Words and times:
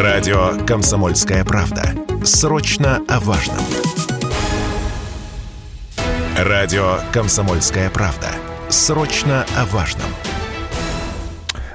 Радио 0.00 0.56
«Комсомольская 0.66 1.44
правда». 1.44 1.94
Срочно 2.24 3.02
о 3.06 3.20
важном. 3.20 3.62
Радио 6.38 7.00
«Комсомольская 7.12 7.90
правда». 7.90 8.28
Срочно 8.70 9.44
о 9.58 9.66
важном. 9.66 10.08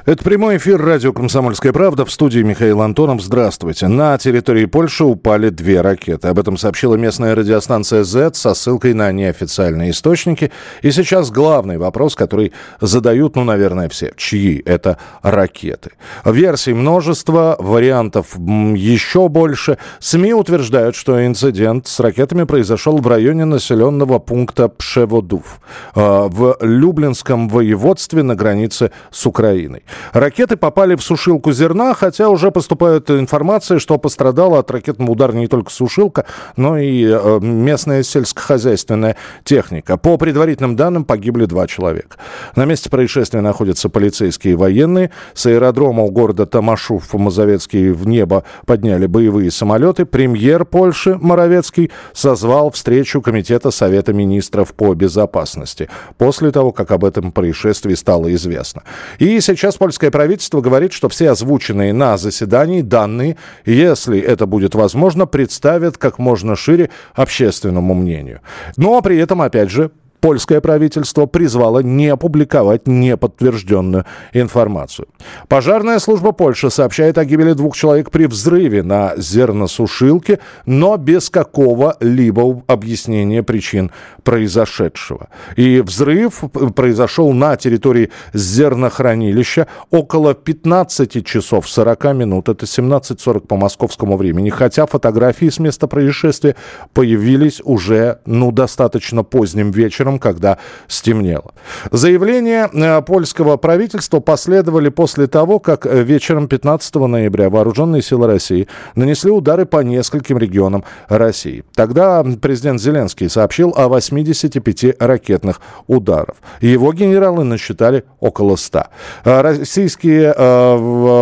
Это 0.05 0.23
прямой 0.23 0.57
эфир 0.57 0.79
радио 0.79 1.13
«Комсомольская 1.13 1.73
правда» 1.73 2.05
в 2.05 2.11
студии 2.11 2.41
Михаил 2.41 2.83
Антонов. 2.83 3.23
Здравствуйте. 3.23 3.87
На 3.87 4.15
территории 4.19 4.65
Польши 4.65 5.03
упали 5.03 5.49
две 5.49 5.81
ракеты. 5.81 6.27
Об 6.27 6.37
этом 6.37 6.57
сообщила 6.57 6.93
местная 6.93 7.33
радиостанция 7.33 8.03
Z 8.03 8.35
со 8.35 8.53
ссылкой 8.53 8.93
на 8.93 9.11
неофициальные 9.11 9.89
источники. 9.89 10.51
И 10.83 10.91
сейчас 10.91 11.31
главный 11.31 11.79
вопрос, 11.79 12.13
который 12.13 12.53
задают, 12.79 13.35
ну, 13.35 13.45
наверное, 13.45 13.89
все. 13.89 14.13
Чьи 14.15 14.61
это 14.63 14.99
ракеты? 15.23 15.93
Версий 16.23 16.75
множество, 16.75 17.55
вариантов 17.57 18.37
еще 18.37 19.27
больше. 19.27 19.79
СМИ 19.97 20.35
утверждают, 20.35 20.95
что 20.95 21.25
инцидент 21.25 21.87
с 21.87 21.99
ракетами 21.99 22.43
произошел 22.43 22.99
в 22.99 23.07
районе 23.07 23.45
населенного 23.45 24.19
пункта 24.19 24.69
Пшеводув 24.69 25.59
э, 25.95 25.99
в 26.29 26.57
Люблинском 26.61 27.49
воеводстве 27.49 28.21
на 28.21 28.35
границе 28.35 28.91
с 29.09 29.25
Украиной. 29.25 29.81
Ракеты 30.13 30.57
попали 30.57 30.95
в 30.95 31.03
сушилку 31.03 31.51
зерна, 31.51 31.93
хотя 31.93 32.29
уже 32.29 32.51
поступает 32.51 33.09
информация, 33.09 33.79
что 33.79 33.97
пострадала 33.97 34.59
от 34.59 34.71
ракетного 34.71 35.11
удара 35.11 35.33
не 35.33 35.47
только 35.47 35.71
сушилка, 35.71 36.25
но 36.55 36.77
и 36.77 37.05
э, 37.05 37.39
местная 37.41 38.03
сельскохозяйственная 38.03 39.15
техника. 39.43 39.97
По 39.97 40.17
предварительным 40.17 40.75
данным 40.75 41.05
погибли 41.05 41.45
два 41.45 41.67
человека. 41.67 42.17
На 42.55 42.65
месте 42.65 42.89
происшествия 42.89 43.41
находятся 43.41 43.89
полицейские 43.89 44.53
и 44.53 44.55
военные. 44.55 45.11
С 45.33 45.45
аэродрома 45.45 46.03
у 46.03 46.11
города 46.11 46.45
Тамашув 46.45 47.13
Мазовецкий 47.13 47.91
в 47.91 48.07
небо 48.07 48.43
подняли 48.65 49.05
боевые 49.05 49.51
самолеты. 49.51 50.05
Премьер 50.05 50.65
Польши 50.65 51.17
Моровецкий 51.19 51.91
созвал 52.13 52.71
встречу 52.71 53.21
Комитета 53.21 53.71
Совета 53.71 54.13
министров 54.13 54.73
по 54.73 54.93
безопасности 54.93 55.89
после 56.17 56.51
того, 56.51 56.71
как 56.71 56.91
об 56.91 57.05
этом 57.05 57.31
происшествии 57.31 57.95
стало 57.95 58.33
известно. 58.33 58.83
И 59.19 59.39
сейчас 59.41 59.77
польское 59.85 60.09
правительство 60.09 60.61
говорит, 60.61 60.93
что 60.93 61.09
все 61.09 61.29
озвученные 61.29 61.93
на 61.93 62.17
заседании 62.17 62.81
данные, 62.81 63.37
если 63.65 64.19
это 64.19 64.47
будет 64.47 64.73
возможно, 64.73 65.27
представят 65.27 65.99
как 65.99 66.17
можно 66.17 66.55
шире 66.55 66.89
общественному 67.13 67.93
мнению. 67.93 68.41
Но 68.77 68.99
при 69.03 69.19
этом, 69.19 69.43
опять 69.43 69.69
же, 69.69 69.91
польское 70.25 70.59
правительство 70.59 71.27
призвало 71.27 71.81
не 71.81 72.17
публиковать 72.17 72.87
неподтвержденную 72.87 74.05
информацию. 74.33 75.07
Пожарная 75.47 75.99
служба 75.99 76.31
Польши 76.31 76.71
сообщает 76.71 77.19
о 77.19 77.25
гибели 77.25 77.53
двух 77.53 77.77
человек 77.77 78.09
при 78.09 78.25
взрыве 78.25 78.81
на 78.81 79.13
зерносушилке, 79.17 80.39
но 80.65 80.97
без 80.97 81.29
какого-либо 81.29 82.63
объяснения 82.65 83.43
причин 83.43 83.91
произошедшего. 84.23 85.29
И 85.57 85.81
взрыв 85.81 86.43
произошел 86.75 87.31
на 87.31 87.55
территории 87.55 88.09
зернохранилища 88.33 89.67
около 89.91 90.33
15 90.33 91.23
часов 91.23 91.69
40 91.69 92.03
минут. 92.15 92.49
Это 92.49 92.65
17.40 92.65 93.41
по 93.41 93.57
московскому 93.57 94.17
времени. 94.17 94.49
Хотя 94.49 94.87
фотографии 94.87 95.49
с 95.49 95.59
места 95.59 95.85
происшествия 95.85 96.55
появились 96.95 97.61
уже 97.63 98.21
ну, 98.25 98.51
достаточно 98.51 99.23
поздним 99.23 99.69
вечером, 99.69 100.14
вечером, 100.15 100.19
когда 100.19 100.57
стемнело. 100.87 101.53
Заявления 101.91 102.69
э, 102.73 103.01
польского 103.01 103.57
правительства 103.57 104.19
последовали 104.19 104.89
после 104.89 105.27
того, 105.27 105.59
как 105.59 105.85
э, 105.85 106.03
вечером 106.03 106.47
15 106.47 106.95
ноября 106.95 107.49
вооруженные 107.49 108.01
силы 108.01 108.27
России 108.27 108.67
нанесли 108.95 109.31
удары 109.31 109.65
по 109.65 109.83
нескольким 109.83 110.37
регионам 110.37 110.83
России. 111.09 111.63
Тогда 111.75 112.23
президент 112.41 112.81
Зеленский 112.81 113.29
сообщил 113.29 113.73
о 113.75 113.87
85 113.87 114.95
ракетных 114.99 115.61
ударов. 115.87 116.35
Его 116.61 116.93
генералы 116.93 117.43
насчитали 117.43 118.03
около 118.19 118.55
100. 118.55 118.83
Э, 119.25 119.41
российские, 119.41 120.33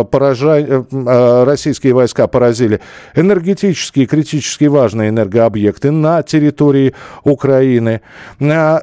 поража... 0.04 0.84
Российские 1.44 1.92
войска 1.92 2.26
поразили 2.26 2.80
энергетические, 3.16 4.06
критически 4.06 4.64
важные 4.68 5.08
энергообъекты 5.08 5.90
на 5.90 6.22
территории 6.22 6.94
Украины. 7.24 8.00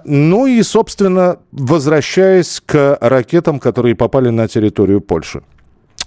Ну 0.06 0.46
и, 0.46 0.62
собственно, 0.64 1.38
возвращаясь 1.52 2.62
к 2.66 2.98
ракетам, 3.02 3.60
которые 3.60 3.96
попали 3.96 4.30
на 4.30 4.48
территорию 4.48 5.02
Польши. 5.02 5.42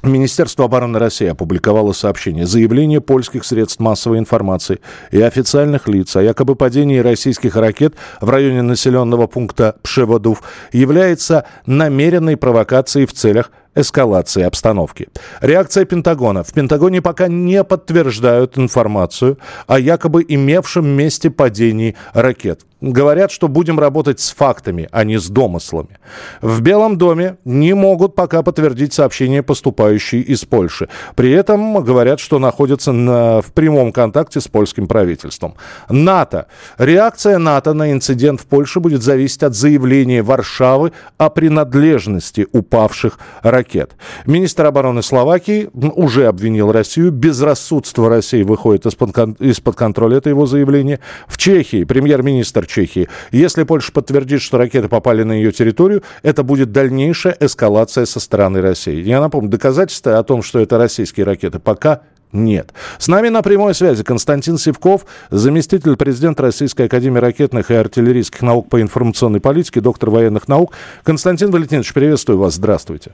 Министерство 0.05 0.67
обороны 0.67 0.99
России 0.99 1.27
опубликовало 1.27 1.93
сообщение. 1.93 2.45
Заявление 2.45 3.01
польских 3.01 3.45
средств 3.45 3.81
массовой 3.81 4.19
информации 4.19 4.81
и 5.11 5.21
официальных 5.23 5.89
лиц 5.89 6.15
о 6.17 6.23
якобы 6.23 6.57
падении 6.57 6.99
российских 6.99 7.57
ракет 7.57 7.95
в 8.21 8.29
районе 8.29 8.61
населенного 8.61 9.27
пункта 9.27 9.77
Пшеводув 9.83 10.43
является 10.73 11.47
намеренной 11.65 12.37
провокацией 12.37 13.07
в 13.07 13.15
целях 13.15 13.51
эскалации 13.75 14.43
обстановки. 14.43 15.09
Реакция 15.41 15.85
Пентагона. 15.85 16.45
В 16.45 16.53
Пентагоне 16.53 17.03
пока 17.03 17.29
не 17.29 17.63
подтверждают 17.65 18.59
информацию 18.59 19.39
о 19.67 19.79
якобы 19.79 20.25
имевшем 20.27 20.87
месте 20.87 21.31
падении 21.31 21.97
ракет. 22.13 22.61
Говорят, 22.81 23.31
что 23.31 23.49
будем 23.49 23.81
работать 23.81 24.21
с 24.21 24.33
фактами, 24.33 24.89
а 24.93 25.05
не 25.05 25.19
с 25.19 25.31
домыслами. 25.31 25.99
В 26.43 26.61
Белом 26.61 26.99
доме 26.99 27.39
не 27.47 27.73
могут 27.75 28.15
пока 28.15 28.43
подтвердить 28.43 28.93
сообщения, 28.93 29.43
поступающие 29.43 30.21
из 30.21 30.45
Польши. 30.45 30.89
При 31.17 31.31
этом 31.31 31.83
говорят, 31.83 32.21
что 32.21 32.39
находятся 32.39 32.93
на, 32.93 33.41
в 33.41 33.53
прямом 33.55 33.91
контакте 33.91 34.41
с 34.41 34.49
польским 34.49 34.87
правительством. 34.87 35.55
НАТО. 35.89 36.47
Реакция 36.77 37.39
НАТО 37.39 37.73
на 37.73 37.91
инцидент 37.91 38.43
в 38.43 38.47
Польше 38.47 38.81
будет 38.81 39.03
зависеть 39.03 39.43
от 39.45 39.55
заявления 39.55 40.23
Варшавы 40.23 40.93
о 41.17 41.31
принадлежности 41.31 42.47
упавших 42.53 43.19
ракет 43.43 43.64
ракет. 43.65 43.93
Министр 44.27 44.67
обороны 44.67 45.03
Словакии 45.03 45.71
уже 45.73 46.27
обвинил 46.27 46.71
Россию. 46.71 47.11
Безрассудство 47.11 48.09
России 48.09 48.43
выходит 48.43 48.87
из-под, 48.87 49.77
контроля, 49.77 50.19
это 50.19 50.29
его 50.29 50.47
заявление. 50.47 51.01
В 51.27 51.39
Чехии, 51.39 51.85
премьер-министр 51.85 52.67
Чехии, 52.67 53.09
если 53.31 53.65
Польша 53.65 53.93
подтвердит, 53.93 54.43
что 54.43 54.59
ракеты 54.59 54.89
попали 54.89 55.23
на 55.23 55.33
ее 55.33 55.53
территорию, 55.53 56.03
это 56.23 56.43
будет 56.43 56.73
дальнейшая 56.73 57.37
эскалация 57.41 58.05
со 58.05 58.21
стороны 58.21 58.61
России. 58.61 59.03
Я 59.03 59.21
напомню, 59.21 59.51
доказательства 59.51 60.19
о 60.19 60.23
том, 60.23 60.43
что 60.43 60.59
это 60.59 60.79
российские 60.79 61.25
ракеты, 61.25 61.59
пока 61.59 62.03
нет. 62.33 62.75
С 62.99 63.09
нами 63.09 63.29
на 63.29 63.43
прямой 63.43 63.75
связи 63.75 64.03
Константин 64.03 64.59
Севков, 64.59 65.07
заместитель 65.31 65.97
президента 65.97 66.43
Российской 66.43 66.87
Академии 66.87 67.21
ракетных 67.21 67.71
и 67.71 67.75
артиллерийских 67.75 68.43
наук 68.43 68.69
по 68.69 68.83
информационной 68.83 69.41
политике, 69.41 69.81
доктор 69.81 70.11
военных 70.11 70.49
наук. 70.49 70.73
Константин 71.05 71.51
Валентинович, 71.51 71.95
приветствую 71.95 72.39
вас, 72.39 72.55
здравствуйте. 72.55 73.13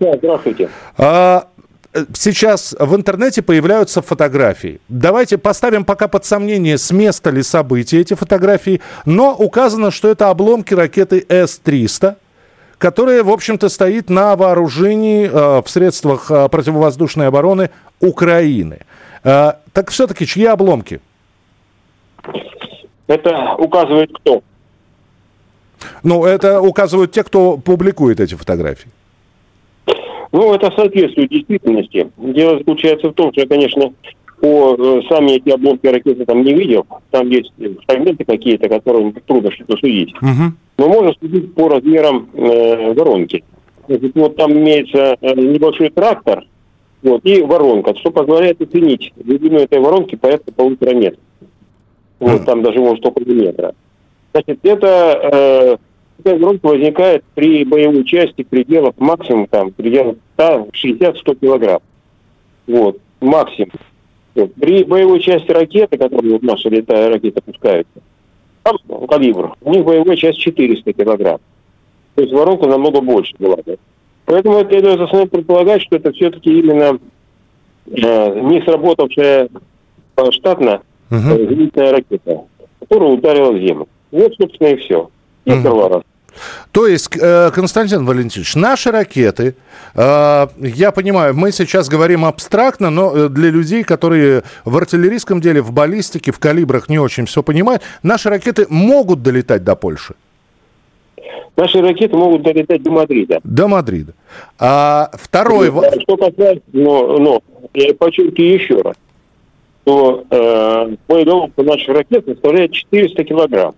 Да, 0.00 0.16
здравствуйте. 0.16 0.70
А, 0.96 1.46
сейчас 2.14 2.74
в 2.78 2.96
интернете 2.96 3.42
появляются 3.42 4.00
фотографии. 4.00 4.80
Давайте 4.88 5.36
поставим 5.36 5.84
пока 5.84 6.08
под 6.08 6.24
сомнение, 6.24 6.78
с 6.78 6.90
места 6.90 7.30
ли 7.30 7.42
события 7.42 8.00
эти 8.00 8.14
фотографии, 8.14 8.80
но 9.04 9.34
указано, 9.34 9.90
что 9.90 10.08
это 10.08 10.30
обломки 10.30 10.72
ракеты 10.72 11.24
С-300, 11.28 12.16
которая, 12.78 13.22
в 13.22 13.30
общем-то, 13.30 13.68
стоит 13.68 14.08
на 14.08 14.36
вооружении 14.36 15.26
э, 15.26 15.62
в 15.62 15.68
средствах 15.68 16.30
э, 16.30 16.48
противовоздушной 16.48 17.28
обороны 17.28 17.68
Украины. 18.00 18.78
Э, 19.22 19.52
так 19.74 19.90
все-таки 19.90 20.26
чьи 20.26 20.46
обломки? 20.46 21.00
Это 23.06 23.54
указывает 23.58 24.10
кто? 24.14 24.42
Ну, 26.02 26.24
это 26.24 26.62
указывают 26.62 27.12
те, 27.12 27.22
кто 27.22 27.58
публикует 27.58 28.18
эти 28.20 28.34
фотографии. 28.34 28.90
Ну, 30.32 30.54
это 30.54 30.70
соответствует 30.70 31.30
действительности. 31.30 32.10
Дело 32.16 32.58
заключается 32.58 33.08
в 33.08 33.14
том, 33.14 33.32
что 33.32 33.40
я, 33.40 33.48
конечно, 33.48 33.92
по 34.40 34.74
э, 34.78 35.02
сами 35.08 35.32
эти 35.32 35.50
обломки 35.50 35.86
ракеты 35.86 36.24
там 36.24 36.42
не 36.42 36.54
видел. 36.54 36.86
Там 37.10 37.28
есть 37.28 37.52
фрагменты 37.86 38.24
какие-то, 38.24 38.68
которые 38.68 39.12
трудно 39.26 39.50
что-то 39.50 39.76
судить. 39.76 40.14
Угу. 40.14 40.52
Но 40.78 40.88
можно 40.88 41.12
судить 41.20 41.54
по 41.54 41.68
размерам 41.68 42.30
э, 42.32 42.92
воронки. 42.94 43.44
Значит, 43.86 44.12
вот 44.14 44.36
там 44.36 44.52
имеется 44.52 45.16
э, 45.20 45.34
небольшой 45.34 45.90
трактор, 45.90 46.44
вот, 47.02 47.24
и 47.24 47.42
воронка, 47.42 47.94
что 47.96 48.10
позволяет 48.10 48.60
оценить 48.60 49.12
глубину 49.16 49.58
этой 49.58 49.80
воронки 49.80 50.16
порядка 50.16 50.52
полутора 50.52 50.94
метров. 50.94 51.20
Вот, 52.18 52.44
там 52.44 52.62
даже 52.62 52.78
может 52.78 53.04
около 53.04 53.24
метра. 53.24 53.74
Значит, 54.32 54.60
это 54.62 55.20
э, 55.32 55.76
Такая 56.22 56.38
громко 56.38 56.66
возникает 56.66 57.24
при 57.34 57.64
боевой 57.64 58.04
части 58.04 58.42
пределов 58.42 58.94
максимум 58.98 59.46
там, 59.46 59.70
пределов 59.70 60.16
60-100 60.36 61.38
килограмм. 61.40 61.80
Вот, 62.66 62.98
максимум. 63.20 63.70
При 64.34 64.84
боевой 64.84 65.20
части 65.20 65.50
ракеты, 65.50 65.96
которую 65.96 66.34
вот 66.34 66.42
наша 66.42 66.68
летая 66.68 67.08
ракета 67.08 67.40
пускается, 67.40 68.00
там 68.62 68.76
калибр, 69.08 69.54
у 69.62 69.72
них 69.72 69.84
боевая 69.84 70.16
часть 70.16 70.38
400 70.38 70.92
килограмм. 70.92 71.40
То 72.14 72.22
есть 72.22 72.34
воронка 72.34 72.68
намного 72.68 73.00
больше 73.00 73.34
была. 73.38 73.56
Поэтому 74.26 74.58
это 74.58 74.80
дает 74.80 75.00
основное 75.00 75.26
предполагать, 75.26 75.82
что 75.82 75.96
это 75.96 76.12
все-таки 76.12 76.58
именно 76.58 76.98
э, 77.86 78.40
не 78.40 78.62
сработавшая 78.62 79.48
штатно 80.32 80.82
угу. 81.10 81.18
зенитная 81.18 81.92
ракета, 81.92 82.42
которая 82.78 83.10
ударила 83.10 83.52
в 83.52 83.58
землю. 83.58 83.88
Вот, 84.10 84.34
собственно, 84.36 84.68
и 84.68 84.76
все. 84.76 85.10
И 85.44 85.52
угу. 85.52 85.62
То 86.72 86.86
есть, 86.86 87.10
э, 87.16 87.50
Константин 87.54 88.04
Валентинович, 88.04 88.54
наши 88.54 88.90
ракеты, 88.90 89.54
э, 89.94 90.46
я 90.58 90.90
понимаю, 90.92 91.34
мы 91.34 91.52
сейчас 91.52 91.88
говорим 91.88 92.24
абстрактно, 92.24 92.90
но 92.90 93.12
э, 93.14 93.28
для 93.28 93.50
людей, 93.50 93.82
которые 93.84 94.42
в 94.64 94.76
артиллерийском 94.76 95.40
деле, 95.40 95.60
в 95.62 95.72
баллистике, 95.72 96.32
в 96.32 96.38
калибрах 96.38 96.88
не 96.88 96.98
очень 96.98 97.26
все 97.26 97.42
понимают, 97.42 97.82
наши 98.02 98.28
ракеты 98.28 98.66
могут 98.68 99.22
долетать 99.22 99.64
до 99.64 99.76
Польши. 99.76 100.14
Наши 101.56 101.80
ракеты 101.80 102.16
могут 102.16 102.42
долетать 102.42 102.82
до 102.82 102.90
Мадрида. 102.90 103.40
До 103.44 103.68
Мадрида. 103.68 104.14
А 104.58 105.10
второй... 105.12 105.66
Что 106.02 106.16
касается, 106.16 106.62
но, 106.72 107.18
но 107.18 107.42
я 107.74 107.92
подчеркиваю 107.94 108.54
еще 108.54 108.80
раз, 108.80 108.94
что 109.82 110.24
э, 110.30 110.96
боеголовка 111.08 111.62
наших 111.62 111.88
ракет 111.88 112.24
составляет 112.24 112.72
400 112.72 113.24
килограмм. 113.24 113.74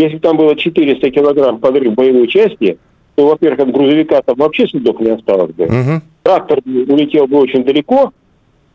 Если 0.00 0.16
там 0.16 0.38
было 0.38 0.56
400 0.56 1.10
килограмм 1.10 1.58
подрыв 1.58 1.94
боевой 1.94 2.26
части, 2.26 2.78
то, 3.16 3.26
во-первых, 3.26 3.60
от 3.60 3.72
грузовика 3.72 4.22
там 4.22 4.36
вообще 4.36 4.66
следов 4.66 4.98
не 4.98 5.10
осталось 5.10 5.52
бы. 5.52 5.64
Угу. 5.64 6.02
Трактор 6.22 6.60
улетел 6.64 7.26
бы 7.26 7.38
очень 7.38 7.64
далеко, 7.64 8.12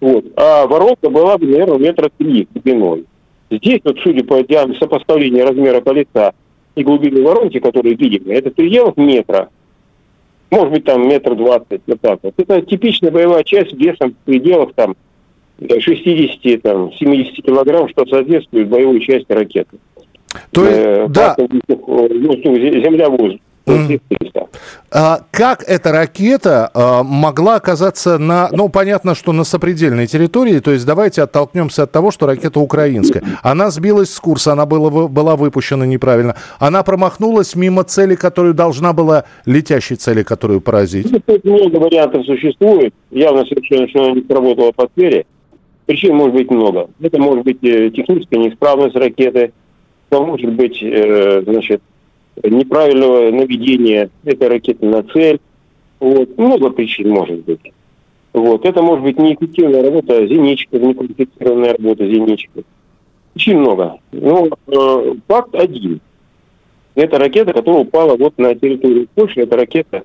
вот, 0.01 0.25
а 0.35 0.67
воронка 0.67 1.09
была 1.09 1.39
бы, 1.39 1.47
наверное, 1.47 1.79
метра 1.79 2.11
три 2.15 2.47
глубиной. 2.53 3.05
Здесь, 3.49 3.81
вот, 3.83 3.97
судя 4.03 4.23
по 4.23 4.43
диаметру 4.43 4.75
сопоставления 4.75 5.43
размера 5.45 5.81
колеса 5.81 6.33
и 6.75 6.83
глубины 6.83 7.23
воронки, 7.23 7.59
которые 7.59 7.95
видим, 7.95 8.29
это 8.29 8.51
пределов 8.51 8.95
метра. 8.97 9.49
Может 10.51 10.69
быть, 10.71 10.83
там 10.83 11.07
метр 11.07 11.33
двадцать, 11.33 11.81
вот 11.87 12.01
так 12.01 12.19
вот. 12.21 12.35
Это 12.37 12.61
типичная 12.61 13.09
боевая 13.09 13.43
часть 13.43 13.73
весом 13.73 14.11
в 14.11 14.25
пределах 14.25 14.73
там 14.75 14.95
60-70 15.59 17.41
килограмм, 17.41 17.89
что 17.89 18.05
соответствует 18.05 18.67
боевой 18.67 18.99
части 18.99 19.31
ракеты. 19.31 19.77
То 20.51 20.65
есть, 20.65 20.77
э, 20.77 21.07
да. 21.09 21.35
Земля 21.37 23.09
воздух. 23.09 23.39
А, 24.91 25.21
как 25.31 25.63
эта 25.67 25.91
ракета 25.91 26.69
а, 26.73 27.03
могла 27.03 27.55
оказаться 27.55 28.17
на, 28.17 28.49
ну, 28.51 28.69
понятно, 28.69 29.15
что 29.15 29.33
на 29.33 29.43
сопредельной 29.43 30.07
территории, 30.07 30.59
то 30.59 30.71
есть 30.71 30.85
давайте 30.85 31.23
оттолкнемся 31.23 31.83
от 31.83 31.91
того, 31.91 32.11
что 32.11 32.27
ракета 32.27 32.59
украинская. 32.59 33.23
Она 33.41 33.71
сбилась 33.71 34.11
с 34.11 34.19
курса, 34.19 34.53
она 34.53 34.65
была, 34.65 35.07
была 35.07 35.35
выпущена 35.35 35.85
неправильно. 35.85 36.35
Она 36.59 36.83
промахнулась 36.83 37.55
мимо 37.55 37.83
цели, 37.83 38.15
которую 38.15 38.53
должна 38.53 38.93
была, 38.93 39.25
летящей 39.45 39.95
цели, 39.95 40.23
которую 40.23 40.61
поразить. 40.61 41.11
Ну, 41.11 41.19
тут 41.25 41.43
много 41.43 41.77
вариантов 41.77 42.25
существует. 42.25 42.93
Явно 43.11 43.45
совершенно, 43.45 43.87
что 43.89 44.03
она 44.05 44.11
не 44.13 44.21
сработала 44.21 44.71
по 44.71 44.87
цели. 44.95 45.25
Причин 45.87 46.15
может 46.15 46.35
быть 46.35 46.49
много. 46.49 46.89
Это 47.01 47.19
может 47.19 47.43
быть 47.43 47.63
э, 47.63 47.89
техническая 47.91 48.39
неисправность 48.39 48.95
ракеты, 48.95 49.51
может 50.11 50.51
быть, 50.53 50.81
э, 50.81 51.41
значит, 51.43 51.81
неправильного 52.43 53.31
наведения 53.31 54.09
этой 54.23 54.47
ракеты 54.47 54.85
на 54.85 55.03
цель. 55.03 55.39
Вот. 55.99 56.37
Много 56.37 56.69
причин 56.69 57.09
может 57.09 57.43
быть. 57.45 57.71
Вот. 58.33 58.65
Это 58.65 58.81
может 58.81 59.03
быть 59.03 59.17
неэффективная 59.17 59.83
работа 59.83 60.27
зеничка, 60.27 60.77
неквалифицированная 60.77 61.73
работа 61.77 62.05
зеничка. 62.05 62.63
Очень 63.35 63.59
много. 63.59 63.99
Но 64.11 64.47
э, 64.67 65.13
факт 65.27 65.55
один. 65.55 66.01
Это 66.95 67.19
ракета, 67.19 67.53
которая 67.53 67.81
упала 67.81 68.15
вот 68.15 68.37
на 68.37 68.55
территорию 68.55 69.07
Польши. 69.13 69.41
Это 69.41 69.57
ракета 69.57 70.03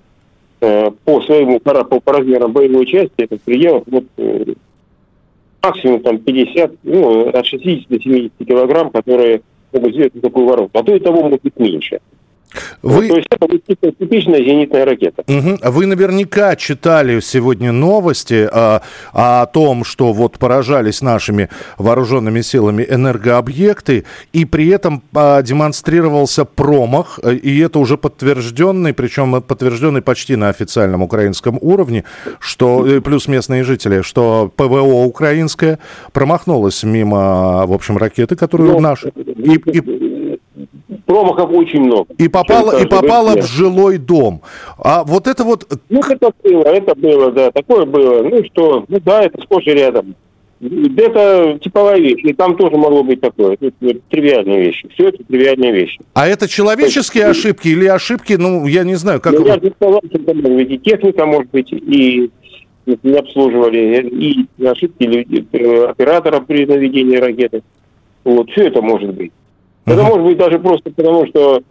э, 0.60 0.90
по 1.04 1.20
своему 1.22 1.60
по, 1.60 1.84
по 1.84 2.12
размерам 2.12 2.52
боевой 2.52 2.86
части, 2.86 3.14
это 3.18 3.36
в 3.36 3.82
вот, 3.86 4.04
э, 4.16 4.54
максимум 5.62 6.02
там 6.02 6.18
50, 6.18 6.72
ну, 6.82 7.28
от 7.28 7.46
60 7.46 7.88
до 7.88 8.00
70 8.00 8.32
килограмм, 8.46 8.90
которые 8.90 9.42
могут 9.72 9.92
сделать 9.92 10.20
такую 10.20 10.46
воронку. 10.46 10.78
А 10.78 10.82
то 10.82 10.94
и 10.94 11.00
того 11.00 11.22
может 11.22 11.42
быть 11.42 11.58
меньше. 11.58 12.00
Вы... 12.82 13.08
То 13.08 13.16
есть 13.16 13.28
это 13.30 13.92
типичная 13.92 14.42
зенитная 14.42 14.84
ракета. 14.84 15.22
Угу. 15.26 15.58
Вы 15.70 15.86
наверняка 15.86 16.56
читали 16.56 17.20
сегодня 17.20 17.72
новости 17.72 18.48
а, 18.50 18.82
о 19.12 19.46
том, 19.46 19.84
что 19.84 20.12
вот 20.12 20.38
поражались 20.38 21.02
нашими 21.02 21.48
вооруженными 21.78 22.40
силами 22.40 22.86
энергообъекты, 22.88 24.04
и 24.32 24.44
при 24.44 24.68
этом 24.68 25.02
а, 25.14 25.42
демонстрировался 25.42 26.44
промах, 26.44 27.18
и 27.18 27.60
это 27.60 27.78
уже 27.78 27.96
подтвержденный, 27.96 28.92
причем 28.94 29.42
подтвержденный 29.42 30.02
почти 30.02 30.36
на 30.36 30.48
официальном 30.48 31.02
украинском 31.02 31.58
уровне, 31.60 32.04
что 32.38 32.86
э, 32.86 33.00
плюс 33.00 33.28
местные 33.28 33.64
жители, 33.64 34.02
что 34.02 34.50
ПВО 34.56 35.04
украинское 35.04 35.78
промахнулось 36.12 36.82
мимо, 36.82 37.66
в 37.66 37.72
общем, 37.72 37.96
ракеты, 37.96 38.36
которую 38.36 38.72
Но... 38.72 38.80
наши... 38.80 39.08
И, 39.08 39.54
и 39.54 40.09
промахов 41.10 41.50
очень 41.50 41.80
много. 41.80 42.14
И 42.18 42.28
попало, 42.28 42.80
и 42.80 42.86
попало 42.86 43.36
в 43.36 43.46
жилой 43.46 43.98
дом. 43.98 44.42
А 44.78 45.02
вот 45.02 45.26
это 45.26 45.42
вот... 45.42 45.66
Ну, 45.88 46.00
это 46.00 46.30
было, 46.42 46.62
это 46.62 46.94
было, 46.94 47.32
да, 47.32 47.50
такое 47.50 47.84
было. 47.84 48.22
Ну 48.22 48.44
что, 48.44 48.84
ну 48.86 49.00
да, 49.04 49.22
это 49.22 49.42
сплошь 49.42 49.66
и 49.66 49.70
рядом. 49.70 50.14
Это 50.60 51.58
типовая 51.62 51.98
вещь, 51.98 52.22
и 52.22 52.32
там 52.34 52.56
тоже 52.56 52.76
могло 52.76 53.02
быть 53.02 53.20
такое. 53.20 53.56
Это, 53.58 53.72
это 53.80 53.98
тривиальные 54.10 54.66
вещи. 54.66 54.88
Все 54.94 55.08
это 55.08 55.24
тривиальные 55.24 55.72
вещи. 55.72 55.98
А 56.12 56.28
это 56.28 56.46
человеческие 56.46 57.26
есть, 57.26 57.38
ошибки 57.38 57.68
или 57.68 57.86
ошибки, 57.86 58.34
ну, 58.34 58.66
я 58.66 58.84
не 58.84 58.94
знаю, 58.94 59.20
как... 59.20 59.32
Ну, 59.32 59.46
я 59.46 59.56
не 59.56 59.70
сказал, 59.70 60.00
что 60.06 60.18
это 60.18 60.34
может 60.34 60.56
быть 60.56 60.70
и 60.70 60.78
техника, 60.78 61.26
может 61.26 61.50
быть, 61.50 61.72
и 61.72 62.30
не 62.86 63.18
обслуживали, 63.18 64.08
и 64.08 64.66
ошибки 64.66 65.26
э, 65.52 65.84
оператора 65.86 66.40
при 66.40 66.66
наведении 66.66 67.16
ракеты. 67.16 67.62
Вот, 68.22 68.50
все 68.50 68.68
это 68.68 68.82
может 68.82 69.14
быть. 69.14 69.32
Это 69.90 70.02
может 70.04 70.24
быть 70.24 70.38
даже 70.38 70.58
просто 70.60 70.90
потому, 70.90 71.26
что 71.26 71.62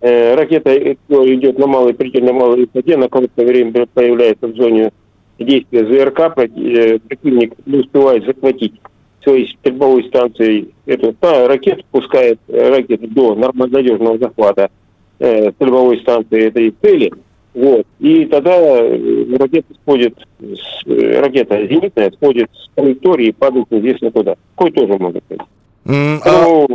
э, 0.00 0.34
ракета 0.34 0.76
идет 0.76 1.58
на 1.58 1.66
малой, 1.66 1.94
предельно 1.94 2.34
малой 2.34 2.66
высоте, 2.66 2.96
на 2.98 3.08
короткое 3.08 3.46
время 3.46 3.86
появляется 3.94 4.46
в 4.46 4.56
зоне 4.56 4.92
действия 5.38 5.86
ЗРК, 5.86 6.36
э, 6.36 6.98
противник 6.98 7.54
не 7.64 7.78
успевает 7.78 8.26
захватить 8.26 8.74
своей 9.22 9.48
стрельбовой 9.48 10.04
станцией 10.04 10.74
эту 10.84 11.14
да, 11.20 11.48
ракету, 11.48 11.82
пускает 11.90 12.38
ракету 12.48 13.06
до 13.08 13.34
надежного 13.34 14.18
захвата 14.18 14.70
э, 15.18 15.50
стрельбовой 15.52 15.98
станции 16.00 16.46
этой 16.46 16.74
цели. 16.82 17.10
Вот. 17.54 17.86
И 17.98 18.26
тогда 18.26 18.52
э, 18.54 19.36
ракета 19.38 19.74
сходит, 19.82 20.14
с, 20.40 20.86
э, 20.86 21.20
ракета 21.20 21.66
зенитная 21.66 22.10
сходит 22.12 22.48
с 22.52 22.68
траектории 22.74 23.28
и 23.28 23.32
падает 23.32 23.70
неизвестно 23.70 24.10
куда. 24.10 24.36
Такой 24.56 24.72
тоже 24.72 24.98
может 24.98 25.22
быть. 25.28 25.40
А, 25.84 26.66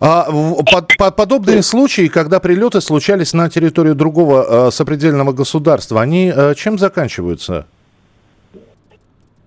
а, 0.00 0.26
под, 0.72 0.96
под, 0.98 1.16
подобные 1.16 1.62
случаи, 1.62 2.08
когда 2.08 2.40
прилеты 2.40 2.80
случались 2.80 3.32
на 3.32 3.48
территории 3.48 3.92
другого 3.92 4.68
э, 4.68 4.70
сопредельного 4.72 5.32
государства, 5.32 6.00
они 6.00 6.32
э, 6.34 6.54
чем 6.56 6.78
заканчиваются? 6.78 7.66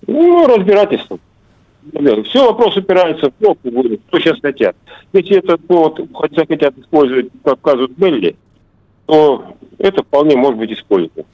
Ну, 0.07 0.47
разбирательством. 0.47 1.19
Все 2.29 2.45
вопрос 2.45 2.77
упирается 2.77 3.29
в 3.29 3.43
то, 3.43 3.57
что 3.61 4.19
сейчас 4.19 4.39
хотят. 4.41 4.75
Если 5.11 5.37
этот 5.37 5.65
повод 5.65 5.99
хотя 6.13 6.45
хотят 6.45 6.77
использовать, 6.77 7.27
как 7.43 7.57
указывают 7.57 7.91
Белли, 7.97 8.35
то 9.05 9.55
это 9.79 10.03
вполне 10.03 10.35
может 10.35 10.59
быть 10.59 10.71
использовано. 10.71 11.25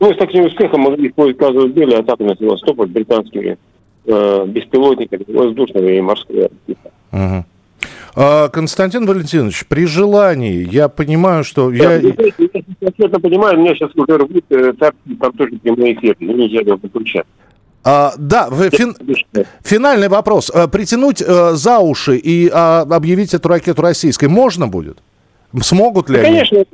Ну, 0.00 0.14
с 0.14 0.16
таким 0.16 0.46
успехом 0.46 0.80
могли 0.80 1.08
использовать, 1.08 1.36
указывают 1.36 1.74
Белли, 1.74 1.94
атаку 1.94 2.24
на 2.24 2.36
Севастополь 2.36 2.88
британскими 2.88 3.58
э, 4.10 4.46
беспилотниками 4.46 5.24
воздушного 5.28 5.88
и 5.88 6.00
морского 6.00 6.48
типа. 6.66 6.90
Угу. 7.12 7.44
А, 8.16 8.48
Константин 8.48 9.06
Валентинович, 9.06 9.66
при 9.66 9.86
желании, 9.86 10.66
я 10.70 10.88
понимаю, 10.88 11.44
что... 11.44 11.70
Да, 11.70 11.94
я... 11.94 12.00
я 12.00 12.92
честно 12.98 13.20
понимаю, 13.20 13.58
меня 13.58 13.74
сейчас 13.74 13.90
уже 13.94 14.18
рвут, 14.18 14.44
э, 14.50 14.72
там 14.78 14.92
тоже 15.32 15.52
прямой 15.62 15.94
эфир, 15.94 16.16
нельзя 16.20 16.60
его 16.60 16.78
выключать. 16.82 17.26
А, 17.82 18.12
да, 18.18 18.50
фин... 18.70 18.94
финальный 19.64 20.08
вопрос. 20.08 20.50
А, 20.54 20.68
притянуть 20.68 21.22
а, 21.22 21.52
за 21.54 21.78
уши 21.78 22.16
и 22.16 22.50
а, 22.52 22.82
объявить 22.82 23.32
эту 23.32 23.48
ракету 23.48 23.80
российской 23.80 24.28
можно 24.28 24.68
будет? 24.68 24.98
Смогут 25.62 26.10
ли 26.10 26.20
да, 26.20 26.28
они? 26.28 26.36
Конечно, 26.36 26.64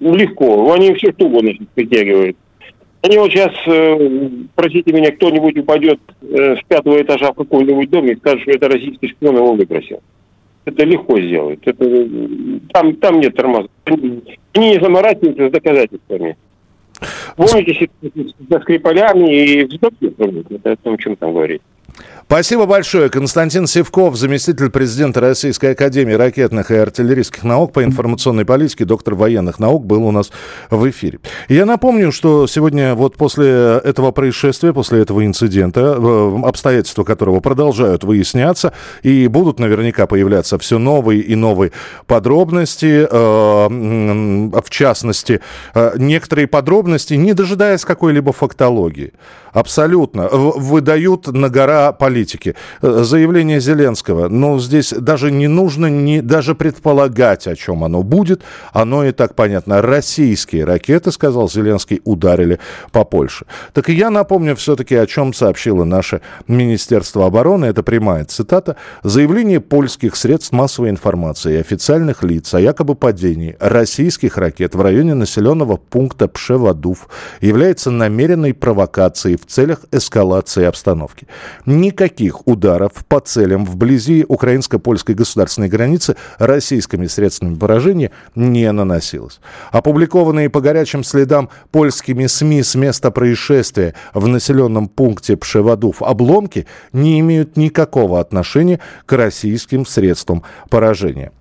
легко. 0.00 0.72
Они 0.72 0.94
все 0.94 1.12
что 1.12 1.26
угодно 1.26 1.52
притягивают. 1.74 2.36
Они 3.06 3.18
вот 3.18 3.30
сейчас, 3.30 3.52
э, 3.66 4.28
простите 4.56 4.92
меня, 4.92 5.12
кто-нибудь 5.12 5.56
упадет 5.58 6.00
э, 6.22 6.56
с 6.56 6.62
пятого 6.66 7.00
этажа 7.00 7.30
в 7.30 7.36
каком-нибудь 7.36 7.88
доме 7.88 8.14
и 8.14 8.16
скажет, 8.16 8.42
что 8.42 8.50
это 8.50 8.68
российский 8.68 9.06
шпион 9.06 9.36
его 9.36 9.52
выбросил. 9.52 10.02
Это 10.64 10.84
легко 10.84 11.20
сделать. 11.20 11.60
Это, 11.62 11.84
э, 11.84 12.08
там, 12.72 12.96
там 12.96 13.20
нет 13.20 13.36
тормозов. 13.36 13.70
Они 13.84 14.70
не 14.70 14.80
заморачиваются 14.80 15.48
с 15.48 15.52
доказательствами. 15.52 16.36
Помните 17.36 17.88
со 18.50 18.60
Скрипалями 18.60 19.32
и 19.32 19.64
в 19.64 20.64
это 20.64 20.76
о 20.82 20.96
чем 20.96 21.14
там 21.14 21.32
говорить. 21.32 21.62
Спасибо 22.28 22.66
большое. 22.66 23.08
Константин 23.08 23.68
Севков, 23.68 24.16
заместитель 24.16 24.68
президента 24.68 25.20
Российской 25.20 25.72
Академии 25.72 26.14
ракетных 26.14 26.72
и 26.72 26.74
артиллерийских 26.74 27.44
наук 27.44 27.72
по 27.72 27.84
информационной 27.84 28.44
политике, 28.44 28.84
доктор 28.84 29.14
военных 29.14 29.60
наук, 29.60 29.86
был 29.86 30.04
у 30.04 30.10
нас 30.10 30.32
в 30.68 30.90
эфире. 30.90 31.20
Я 31.48 31.64
напомню, 31.66 32.10
что 32.10 32.48
сегодня 32.48 32.96
вот 32.96 33.16
после 33.16 33.46
этого 33.84 34.10
происшествия, 34.10 34.72
после 34.72 35.02
этого 35.02 35.24
инцидента, 35.24 35.94
обстоятельства 36.44 37.04
которого 37.04 37.38
продолжают 37.38 38.02
выясняться, 38.02 38.72
и 39.04 39.28
будут 39.28 39.60
наверняка 39.60 40.08
появляться 40.08 40.58
все 40.58 40.78
новые 40.78 41.20
и 41.20 41.36
новые 41.36 41.70
подробности, 42.08 43.06
э, 43.08 43.68
в 44.60 44.70
частности, 44.70 45.40
э, 45.74 45.92
некоторые 45.96 46.48
подробности, 46.48 47.14
не 47.14 47.34
дожидаясь 47.34 47.84
какой-либо 47.84 48.32
фактологии. 48.32 49.12
Абсолютно. 49.52 50.28
Выдают 50.28 51.28
на 51.28 51.48
гора 51.48 51.75
политики. 51.92 52.54
Э, 52.82 53.02
заявление 53.02 53.60
Зеленского. 53.60 54.28
Ну, 54.28 54.58
здесь 54.58 54.92
даже 54.92 55.30
не 55.30 55.48
нужно 55.48 55.86
не, 55.86 56.22
даже 56.22 56.54
предполагать, 56.54 57.46
о 57.46 57.56
чем 57.56 57.84
оно 57.84 58.02
будет. 58.02 58.42
Оно 58.72 59.04
и 59.04 59.12
так 59.12 59.34
понятно. 59.34 59.82
Российские 59.82 60.64
ракеты, 60.64 61.12
сказал 61.12 61.48
Зеленский, 61.48 62.00
ударили 62.04 62.58
по 62.92 63.04
Польше. 63.04 63.46
Так 63.72 63.88
и 63.88 63.94
я 63.94 64.10
напомню 64.10 64.56
все-таки, 64.56 64.94
о 64.94 65.06
чем 65.06 65.32
сообщило 65.32 65.84
наше 65.84 66.20
Министерство 66.48 67.26
обороны. 67.26 67.66
Это 67.66 67.82
прямая 67.82 68.24
цитата. 68.24 68.76
Заявление 69.02 69.60
польских 69.60 70.16
средств 70.16 70.52
массовой 70.52 70.90
информации 70.90 71.54
и 71.54 71.60
официальных 71.60 72.22
лиц 72.22 72.54
о 72.54 72.60
якобы 72.60 72.94
падении 72.94 73.56
российских 73.60 74.36
ракет 74.36 74.74
в 74.74 74.80
районе 74.80 75.14
населенного 75.14 75.76
пункта 75.76 76.28
Пшевадув 76.28 77.08
является 77.40 77.90
намеренной 77.90 78.54
провокацией 78.54 79.36
в 79.36 79.46
целях 79.46 79.80
эскалации 79.92 80.64
обстановки. 80.64 81.26
Никаких 81.66 82.46
ударов 82.46 82.92
по 83.08 83.18
целям 83.18 83.64
вблизи 83.64 84.24
украинско-польской 84.28 85.16
государственной 85.16 85.68
границы 85.68 86.16
российскими 86.38 87.08
средствами 87.08 87.56
поражения 87.56 88.12
не 88.36 88.70
наносилось. 88.70 89.40
Опубликованные 89.72 90.48
по 90.48 90.60
горячим 90.60 91.02
следам 91.02 91.50
польскими 91.72 92.26
СМИ 92.26 92.62
с 92.62 92.76
места 92.76 93.10
происшествия 93.10 93.94
в 94.14 94.28
населенном 94.28 94.88
пункте 94.88 95.36
Пшевадув 95.36 96.02
обломки 96.02 96.66
не 96.92 97.18
имеют 97.18 97.56
никакого 97.56 98.20
отношения 98.20 98.78
к 99.04 99.12
российским 99.12 99.84
средствам 99.86 100.44
поражения. 100.70 101.32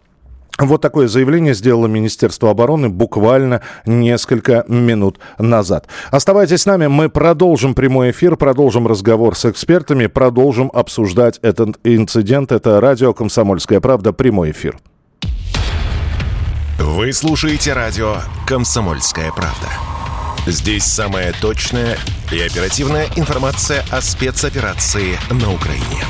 Вот 0.58 0.82
такое 0.82 1.08
заявление 1.08 1.54
сделало 1.54 1.88
Министерство 1.88 2.50
обороны 2.50 2.88
буквально 2.90 3.62
несколько 3.86 4.64
минут 4.68 5.20
назад. 5.38 5.88
Оставайтесь 6.12 6.62
с 6.62 6.66
нами, 6.66 6.88
мы 6.88 7.10
продолжим 7.10 7.76
прямой 7.76 8.12
эфир, 8.12 8.38
продолжим 8.38 8.88
разговор 8.88 9.36
с 9.36 9.46
экспертами, 9.46 10.08
продолжим 10.08 10.72
обсуждать 10.74 11.40
этот 11.42 11.78
инцидент. 11.84 12.54
Это 12.54 12.80
радио 12.80 13.14
«Комсомольская 13.14 13.82
правда», 13.82 14.14
прямой 14.14 14.52
эфир. 14.52 14.78
Вы 16.80 17.12
слушаете 17.12 17.74
радио 17.74 18.16
«Комсомольская 18.48 19.32
правда». 19.32 19.68
Здесь 20.48 20.84
самая 20.84 21.34
точная 21.42 21.98
и 22.32 22.40
оперативная 22.40 23.08
информация 23.16 23.84
о 23.92 24.00
спецоперации 24.00 25.18
на 25.32 25.52
Украине. 25.52 26.06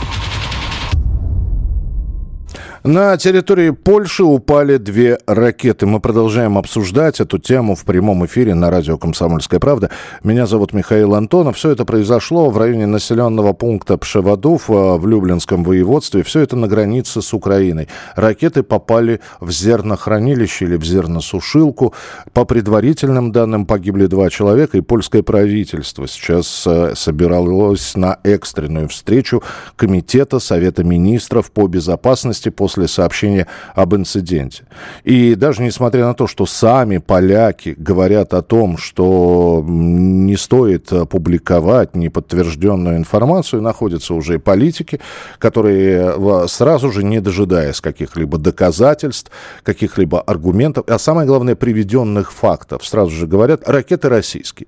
На 2.86 3.18
территории 3.18 3.72
Польши 3.72 4.24
упали 4.24 4.77
две 4.77 5.18
ракеты. 5.25 5.88
Мы 5.88 6.00
продолжаем 6.00 6.56
обсуждать 6.56 7.20
эту 7.20 7.39
тему 7.39 7.74
в 7.74 7.84
прямом 7.84 8.27
эфире 8.27 8.54
на 8.54 8.70
радио 8.70 9.00
«Комсомольская 9.00 9.60
правда». 9.60 9.89
Меня 10.24 10.46
зовут 10.46 10.72
Михаил 10.72 11.15
Антонов. 11.15 11.58
Все 11.58 11.72
это 11.72 11.84
произошло 11.84 12.51
в 12.51 12.60
районе 12.60 12.86
населенного 12.86 13.54
пункта 13.54 13.98
Пшевадув 13.98 14.65
в 14.68 15.08
Люблинском 15.08 15.63
воеводстве. 15.63 16.22
Все 16.22 16.42
это 16.42 16.58
на 16.58 16.68
границе 16.68 17.24
с 17.24 17.34
Украиной. 17.34 17.88
Ракеты 18.15 18.62
попали 18.62 19.20
в 19.39 19.50
зернохранилище 19.50 20.65
или 20.65 20.75
в 20.75 20.86
зерносушилку. 20.86 21.96
По 22.34 22.46
предварительным 22.46 23.32
данным 23.32 23.65
погибли 23.65 24.06
два 24.06 24.30
человека, 24.30 24.77
и 24.77 24.82
польское 24.82 25.24
правительство 25.24 26.08
сейчас 26.08 26.68
э, 26.68 26.94
собиралось 26.96 27.96
на 27.96 28.20
экстренную 28.24 28.89
встречу 28.89 29.42
Комитета 29.75 30.38
Совета 30.38 30.84
министров 30.84 31.50
по 31.50 31.65
безопасности 31.65 32.50
после 32.50 32.75
после 32.75 32.88
сообщения 32.88 33.48
об 33.74 33.96
инциденте. 33.96 34.63
И 35.05 35.36
даже 35.36 35.63
несмотря 35.63 36.05
на 36.05 36.13
то, 36.13 36.27
что 36.27 36.46
сами 36.46 36.98
поляки 36.98 37.74
говорят 37.77 38.34
о 38.34 38.41
том, 38.41 38.77
что 38.77 39.63
не 39.65 40.36
стоит 40.36 40.91
публиковать 41.10 41.96
неподтвержденную 41.96 42.98
информацию, 42.98 43.62
находятся 43.62 44.13
уже 44.13 44.39
политики, 44.39 45.00
которые 45.39 46.48
сразу 46.48 46.91
же, 46.91 47.03
не 47.03 47.22
дожидаясь 47.22 47.79
каких-либо 47.79 48.38
доказательств, 48.38 49.32
каких-либо 49.63 50.20
аргументов, 50.20 50.86
а 50.89 51.00
самое 51.00 51.25
главное, 51.25 51.55
приведенных 51.55 52.34
фактов, 52.34 52.86
сразу 52.86 53.12
же 53.12 53.25
говорят, 53.25 53.67
ракеты 53.70 54.10
российские. 54.10 54.67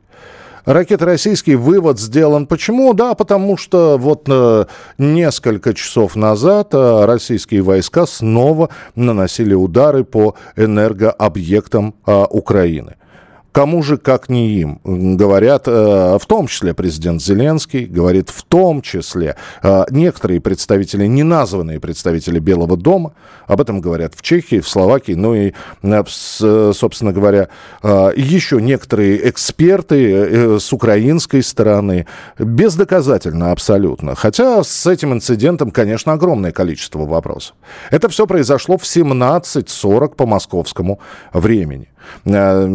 Ракеты 0.68 1.06
российские, 1.06 1.56
вывод 1.56 1.98
сделан. 1.98 2.46
Почему? 2.46 2.94
Да, 2.94 3.14
потому 3.14 3.56
что 3.56 3.98
вот 3.98 4.26
э, 4.28 4.66
несколько 4.98 5.74
часов 5.74 6.18
назад 6.18 6.74
э, 6.74 7.06
российские 7.06 7.62
войска 7.62 8.06
снова 8.06 8.68
наносили 8.94 9.54
удары 9.54 10.04
по 10.04 10.36
энергообъектам 10.58 11.96
э, 12.06 12.26
Украины. 12.30 12.98
Кому 13.58 13.82
же, 13.82 13.98
как 13.98 14.30
не 14.30 14.50
им? 14.50 14.80
Говорят, 14.84 15.64
э, 15.68 15.72
в 16.22 16.26
том 16.28 16.46
числе 16.46 16.76
президент 16.76 17.24
Зеленский, 17.24 17.86
говорит 17.86 18.30
в 18.30 18.44
том 18.44 18.84
числе 18.84 19.36
э, 19.64 19.86
некоторые 19.90 20.40
представители, 20.40 21.08
неназванные 21.08 21.80
представители 21.80 22.38
Белого 22.38 22.78
дома, 22.78 23.14
об 23.48 23.60
этом 23.60 23.82
говорят 23.82 24.14
в 24.14 24.22
Чехии, 24.22 24.60
в 24.60 24.70
Словакии, 24.70 25.14
ну 25.14 25.34
и, 25.34 25.54
э, 25.82 26.04
собственно 26.76 27.12
говоря, 27.12 27.48
еще 27.82 28.62
некоторые 28.62 29.28
эксперты 29.28 30.60
с 30.60 30.72
украинской 30.72 31.42
стороны, 31.42 32.06
бездоказательно 32.38 33.52
абсолютно. 33.52 34.14
Хотя 34.14 34.64
с 34.64 34.86
этим 34.86 35.14
инцидентом, 35.14 35.72
конечно, 35.72 36.14
огромное 36.14 36.52
количество 36.52 37.08
вопросов. 37.08 37.56
Это 37.90 38.08
все 38.08 38.28
произошло 38.28 38.78
в 38.78 38.84
17.40 38.84 40.14
по 40.14 40.28
московскому 40.28 41.00
времени. 41.34 41.88
Э, 42.25 42.68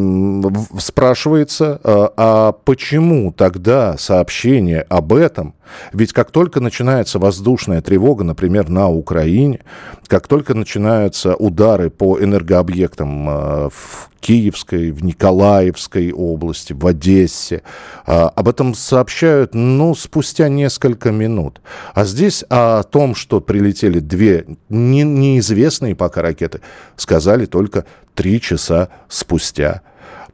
спрашивается, 0.78 1.80
э, 1.82 2.08
а 2.16 2.52
почему 2.52 3.32
тогда 3.32 3.96
сообщение 3.98 4.82
об 4.82 5.12
этом, 5.12 5.54
ведь 5.92 6.12
как 6.12 6.30
только 6.30 6.60
начинается 6.60 7.18
воздушная 7.18 7.80
тревога, 7.80 8.24
например, 8.24 8.68
на 8.68 8.88
Украине, 8.88 9.60
как 10.06 10.28
только 10.28 10.54
начинаются 10.54 11.34
удары 11.34 11.90
по 11.90 12.18
энергообъектам 12.18 13.28
э, 13.28 13.68
в 13.70 14.10
Киевской, 14.20 14.92
в 14.92 15.04
Николаевской 15.04 16.12
области, 16.12 16.72
в 16.72 16.86
Одессе. 16.86 17.62
Об 18.04 18.48
этом 18.48 18.72
сообщают, 18.72 19.52
ну, 19.52 19.96
спустя 19.96 20.48
несколько 20.48 21.10
минут. 21.10 21.60
А 21.92 22.04
здесь 22.04 22.44
о 22.48 22.84
том, 22.84 23.16
что 23.16 23.40
прилетели 23.40 23.98
две 23.98 24.46
не, 24.68 25.02
неизвестные 25.02 25.96
пока 25.96 26.22
ракеты, 26.22 26.60
сказали 26.94 27.46
только 27.46 27.84
три 28.14 28.40
часа 28.40 28.88
спустя. 29.08 29.82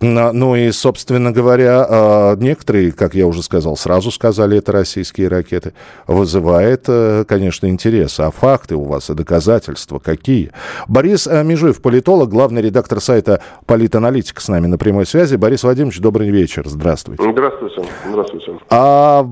Ну 0.01 0.55
и, 0.55 0.71
собственно 0.71 1.33
говоря, 1.33 1.85
а, 1.89 2.37
некоторые, 2.37 2.93
как 2.93 3.15
я 3.15 3.27
уже 3.27 3.43
сказал, 3.43 3.77
сразу 3.77 4.13
сказали, 4.13 4.59
это 4.59 4.71
российские 4.71 5.27
ракеты. 5.27 5.73
Вызывает, 6.07 6.85
э, 6.87 7.25
конечно, 7.27 7.67
интерес. 7.67 8.21
А 8.21 8.31
факты 8.31 8.77
у 8.77 8.85
вас 8.85 9.11
и 9.11 9.15
доказательства 9.15 9.99
какие? 9.99 10.53
Борис 10.87 11.27
э, 11.27 11.43
Межив, 11.43 11.83
политолог, 11.83 12.29
главный 12.29 12.63
редактор 12.63 13.01
сайта 13.01 13.43
«Политаналитика» 13.67 14.41
с 14.41 14.47
нами 14.47 14.69
на 14.69 14.79
прямой 14.79 15.05
связи. 15.05 15.35
Борис 15.35 15.65
Владимирович, 15.65 15.99
добрый 16.01 16.31
вечер. 16.31 16.63
Здравствуйте. 16.67 17.23
Здравствуйте. 17.33 17.83
Здравствуйте. 18.09 18.53
А, 18.71 19.27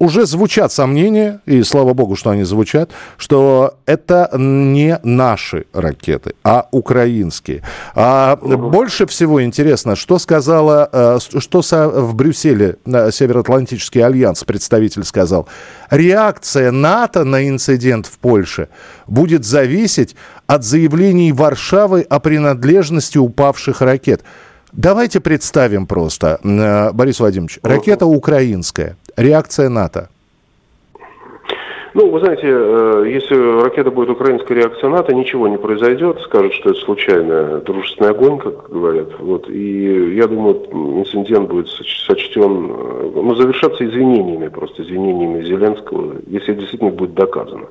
уже 0.00 0.26
звучат 0.26 0.72
сомнения, 0.72 1.40
и 1.46 1.62
слава 1.62 1.94
богу, 1.94 2.16
что 2.16 2.30
они 2.30 2.42
звучат, 2.42 2.90
что 3.18 3.74
это 3.86 4.30
не 4.36 4.98
наши 5.04 5.66
ракеты, 5.72 6.34
а 6.42 6.66
украинские. 6.72 7.62
А 7.94 8.36
угу. 8.40 8.56
больше 8.56 9.06
всего 9.06 9.44
интересно, 9.44 9.94
что 9.94 10.07
что 10.08 10.18
сказала, 10.18 10.88
э, 10.90 11.18
что 11.20 11.60
в 11.60 12.14
Брюсселе 12.14 12.76
Североатлантический 12.86 14.02
альянс 14.02 14.42
представитель 14.42 15.04
сказал? 15.04 15.46
Реакция 15.90 16.70
НАТО 16.70 17.24
на 17.24 17.46
инцидент 17.46 18.06
в 18.06 18.18
Польше 18.18 18.70
будет 19.06 19.44
зависеть 19.44 20.16
от 20.46 20.64
заявлений 20.64 21.30
Варшавы 21.32 22.06
о 22.08 22.20
принадлежности 22.20 23.18
упавших 23.18 23.82
ракет. 23.82 24.22
Давайте 24.72 25.20
представим 25.20 25.86
просто, 25.86 26.40
э, 26.42 26.90
Борис 26.92 27.20
Владимирович, 27.20 27.58
ракета 27.62 28.06
украинская, 28.06 28.96
реакция 29.18 29.68
НАТО– 29.68 30.08
ну, 31.98 32.10
вы 32.10 32.20
знаете, 32.20 32.46
э, 32.46 33.04
если 33.08 33.34
ракета 33.60 33.90
будет 33.90 34.10
украинской 34.10 34.52
реакция 34.52 34.88
НАТО, 34.88 35.12
ничего 35.12 35.48
не 35.48 35.56
произойдет, 35.56 36.20
скажут, 36.20 36.54
что 36.54 36.70
это 36.70 36.78
случайный 36.78 37.60
дружественный 37.62 38.10
огонь, 38.10 38.38
как 38.38 38.70
говорят. 38.70 39.08
Вот. 39.18 39.50
И 39.50 40.14
я 40.14 40.28
думаю, 40.28 40.62
инцидент 40.72 41.48
будет 41.48 41.68
сочтен 41.68 42.68
ну, 43.14 43.34
завершаться 43.34 43.84
извинениями, 43.84 44.46
просто 44.46 44.84
извинениями 44.84 45.42
Зеленского, 45.42 46.18
если 46.28 46.54
действительно 46.54 46.92
будет 46.92 47.14
доказано. 47.14 47.66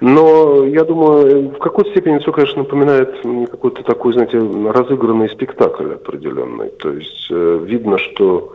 Но 0.00 0.64
я 0.64 0.84
думаю, 0.84 1.50
в 1.50 1.58
какой-то 1.58 1.90
степени 1.90 2.20
все, 2.20 2.32
конечно, 2.32 2.62
напоминает 2.62 3.20
какой-то 3.50 3.82
такой, 3.82 4.14
знаете, 4.14 4.38
разыгранный 4.38 5.28
спектакль 5.28 5.92
определенный. 5.92 6.70
То 6.70 6.90
есть 6.90 7.28
э, 7.30 7.60
видно, 7.66 7.98
что 7.98 8.54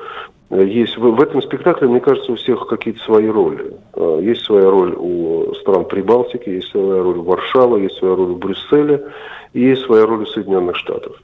есть 0.50 0.98
в, 0.98 1.02
в 1.02 1.22
этом 1.22 1.42
спектакле, 1.42 1.88
мне 1.88 2.00
кажется, 2.00 2.32
у 2.32 2.36
всех 2.36 2.68
какие-то 2.68 3.02
свои 3.04 3.28
роли. 3.28 3.74
Э, 3.96 4.20
есть 4.22 4.46
своя 4.46 4.70
роль 4.70 4.96
у 4.98 5.54
стран 5.56 5.86
Прибалтики, 5.86 6.50
есть 6.50 6.70
своя 6.70 7.04
роль 7.04 7.18
у 7.18 7.24
Варшавы, 7.24 7.82
есть 7.82 7.98
своя 7.98 8.16
роль 8.16 8.32
у 8.32 8.36
Брюсселя, 8.36 9.04
и 9.54 9.62
есть 9.62 9.84
своя 9.84 10.06
роль 10.06 10.24
у 10.24 10.26
Соединенных 10.26 10.78
Штатов. 10.78 11.22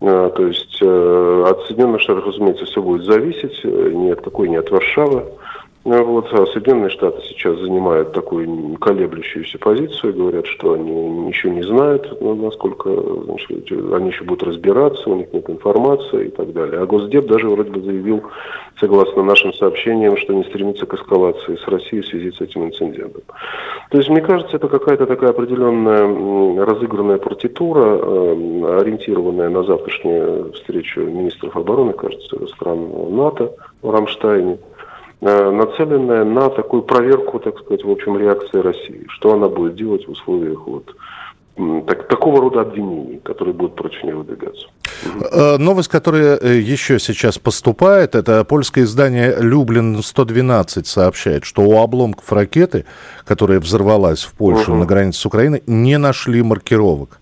Э, 0.00 0.30
то 0.34 0.46
есть 0.46 0.80
от 0.82 1.66
Соединенных 1.66 2.00
Штатов, 2.00 2.26
разумеется, 2.26 2.64
все 2.64 2.80
будет 2.80 3.04
зависеть, 3.04 3.62
ни 3.64 4.10
от 4.10 4.22
какой, 4.22 4.48
ни 4.48 4.56
от 4.56 4.70
Варшавы. 4.70 5.24
Ну, 5.84 6.02
вот, 6.02 6.32
а 6.32 6.46
Соединенные 6.46 6.88
Штаты 6.88 7.20
сейчас 7.28 7.58
занимают 7.58 8.12
такую 8.12 8.78
колеблющуюся 8.78 9.58
позицию, 9.58 10.14
говорят, 10.14 10.46
что 10.46 10.72
они 10.72 10.90
ничего 10.90 11.52
не 11.52 11.62
знают, 11.62 12.10
ну, 12.22 12.34
насколько 12.34 12.90
значит, 12.90 13.70
они 13.92 14.08
еще 14.08 14.24
будут 14.24 14.44
разбираться, 14.44 15.10
у 15.10 15.16
них 15.16 15.30
нет 15.34 15.50
информации 15.50 16.28
и 16.28 16.30
так 16.30 16.54
далее. 16.54 16.80
А 16.80 16.86
Госдеп 16.86 17.26
даже 17.26 17.50
вроде 17.50 17.70
бы 17.70 17.82
заявил, 17.82 18.22
согласно 18.80 19.22
нашим 19.24 19.52
сообщениям, 19.52 20.16
что 20.16 20.32
не 20.32 20.44
стремится 20.44 20.86
к 20.86 20.94
эскалации 20.94 21.56
с 21.56 21.68
Россией 21.68 22.00
в 22.00 22.06
связи 22.06 22.32
с 22.32 22.40
этим 22.40 22.64
инцидентом. 22.64 23.22
То 23.90 23.98
есть, 23.98 24.08
мне 24.08 24.22
кажется, 24.22 24.56
это 24.56 24.68
какая-то 24.68 25.04
такая 25.04 25.30
определенная 25.30 26.64
разыгранная 26.64 27.18
партитура, 27.18 27.84
э, 27.84 28.80
ориентированная 28.80 29.50
на 29.50 29.62
завтрашнюю 29.62 30.52
встречу 30.54 31.00
министров 31.02 31.54
обороны, 31.58 31.92
кажется, 31.92 32.46
стран 32.46 32.88
НАТО 33.14 33.52
в 33.82 33.90
Рамштайне– 33.90 34.56
нацеленная 35.24 36.24
на 36.24 36.50
такую 36.50 36.82
проверку, 36.82 37.38
так 37.38 37.58
сказать, 37.58 37.84
в 37.84 37.90
общем, 37.90 38.18
реакции 38.18 38.58
России. 38.58 39.06
Что 39.08 39.32
она 39.32 39.48
будет 39.48 39.74
делать 39.74 40.06
в 40.06 40.10
условиях 40.10 40.66
вот 40.66 40.94
так, 41.86 42.08
такого 42.08 42.40
рода 42.40 42.62
обвинений, 42.62 43.20
которые 43.22 43.54
будут 43.54 43.76
против 43.76 44.02
нее 44.02 44.16
выдвигаться. 44.16 44.66
Э, 45.32 45.56
новость, 45.56 45.88
которая 45.88 46.36
э, 46.36 46.58
еще 46.58 46.98
сейчас 46.98 47.38
поступает, 47.38 48.14
это 48.14 48.44
польское 48.44 48.84
издание 48.84 49.36
«Люблин-112» 49.40 50.84
сообщает, 50.84 51.44
что 51.44 51.62
у 51.62 51.78
обломков 51.78 52.32
ракеты, 52.32 52.84
которая 53.24 53.60
взорвалась 53.60 54.24
в 54.24 54.34
Польше 54.34 54.72
угу. 54.72 54.80
на 54.80 54.86
границе 54.86 55.20
с 55.20 55.26
Украиной, 55.26 55.62
не 55.66 55.96
нашли 55.96 56.42
маркировок. 56.42 57.20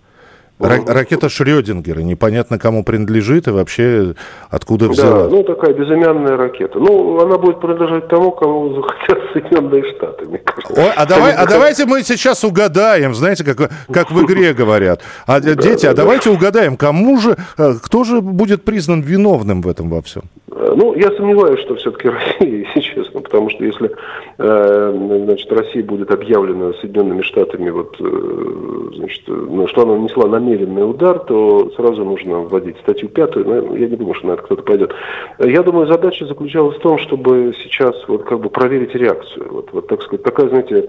Ра- 0.62 0.92
ракета 0.92 1.28
Шрёдингера, 1.28 2.00
непонятно 2.00 2.58
кому 2.58 2.84
принадлежит 2.84 3.48
и 3.48 3.50
вообще 3.50 4.14
откуда 4.50 4.88
взялась. 4.88 5.30
Да, 5.30 5.36
ну 5.36 5.42
такая 5.42 5.74
безымянная 5.74 6.36
ракета. 6.36 6.78
Ну, 6.78 7.20
она 7.20 7.38
будет 7.38 7.60
принадлежать 7.60 8.08
тому, 8.08 8.30
кому 8.32 8.74
захотят 8.74 9.18
Соединенные 9.32 9.82
Штаты, 9.96 10.26
мне 10.26 10.38
кажется. 10.38 10.74
Ой, 10.74 10.92
а, 10.96 11.06
давай, 11.06 11.34
а 11.34 11.46
давайте 11.46 11.86
мы 11.86 12.02
сейчас 12.02 12.44
угадаем, 12.44 13.14
знаете, 13.14 13.44
как, 13.44 13.70
как 13.92 14.10
в 14.10 14.24
игре 14.24 14.54
говорят. 14.54 15.00
А, 15.26 15.40
дети, 15.40 15.86
а 15.86 15.94
давайте 15.94 16.30
угадаем, 16.30 16.76
кому 16.76 17.18
же, 17.18 17.36
э, 17.58 17.74
кто 17.82 18.04
же 18.04 18.20
будет 18.20 18.64
признан 18.64 19.00
виновным 19.00 19.62
в 19.62 19.68
этом 19.68 19.90
во 19.90 20.00
всем? 20.02 20.22
Э, 20.54 20.74
ну, 20.76 20.94
я 20.94 21.10
сомневаюсь, 21.12 21.60
что 21.60 21.74
все-таки 21.76 22.08
Россия, 22.10 22.66
если 22.66 22.80
честно, 22.80 23.20
потому 23.20 23.50
что 23.50 23.64
если 23.64 23.90
э, 24.38 25.22
значит, 25.24 25.50
Россия 25.52 25.82
будет 25.82 26.10
объявлена 26.10 26.72
Соединенными 26.74 27.22
Штатами, 27.22 27.70
вот, 27.70 27.96
э, 28.00 28.90
значит, 28.94 29.22
ну, 29.26 29.66
что 29.68 29.82
она 29.82 29.96
нанесла 29.96 30.26
намеренный 30.26 30.88
удар, 30.88 31.20
то 31.20 31.70
сразу 31.76 32.04
нужно 32.04 32.40
вводить 32.40 32.78
статью 32.78 33.08
пятую, 33.08 33.46
но 33.46 33.76
я 33.76 33.88
не 33.88 33.96
думаю, 33.96 34.14
что 34.14 34.28
на 34.28 34.32
это 34.32 34.42
кто-то 34.42 34.62
пойдет. 34.62 34.94
Я 35.38 35.62
думаю, 35.62 35.86
задача 35.86 36.26
заключалась 36.26 36.76
в 36.76 36.82
том, 36.82 36.98
чтобы 36.98 37.54
сейчас 37.62 37.96
вот 38.08 38.24
как 38.24 38.40
бы 38.40 38.50
проверить 38.50 38.94
реакцию. 38.94 39.48
Вот, 39.50 39.70
вот 39.72 39.86
так 39.86 40.02
сказать, 40.02 40.22
такая, 40.22 40.48
знаете, 40.48 40.88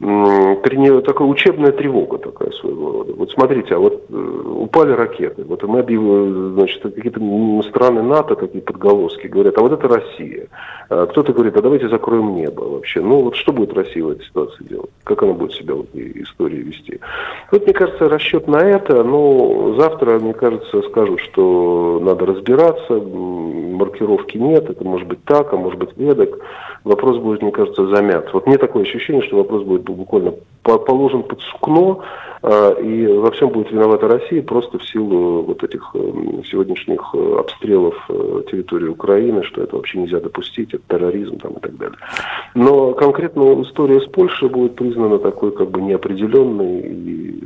такая 0.00 1.28
учебная 1.28 1.72
тревога 1.72 2.18
такая 2.18 2.50
своего 2.52 2.92
рода. 2.92 3.12
Вот 3.14 3.30
смотрите, 3.30 3.74
а 3.74 3.78
вот 3.78 4.04
э, 4.08 4.14
упали 4.14 4.92
ракеты, 4.92 5.44
вот 5.44 5.62
мы 5.64 5.80
объявили, 5.80 6.54
значит, 6.54 6.82
какие-то 6.82 7.20
страны 7.68 8.02
НАТО, 8.02 8.36
такие 8.36 8.62
подголоски, 8.62 9.26
говорят, 9.26 9.58
а 9.58 9.60
вот 9.60 9.72
это 9.72 9.88
Россия. 9.88 10.48
А 10.88 11.06
кто-то 11.06 11.32
говорит, 11.32 11.56
а 11.56 11.62
давайте 11.62 11.88
закроем 11.88 12.34
небо 12.34 12.62
вообще. 12.62 13.00
Ну 13.00 13.20
вот 13.24 13.36
что 13.36 13.52
будет 13.52 13.74
Россия 13.74 14.04
в 14.04 14.10
этой 14.10 14.24
ситуации 14.24 14.64
делать? 14.64 14.90
Как 15.04 15.22
она 15.22 15.32
будет 15.32 15.52
себя 15.52 15.74
в 15.74 15.82
этой 15.82 16.22
истории 16.22 16.58
вести? 16.58 17.00
Вот, 17.52 17.64
мне 17.64 17.74
кажется, 17.74 18.08
расчет 18.08 18.48
на 18.48 18.58
это, 18.58 19.02
но 19.02 19.74
завтра, 19.78 20.18
мне 20.18 20.32
кажется, 20.32 20.82
скажут, 20.82 21.20
что 21.20 22.00
надо 22.02 22.26
разбираться, 22.26 22.94
маркировки 22.94 24.38
нет, 24.38 24.68
это 24.70 24.84
может 24.84 25.08
быть 25.08 25.22
так, 25.24 25.52
а 25.52 25.56
может 25.56 25.78
быть 25.78 25.90
эдак. 25.98 26.30
Вопрос 26.84 27.18
будет, 27.18 27.42
мне 27.42 27.50
кажется, 27.50 27.86
замят. 27.88 28.32
Вот 28.32 28.46
мне 28.46 28.56
такое 28.56 28.84
ощущение, 28.84 29.22
что 29.22 29.36
вопрос 29.36 29.64
будет 29.64 29.82
буквально 29.94 30.34
положен 30.62 31.22
под 31.22 31.40
сукно, 31.40 32.02
а, 32.42 32.72
и 32.72 33.06
во 33.06 33.30
всем 33.32 33.50
будет 33.50 33.70
виновата 33.70 34.08
Россия 34.08 34.42
просто 34.42 34.78
в 34.78 34.88
силу 34.88 35.42
вот 35.42 35.62
этих 35.62 35.90
эм, 35.94 36.42
сегодняшних 36.44 37.00
э, 37.14 37.36
обстрелов 37.38 37.94
э, 38.08 38.42
территории 38.50 38.88
Украины, 38.88 39.42
что 39.44 39.62
это 39.62 39.76
вообще 39.76 39.98
нельзя 39.98 40.20
допустить, 40.20 40.72
это 40.72 40.82
терроризм 40.88 41.38
там 41.38 41.52
и 41.52 41.60
так 41.60 41.76
далее. 41.76 41.98
Но 42.54 42.92
конкретно 42.92 43.62
история 43.62 44.00
с 44.00 44.06
Польшей 44.06 44.48
будет 44.48 44.74
признана 44.74 45.18
такой 45.18 45.52
как 45.52 45.70
бы 45.70 45.82
неопределенной 45.82 46.80
и 46.80 47.40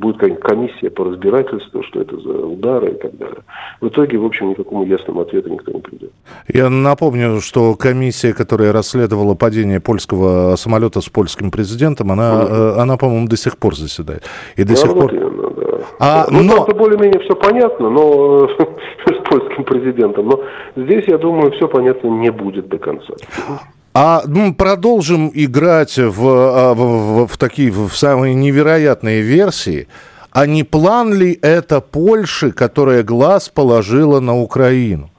будет 0.00 0.16
какая-нибудь 0.16 0.42
комиссия 0.42 0.90
по 0.90 1.04
разбирательству, 1.04 1.82
что 1.82 2.00
это 2.00 2.18
за 2.18 2.30
удары 2.46 2.92
и 2.92 2.94
так 2.94 3.16
далее. 3.18 3.42
В 3.80 3.88
итоге, 3.88 4.18
в 4.18 4.24
общем, 4.24 4.50
никакому 4.50 4.84
ясному 4.84 5.20
ответу 5.20 5.50
никто 5.50 5.72
не 5.72 5.80
придет. 5.80 6.12
Я 6.52 6.70
напомню, 6.70 7.40
что 7.40 7.74
комиссия, 7.76 8.32
которая 8.32 8.72
расследовала 8.72 9.34
падение 9.34 9.80
польского 9.80 10.56
самолета 10.56 11.00
с 11.00 11.08
польским 11.08 11.50
президентом, 11.50 12.10
она, 12.10 12.42
она 12.50 12.96
по-моему, 12.96 13.28
до 13.28 13.36
сих 13.36 13.56
пор 13.56 13.76
заседает. 13.76 14.24
И 14.56 14.64
до 14.64 14.74
да, 14.74 14.76
сих 14.76 14.92
пор... 14.92 15.14
Именно, 15.14 15.50
да. 15.50 15.66
А, 15.98 16.26
ну, 16.30 16.42
но... 16.42 16.66
более-менее 16.66 17.20
все 17.20 17.34
понятно, 17.34 17.90
но 17.90 18.48
с 18.48 19.28
польским 19.28 19.64
президентом. 19.64 20.28
Но 20.28 20.40
здесь, 20.76 21.04
я 21.06 21.18
думаю, 21.18 21.52
все 21.52 21.68
понятно 21.68 22.08
не 22.08 22.30
будет 22.30 22.68
до 22.68 22.78
конца. 22.78 23.14
А 23.92 24.22
ну, 24.26 24.54
продолжим 24.54 25.30
играть 25.34 25.98
в, 25.98 26.26
а, 26.26 26.74
в, 26.74 26.78
в, 26.78 27.26
в 27.26 27.38
такие 27.38 27.70
в 27.70 27.90
самые 27.90 28.34
невероятные 28.34 29.20
версии. 29.20 29.88
А 30.32 30.46
не 30.46 30.62
план 30.62 31.12
ли 31.12 31.38
это 31.42 31.80
Польши, 31.80 32.52
которая 32.52 33.02
глаз 33.02 33.48
положила 33.48 34.20
на 34.20 34.38
Украину? 34.38 35.09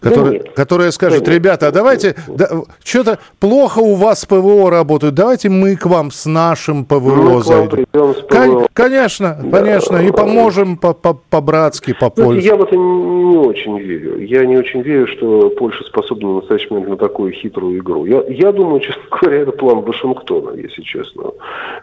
Который, 0.00 0.38
да 0.38 0.50
которая 0.54 0.90
скажет, 0.90 1.24
да 1.24 1.32
ребята, 1.32 1.68
а 1.68 1.72
давайте, 1.72 2.14
да, 2.26 2.48
что-то 2.82 3.18
плохо 3.38 3.80
у 3.80 3.94
вас 3.94 4.24
ПВО 4.24 4.70
работают, 4.70 5.14
давайте 5.14 5.48
мы 5.50 5.76
к 5.76 5.86
вам 5.86 6.10
с 6.10 6.26
нашим 6.26 6.84
ПВО 6.84 7.14
мы 7.14 7.42
зайдем. 7.42 7.86
ПВО. 7.92 8.66
конечно, 8.72 9.38
да. 9.42 9.58
конечно, 9.58 9.96
и 9.98 10.10
поможем 10.10 10.78
по-братски, 10.78 11.94
по, 11.98 12.10
по, 12.10 12.32
Я 12.32 12.56
в 12.56 12.62
это 12.62 12.76
не 12.76 13.36
очень 13.36 13.78
верю. 13.78 14.18
Я 14.24 14.44
не 14.46 14.56
очень 14.56 14.80
верю, 14.80 15.06
что 15.06 15.50
Польша 15.50 15.84
способна 15.84 16.28
в 16.30 16.34
настоящий 16.36 16.68
момент 16.70 16.90
на 16.90 16.96
такую 16.96 17.32
хитрую 17.32 17.78
игру. 17.78 18.04
Я, 18.06 18.22
я 18.28 18.52
думаю, 18.52 18.80
честно 18.80 19.02
говоря, 19.10 19.40
это 19.40 19.52
план 19.52 19.80
Вашингтона, 19.80 20.56
если 20.56 20.82
честно, 20.82 21.32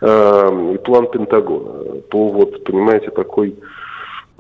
э, 0.01 0.71
и 0.75 0.77
план 0.77 1.08
Пентагона. 1.08 2.01
По 2.10 2.27
вот, 2.27 2.63
понимаете, 2.63 3.12
такой 3.12 3.56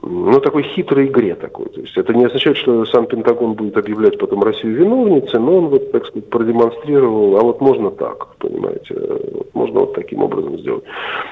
ну, 0.01 0.39
такой 0.39 0.63
хитрой 0.63 1.07
игре 1.07 1.35
такой. 1.35 1.65
То 1.67 1.81
есть 1.81 1.97
это 1.97 2.13
не 2.13 2.25
означает, 2.25 2.57
что 2.57 2.85
сам 2.85 3.07
Пентагон 3.07 3.53
будет 3.53 3.77
объявлять 3.77 4.17
потом 4.19 4.43
Россию 4.43 4.75
виновницей, 4.75 5.39
но 5.39 5.57
он 5.57 5.67
вот, 5.67 5.91
так 5.91 6.05
сказать, 6.05 6.29
продемонстрировал, 6.29 7.37
а 7.37 7.41
вот 7.41 7.61
можно 7.61 7.89
так, 7.89 8.27
понимаете, 8.37 8.95
вот 9.33 9.53
можно 9.55 9.79
вот 9.81 9.95
таким 9.95 10.23
образом 10.23 10.59
сделать. 10.59 10.83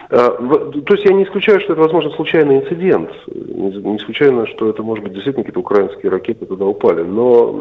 А, 0.10 0.30
то 0.30 0.94
есть 0.94 1.06
я 1.06 1.14
не 1.14 1.24
исключаю, 1.26 1.60
что 1.62 1.74
это, 1.74 1.82
возможно, 1.82 2.12
случайный 2.12 2.58
инцидент, 2.58 3.12
не, 3.28 3.98
исключаю, 3.98 4.48
что 4.48 4.70
это, 4.70 4.82
может 4.82 5.04
быть, 5.04 5.14
действительно 5.14 5.44
какие-то 5.44 5.60
украинские 5.60 6.12
ракеты 6.12 6.46
туда 6.46 6.66
упали, 6.66 7.04
но 7.04 7.52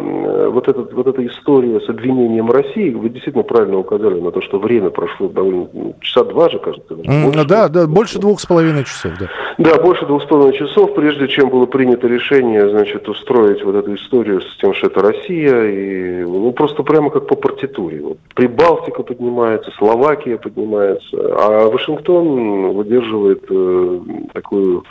вот, 0.50 0.68
этот, 0.68 0.92
вот 0.94 1.06
эта 1.06 1.26
история 1.26 1.80
с 1.80 1.88
обвинением 1.88 2.50
России, 2.50 2.90
вы 2.90 3.10
действительно 3.10 3.44
правильно 3.44 3.78
указали 3.78 4.20
на 4.20 4.30
то, 4.30 4.40
что 4.40 4.58
время 4.58 4.90
прошло 4.90 5.28
довольно, 5.28 5.68
ну, 5.72 5.94
часа 6.00 6.24
два 6.24 6.48
же, 6.48 6.58
кажется. 6.58 6.94
Mm, 6.94 7.44
да, 7.44 7.68
да, 7.68 7.86
больше 7.86 8.18
двух 8.18 8.40
с 8.40 8.46
половиной 8.46 8.84
часов, 8.84 9.12
да. 9.18 9.28
Да, 9.58 9.80
больше 9.82 10.06
двух 10.06 10.22
с 10.22 10.26
половиной 10.26 10.56
часов 10.56 10.93
прежде 10.94 11.28
чем 11.28 11.50
было 11.50 11.66
принято 11.66 12.06
решение, 12.06 12.68
значит, 12.70 13.08
устроить 13.08 13.62
вот 13.64 13.74
эту 13.74 13.94
историю 13.94 14.40
с 14.40 14.56
тем, 14.56 14.74
что 14.74 14.86
это 14.86 15.00
Россия, 15.00 15.64
и 15.64 16.22
ну, 16.24 16.52
просто 16.52 16.82
прямо 16.82 17.10
как 17.10 17.26
по 17.26 17.36
партитуре. 17.36 18.00
Вот, 18.00 18.18
Прибалтика 18.34 19.02
поднимается, 19.02 19.70
Словакия 19.78 20.38
поднимается, 20.38 21.16
а 21.16 21.68
Вашингтон 21.68 22.72
выдерживает 22.72 23.44
э, 23.50 24.00
такую 24.32 24.84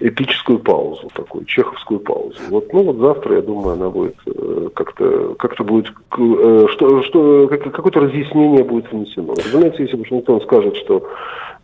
эпическую 0.00 0.58
паузу, 0.58 1.08
такую 1.14 1.44
чеховскую 1.44 2.00
паузу. 2.00 2.38
Вот, 2.50 2.72
ну 2.72 2.82
вот 2.82 2.96
завтра, 2.98 3.36
я 3.36 3.42
думаю, 3.42 3.74
она 3.74 3.90
будет 3.90 4.16
э, 4.26 4.68
как-то, 4.74 5.34
как-то 5.38 5.64
будет, 5.64 5.86
э, 5.88 6.66
что, 6.72 7.02
что, 7.02 7.48
какое-то 7.48 8.00
разъяснение 8.00 8.64
будет 8.64 8.90
внесено. 8.90 9.34
Разумеется, 9.34 9.82
если 9.82 9.96
Вашингтон 9.96 10.40
скажет, 10.42 10.76
что 10.76 11.08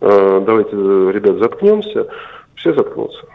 э, 0.00 0.42
давайте, 0.46 0.70
ребят, 0.72 1.38
заткнемся, 1.38 2.06
все 2.54 2.74
заткнутся. 2.74 3.26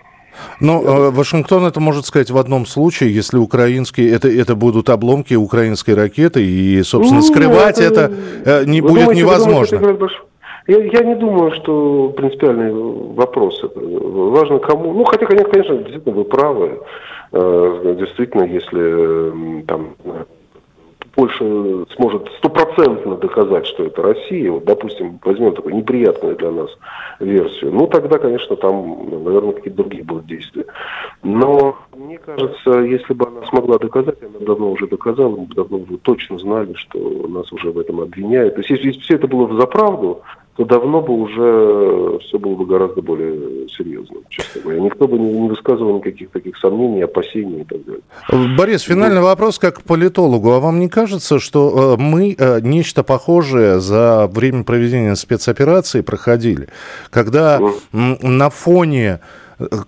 Ну, 0.59 0.83
э, 0.83 1.11
Вашингтон 1.11 1.65
это 1.65 1.79
может 1.79 2.05
сказать 2.05 2.31
в 2.31 2.37
одном 2.37 2.65
случае, 2.65 3.13
если 3.13 3.37
украинские, 3.37 4.11
это, 4.11 4.27
это 4.27 4.55
будут 4.55 4.89
обломки 4.89 5.33
украинской 5.33 5.91
ракеты, 5.91 6.43
и, 6.45 6.81
собственно, 6.83 7.21
ну, 7.21 7.25
скрывать 7.25 7.79
это, 7.79 8.11
это 8.43 8.61
э, 8.61 8.65
не 8.65 8.81
будет 8.81 9.01
думаете, 9.01 9.21
невозможно. 9.21 9.79
Думаете, 9.79 10.05
я, 10.67 10.77
я 10.77 11.03
не 11.03 11.15
думаю, 11.15 11.51
что 11.51 12.09
принципиальный 12.17 12.71
вопрос. 12.73 13.63
Это 13.63 13.79
важно 13.79 14.59
кому. 14.59 14.93
Ну, 14.93 15.03
хотя, 15.05 15.25
конечно, 15.27 15.77
действительно, 15.77 16.15
вы 16.15 16.23
правы. 16.23 16.79
Э, 17.31 17.95
действительно, 17.99 18.43
если 18.43 19.63
там 19.65 19.95
Польша 21.15 21.85
сможет 21.95 22.29
стопроцентно 22.37 23.15
доказать, 23.15 23.65
что 23.67 23.85
это 23.85 24.01
Россия, 24.01 24.51
вот, 24.51 24.65
допустим, 24.65 25.19
возьмем 25.23 25.55
такую 25.55 25.75
неприятную 25.75 26.35
для 26.35 26.51
нас 26.51 26.69
версию, 27.19 27.71
ну, 27.71 27.87
тогда, 27.87 28.17
конечно, 28.17 28.55
там, 28.57 29.23
наверное, 29.23 29.53
какие-то 29.53 29.77
другие 29.77 30.03
будут 30.03 30.25
действия. 30.25 30.65
Но 31.23 31.77
мне 31.95 32.17
кажется, 32.17 32.79
если 32.81 33.13
бы 33.13 33.27
она 33.27 33.45
смогла 33.47 33.79
доказать, 33.79 34.17
она 34.21 34.45
давно 34.45 34.71
уже 34.71 34.87
доказала, 34.87 35.35
мы 35.35 35.47
давно 35.47 35.77
уже 35.77 35.97
точно 35.99 36.37
знали, 36.37 36.73
что 36.73 36.99
нас 37.27 37.51
уже 37.53 37.71
в 37.71 37.79
этом 37.79 38.01
обвиняют. 38.01 38.55
То 38.55 38.61
есть, 38.61 38.69
если 38.71 38.99
все 38.99 39.15
это 39.15 39.27
было 39.27 39.53
за 39.57 39.67
правду, 39.67 40.21
то 40.55 40.63
давно 40.63 41.01
бы 41.01 41.13
уже 41.13 42.19
все 42.19 42.39
было 42.39 42.55
бы 42.55 42.65
гораздо 42.65 43.01
более 43.01 43.67
серьезно, 43.67 44.17
честно 44.29 44.61
говоря. 44.61 44.79
Никто 44.79 45.07
бы 45.07 45.19
не, 45.19 45.31
не 45.31 45.49
высказывал 45.49 45.97
никаких 45.97 46.29
таких 46.29 46.57
сомнений, 46.57 47.01
опасений 47.01 47.61
и 47.61 47.63
так 47.65 47.79
далее. 47.83 48.55
Борис, 48.57 48.83
финальный 48.83 49.19
ну, 49.19 49.25
вопрос 49.25 49.59
как 49.59 49.83
политологу. 49.83 50.51
А 50.51 50.59
вам 50.61 50.79
не 50.79 50.87
кажется, 50.87 51.39
что 51.39 51.95
э, 51.97 52.01
мы 52.01 52.35
э, 52.37 52.59
нечто 52.61 53.03
похожее 53.03 53.79
за 53.81 54.27
время 54.31 54.63
проведения 54.63 55.15
спецоперации 55.15 55.99
проходили? 55.99 56.69
Когда 57.09 57.59
ну, 57.91 58.17
на 58.21 58.49
фоне 58.49 59.19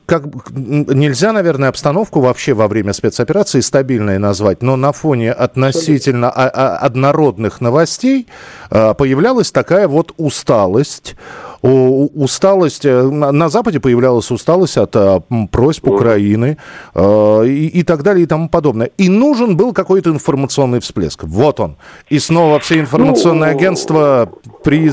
как 0.06 0.24
нельзя, 0.52 1.34
наверное, 1.34 1.70
обстановку 1.70 2.22
вообще 2.22 2.54
во 2.54 2.68
время 2.68 2.94
спецоперации 2.94 3.60
стабильной 3.60 4.18
назвать, 4.18 4.62
но 4.62 4.76
на 4.76 4.92
фоне 4.92 5.32
относительно 5.32 6.30
однородных 6.30 7.60
новостей 7.60 8.28
а, 8.70 8.94
появлялась 8.94 9.52
такая 9.52 9.88
вот 9.88 10.14
усталость. 10.18 11.16
Усталость, 11.64 12.86
э, 12.86 13.02
на 13.02 13.50
Западе 13.50 13.80
появлялась 13.80 14.30
усталость 14.30 14.78
от 14.78 14.96
а, 14.96 15.22
просьб 15.52 15.88
Украины 15.88 16.58
а, 16.94 17.42
и, 17.42 17.68
и 17.68 17.84
так 17.84 18.04
далее 18.04 18.24
и 18.24 18.28
тому 18.28 18.48
подобное. 18.48 18.92
И 18.98 19.10
нужен 19.10 19.58
был 19.58 19.74
какой-то 19.74 20.12
информационный 20.12 20.80
всплеск. 20.80 21.24
Вот 21.24 21.60
он. 21.60 21.78
И 22.10 22.20
снова 22.20 22.60
все 22.60 22.80
информационные 22.80 23.52
ну, 23.52 23.58
агентства 23.58 24.32
при, 24.64 24.90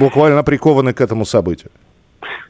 буквально 0.00 0.42
прикованы 0.42 0.94
к 0.94 1.00
этому 1.00 1.26
событию. 1.26 1.70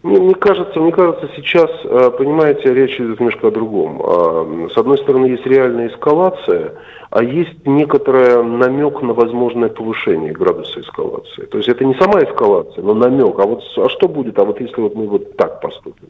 Мне, 0.03 0.19
мне 0.21 0.35
кажется, 0.35 0.79
мне 0.81 0.93
кажется, 0.93 1.29
сейчас, 1.37 1.71
э, 1.85 2.11
понимаете, 2.17 2.73
речь 2.73 2.97
идет 3.01 3.19
немножко 3.19 3.49
о 3.49 3.51
другом. 3.51 4.01
А, 4.03 4.69
с 4.73 4.77
одной 4.77 4.99
стороны, 4.99 5.27
есть 5.27 5.47
реальная 5.47 5.89
эскалация, 5.89 6.75
а 7.11 7.23
есть 7.23 7.67
некоторый 7.67 8.43
намек 8.45 9.01
на 9.03 9.15
возможное 9.15 9.69
повышение 9.69 10.33
градуса 10.33 10.81
эскалации. 10.81 11.47
То 11.47 11.59
есть 11.59 11.69
это 11.69 11.85
не 11.85 11.95
сама 11.95 12.23
эскалация, 12.23 12.83
но 12.83 12.95
намек. 12.95 13.39
А 13.39 13.47
вот 13.47 13.63
а 13.77 13.89
что 13.89 14.09
будет, 14.09 14.39
а 14.39 14.45
вот 14.45 14.61
если 14.61 14.81
вот 14.81 14.95
мы 14.95 15.07
вот 15.07 15.37
так 15.37 15.61
поступим? 15.61 16.09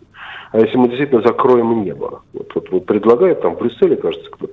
А 0.53 0.59
если 0.61 0.77
мы 0.77 0.89
действительно 0.89 1.23
закроем 1.23 1.83
небо? 1.83 2.23
Вот, 2.33 2.53
вот, 2.55 2.71
вот 2.71 2.87
предлагает 2.87 3.41
там 3.43 3.57
в 3.57 3.59
Брюсселе, 3.59 3.97
кажется, 3.97 4.31
кто-то 4.31 4.46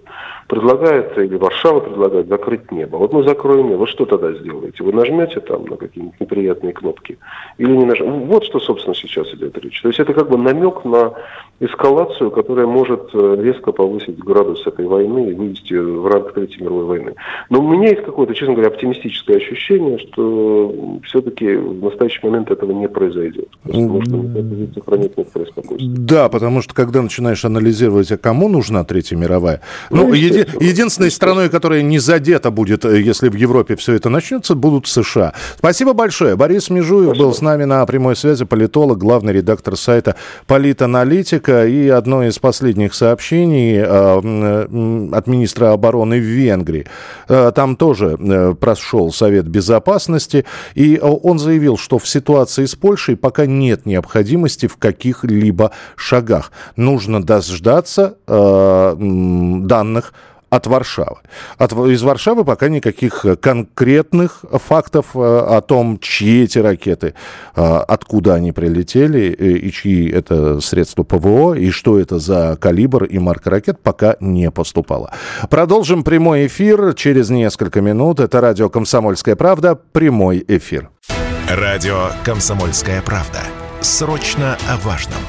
предлагает, 0.53 1.17
или 1.17 1.35
Варшава 1.35 1.79
предлагает 1.79 2.27
закрыть 2.27 2.71
небо. 2.71 2.97
Вот 2.97 3.11
мы 3.11 3.23
закроем 3.23 3.69
небо. 3.69 3.79
Вот 3.79 3.89
что 3.89 4.05
тогда 4.05 4.33
сделаете? 4.33 4.83
Вы 4.83 4.93
нажмете 4.93 5.39
там 5.39 5.65
на 5.65 5.77
какие-нибудь 5.77 6.19
неприятные 6.19 6.73
кнопки? 6.73 7.17
Или 7.57 7.71
не 7.71 7.85
нажмете? 7.85 8.11
Вот 8.11 8.45
что, 8.45 8.59
собственно, 8.59 8.93
сейчас 8.93 9.33
идет 9.33 9.57
речь. 9.57 9.81
То 9.81 9.87
есть 9.87 9.99
это 9.99 10.13
как 10.13 10.29
бы 10.29 10.37
намек 10.37 10.85
на 10.85 11.13
эскалацию, 11.59 12.29
которая 12.31 12.67
может 12.67 13.09
э, 13.13 13.37
резко 13.41 13.71
повысить 13.71 14.17
градус 14.17 14.65
этой 14.67 14.85
войны 14.85 15.31
и 15.31 15.33
вывести 15.33 15.73
в 15.73 16.05
ранг 16.07 16.33
Третьей 16.33 16.61
мировой 16.61 16.85
войны. 16.85 17.15
Но 17.49 17.59
у 17.59 17.67
меня 17.67 17.89
есть 17.89 18.03
какое-то, 18.03 18.33
честно 18.33 18.53
говоря, 18.53 18.69
оптимистическое 18.69 19.37
ощущение, 19.37 19.97
что 19.99 20.99
все-таки 21.03 21.55
в 21.55 21.83
настоящий 21.83 22.19
момент 22.23 22.51
этого 22.51 22.71
не 22.71 22.87
произойдет. 22.87 23.47
Потому 23.63 24.01
что 24.03 24.23
сохранить 24.75 25.17
некоторое 25.17 25.45
спокойствие. 25.45 25.91
Да, 25.95 26.29
потому 26.29 26.61
что 26.61 26.73
когда 26.73 27.01
начинаешь 27.01 27.45
анализировать, 27.45 28.11
а 28.11 28.17
кому 28.17 28.49
нужна 28.49 28.83
Третья 28.83 29.15
мировая, 29.15 29.61
ну, 29.89 30.07
ну 30.07 30.13
еди- 30.43 30.83
единственной 30.83 31.11
страной, 31.11 31.49
которая 31.49 31.81
не 31.81 31.99
задета 31.99 32.51
будет, 32.51 32.85
э, 32.85 33.01
если 33.01 33.29
в 33.29 33.35
Европе 33.35 33.75
все 33.75 33.93
это 33.93 34.09
начнется, 34.09 34.55
будут 34.55 34.87
США. 34.87 35.33
Спасибо 35.57 35.93
большое. 35.93 36.35
Борис 36.35 36.69
Межуев 36.69 37.09
Спасибо. 37.09 37.25
был 37.25 37.33
с 37.33 37.41
нами 37.41 37.63
на 37.63 37.85
прямой 37.85 38.15
связи, 38.15 38.45
политолог, 38.45 38.97
главный 38.97 39.33
редактор 39.33 39.77
сайта 39.77 40.15
«Политаналитика». 40.47 41.65
И 41.65 41.87
одно 41.87 42.23
из 42.23 42.39
последних 42.39 42.93
сообщений 42.93 43.77
э, 43.77 45.13
от 45.13 45.27
министра 45.27 45.71
обороны 45.71 46.19
в 46.19 46.23
Венгрии. 46.23 46.85
Э, 47.29 47.51
там 47.55 47.75
тоже 47.75 48.17
э, 48.19 48.55
прошел 48.59 49.11
Совет 49.11 49.47
Безопасности, 49.47 50.45
и 50.75 50.99
он 51.01 51.39
заявил, 51.39 51.77
что 51.77 51.97
в 51.97 52.07
ситуации 52.07 52.65
с 52.65 52.75
Польшей 52.75 53.15
пока 53.15 53.45
нет 53.45 53.85
необходимости 53.85 54.67
в 54.67 54.77
каких-либо 54.77 55.71
шагах. 55.95 56.51
Нужно 56.75 57.23
дождаться 57.23 58.15
э, 58.27 58.95
данных 58.97 60.13
от 60.53 60.67
Варшавы. 60.67 61.17
От, 61.57 61.73
из 61.73 62.03
Варшавы 62.03 62.45
пока 62.45 62.69
никаких 62.69 63.25
конкретных 63.41 64.45
фактов 64.51 65.07
э, 65.15 65.19
о 65.19 65.61
том, 65.61 65.97
чьи 65.99 66.43
эти 66.43 66.59
ракеты, 66.59 67.15
э, 67.55 67.61
откуда 67.61 68.35
они 68.35 68.51
прилетели 68.51 69.35
э, 69.35 69.51
и 69.57 69.71
чьи 69.71 70.11
это 70.11 70.61
средства 70.61 71.03
ПВО, 71.03 71.55
и 71.55 71.71
что 71.71 71.99
это 71.99 72.19
за 72.19 72.55
калибр 72.61 73.05
и 73.05 73.17
марка 73.17 73.49
ракет, 73.49 73.79
пока 73.81 74.15
не 74.19 74.51
поступало. 74.51 75.11
Продолжим 75.49 76.03
прямой 76.03 76.45
эфир 76.45 76.93
через 76.93 77.31
несколько 77.31 77.81
минут. 77.81 78.19
Это 78.19 78.39
радио 78.39 78.69
«Комсомольская 78.69 79.35
правда». 79.35 79.75
Прямой 79.75 80.45
эфир. 80.47 80.91
Радио 81.49 82.09
«Комсомольская 82.23 83.01
правда». 83.01 83.39
Срочно 83.81 84.55
о 84.69 84.77
важном. 84.77 85.19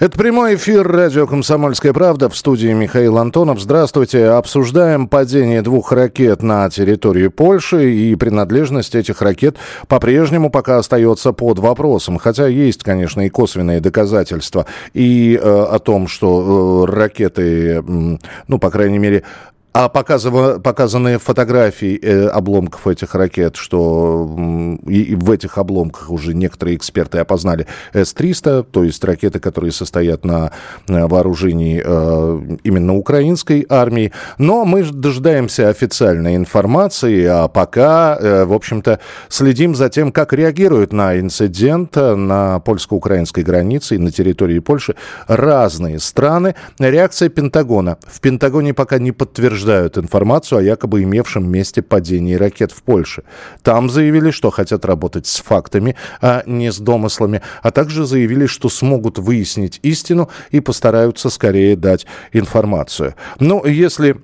Это 0.00 0.16
прямой 0.16 0.54
эфир 0.54 0.90
радио 0.90 1.26
«Комсомольская 1.26 1.92
правда» 1.92 2.30
в 2.30 2.34
студии 2.34 2.72
Михаил 2.72 3.18
Антонов. 3.18 3.60
Здравствуйте. 3.60 4.28
Обсуждаем 4.28 5.08
падение 5.08 5.60
двух 5.60 5.92
ракет 5.92 6.42
на 6.42 6.70
территории 6.70 7.28
Польши, 7.28 7.92
и 7.92 8.14
принадлежность 8.14 8.94
этих 8.94 9.20
ракет 9.20 9.58
по-прежнему 9.88 10.48
пока 10.48 10.78
остается 10.78 11.32
под 11.34 11.58
вопросом. 11.58 12.16
Хотя 12.16 12.46
есть, 12.46 12.82
конечно, 12.82 13.26
и 13.26 13.28
косвенные 13.28 13.80
доказательства 13.80 14.64
и 14.94 15.38
э, 15.38 15.64
о 15.70 15.78
том, 15.78 16.08
что 16.08 16.86
э, 16.88 16.90
ракеты, 16.90 17.82
э, 17.86 18.16
ну, 18.48 18.58
по 18.58 18.70
крайней 18.70 18.98
мере, 18.98 19.24
а 19.72 19.88
показыв... 19.88 20.62
показанные 20.62 21.18
фотографии 21.18 21.98
э, 22.02 22.26
обломков 22.26 22.88
этих 22.88 23.14
ракет, 23.14 23.54
что 23.54 24.28
и 24.86 25.14
в 25.14 25.30
этих 25.30 25.58
обломках 25.58 26.10
уже 26.10 26.34
некоторые 26.34 26.76
эксперты 26.76 27.18
опознали 27.18 27.66
С-300, 27.92 28.66
то 28.70 28.82
есть 28.82 29.04
ракеты, 29.04 29.38
которые 29.38 29.70
состоят 29.70 30.24
на 30.24 30.50
вооружении 30.88 31.80
э, 31.84 32.56
именно 32.64 32.96
украинской 32.96 33.64
армии. 33.68 34.12
Но 34.38 34.64
мы 34.64 34.82
дожидаемся 34.82 35.68
официальной 35.68 36.34
информации, 36.34 37.24
а 37.26 37.46
пока, 37.46 38.18
э, 38.20 38.44
в 38.44 38.52
общем-то, 38.52 38.98
следим 39.28 39.76
за 39.76 39.88
тем, 39.88 40.10
как 40.10 40.32
реагируют 40.32 40.92
на 40.92 41.18
инцидент 41.20 41.94
на 41.94 42.58
польско-украинской 42.60 43.44
границе 43.44 43.94
и 43.94 43.98
на 43.98 44.10
территории 44.10 44.58
Польши 44.58 44.96
разные 45.28 46.00
страны. 46.00 46.56
Реакция 46.80 47.28
Пентагона. 47.28 47.98
В 48.06 48.20
Пентагоне 48.20 48.74
пока 48.74 48.98
не 48.98 49.12
подтверждается 49.12 49.59
подтверждают 49.60 49.98
информацию 49.98 50.58
о 50.58 50.62
якобы 50.62 51.02
имевшем 51.02 51.50
месте 51.50 51.82
падении 51.82 52.34
ракет 52.34 52.72
в 52.72 52.82
Польше. 52.82 53.22
Там 53.62 53.90
заявили, 53.90 54.30
что 54.30 54.50
хотят 54.50 54.84
работать 54.84 55.26
с 55.26 55.40
фактами, 55.40 55.96
а 56.22 56.42
не 56.46 56.72
с 56.72 56.78
домыслами, 56.78 57.42
а 57.62 57.70
также 57.70 58.06
заявили, 58.06 58.46
что 58.46 58.68
смогут 58.68 59.18
выяснить 59.18 59.78
истину 59.82 60.30
и 60.50 60.60
постараются 60.60 61.30
скорее 61.30 61.76
дать 61.76 62.06
информацию. 62.32 63.14
Ну, 63.38 63.66
если 63.66 64.16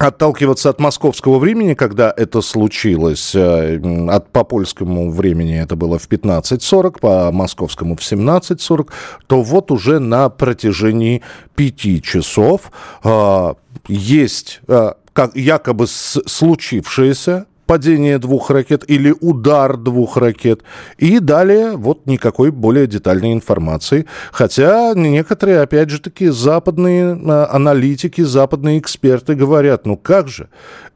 отталкиваться 0.00 0.70
от 0.70 0.80
московского 0.80 1.38
времени, 1.38 1.74
когда 1.74 2.12
это 2.16 2.40
случилось, 2.40 3.34
э, 3.34 3.78
от, 4.08 4.30
по 4.32 4.44
польскому 4.44 5.10
времени 5.10 5.60
это 5.60 5.76
было 5.76 5.98
в 5.98 6.08
15.40, 6.08 7.00
по 7.00 7.30
московскому 7.30 7.96
в 7.96 8.00
17.40, 8.00 8.88
то 9.26 9.42
вот 9.42 9.70
уже 9.70 9.98
на 9.98 10.30
протяжении 10.30 11.22
пяти 11.54 12.00
часов 12.00 12.72
э, 13.04 13.54
есть 13.88 14.60
э, 14.68 14.92
как 15.12 15.36
якобы 15.36 15.86
случившееся 15.86 17.46
падение 17.70 18.18
двух 18.18 18.50
ракет 18.50 18.82
или 18.90 19.14
удар 19.20 19.76
двух 19.76 20.16
ракет. 20.16 20.62
И 20.98 21.20
далее 21.20 21.76
вот 21.76 22.04
никакой 22.04 22.50
более 22.50 22.88
детальной 22.88 23.32
информации. 23.32 24.06
Хотя 24.32 24.92
некоторые, 24.96 25.60
опять 25.60 25.88
же 25.88 26.00
таки, 26.00 26.30
западные 26.30 27.12
а, 27.12 27.48
аналитики, 27.52 28.22
западные 28.22 28.80
эксперты 28.80 29.36
говорят, 29.36 29.86
ну 29.86 29.96
как 29.96 30.26
же, 30.26 30.48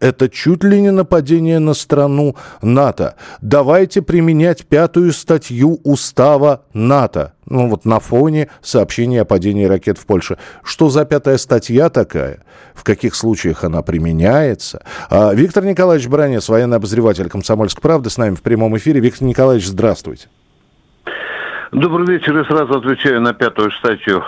это 0.05 0.29
чуть 0.29 0.63
ли 0.63 0.83
не 0.83 0.91
нападение 0.91 1.59
на 1.59 1.73
страну 1.73 2.37
НАТО. 2.61 3.15
Давайте 3.41 4.03
применять 4.03 4.67
пятую 4.67 5.13
статью 5.13 5.81
устава 5.83 6.63
НАТО. 6.75 7.33
ну 7.47 7.71
вот 7.71 7.87
на 7.87 8.01
фоне 8.01 8.51
сообщения 8.61 9.23
о 9.23 9.25
падении 9.25 9.65
ракет 9.65 9.97
в 9.97 10.05
Польше. 10.05 10.37
Что 10.63 10.91
за 10.91 11.07
пятая 11.07 11.39
статья 11.39 11.89
такая? 11.89 12.41
В 12.75 12.85
каких 12.85 13.15
случаях 13.15 13.65
она 13.65 13.81
применяется? 13.81 14.85
А, 15.09 15.33
Виктор 15.33 15.65
Николаевич 15.65 16.07
Бронец, 16.07 16.51
военный 16.51 16.77
обозреватель 16.77 17.31
«Комсомольской 17.31 17.81
правды», 17.81 18.11
с 18.11 18.19
нами 18.19 18.35
в 18.35 18.43
прямом 18.43 18.77
эфире. 18.77 19.01
Виктор 19.01 19.27
Николаевич, 19.27 19.67
здравствуйте. 19.67 20.29
Добрый 21.73 22.07
вечер. 22.07 22.37
Я 22.37 22.45
сразу 22.45 22.79
отвечаю 22.79 23.23
на 23.23 23.33
пятую 23.33 23.71
статью. 23.71 24.23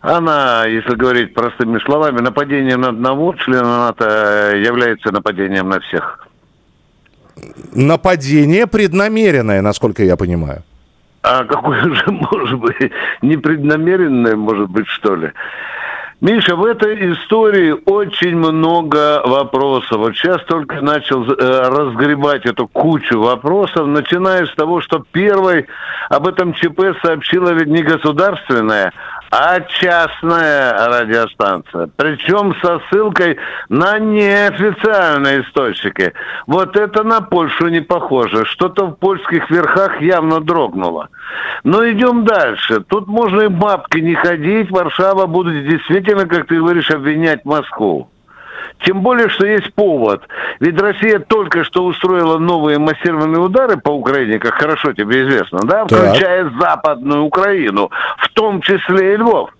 Она, 0.00 0.64
если 0.64 0.94
говорить 0.94 1.34
простыми 1.34 1.78
словами, 1.80 2.20
нападение 2.20 2.76
на 2.76 2.88
одного 2.88 3.34
члена 3.34 3.86
НАТО 3.86 4.56
является 4.56 5.12
нападением 5.12 5.68
на 5.68 5.80
всех. 5.80 6.26
Нападение 7.74 8.66
преднамеренное, 8.66 9.60
насколько 9.60 10.02
я 10.02 10.16
понимаю. 10.16 10.62
А 11.22 11.44
какое 11.44 11.82
же 11.94 12.04
может 12.08 12.58
быть 12.58 12.92
непреднамеренное, 13.20 14.36
может 14.36 14.70
быть, 14.70 14.86
что 14.88 15.16
ли? 15.16 15.32
Миша, 16.22 16.54
в 16.54 16.64
этой 16.64 17.14
истории 17.14 17.74
очень 17.86 18.36
много 18.36 19.22
вопросов. 19.24 19.98
Вот 19.98 20.14
сейчас 20.16 20.42
только 20.44 20.82
начал 20.82 21.24
э, 21.24 21.68
разгребать 21.68 22.44
эту 22.44 22.68
кучу 22.68 23.18
вопросов, 23.18 23.86
начиная 23.86 24.44
с 24.44 24.54
того, 24.54 24.82
что 24.82 25.02
первой 25.12 25.66
об 26.10 26.26
этом 26.26 26.52
ЧП 26.52 26.94
сообщила 27.02 27.50
ведь 27.50 27.68
не 27.68 27.82
государственная, 27.82 28.92
а 29.30 29.60
частная 29.60 30.88
радиостанция. 30.88 31.88
Причем 31.96 32.54
со 32.60 32.80
ссылкой 32.90 33.38
на 33.68 33.98
неофициальные 33.98 35.42
источники. 35.42 36.12
Вот 36.46 36.76
это 36.76 37.04
на 37.04 37.20
Польшу 37.20 37.68
не 37.68 37.80
похоже. 37.80 38.44
Что-то 38.44 38.86
в 38.86 38.96
польских 38.96 39.48
верхах 39.50 40.00
явно 40.00 40.40
дрогнуло. 40.40 41.08
Но 41.62 41.88
идем 41.88 42.24
дальше. 42.24 42.80
Тут 42.80 43.06
можно 43.06 43.42
и 43.42 43.48
бабки 43.48 43.98
не 43.98 44.14
ходить. 44.14 44.70
Варшава 44.70 45.26
будет 45.26 45.66
действительно, 45.68 46.26
как 46.26 46.48
ты 46.48 46.56
говоришь, 46.56 46.90
обвинять 46.90 47.44
Москву. 47.44 48.08
Тем 48.84 49.02
более, 49.02 49.28
что 49.28 49.46
есть 49.46 49.74
повод. 49.74 50.22
Ведь 50.58 50.80
Россия 50.80 51.18
только 51.18 51.64
что 51.64 51.84
устроила 51.84 52.38
новые 52.38 52.78
массированные 52.78 53.40
удары 53.40 53.76
по 53.76 53.90
Украине, 53.90 54.38
как 54.38 54.54
хорошо 54.54 54.92
тебе 54.92 55.22
известно, 55.22 55.60
да, 55.64 55.84
включая 55.84 56.44
так. 56.44 56.60
Западную 56.60 57.22
Украину, 57.22 57.90
в 58.18 58.28
том 58.30 58.60
числе 58.62 59.14
и 59.14 59.16
Львов. 59.16 59.50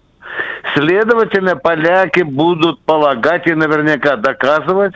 Следовательно, 0.74 1.56
поляки 1.56 2.22
будут 2.22 2.80
полагать 2.82 3.46
и 3.46 3.54
наверняка 3.54 4.16
доказывать, 4.16 4.94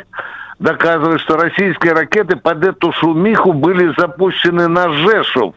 доказывать, 0.59 1.21
что 1.21 1.37
российские 1.37 1.93
ракеты 1.93 2.37
под 2.37 2.65
эту 2.65 2.93
шумиху 2.93 3.53
были 3.53 3.93
запущены 3.99 4.69
на 4.69 4.91
Жешов. 4.91 5.55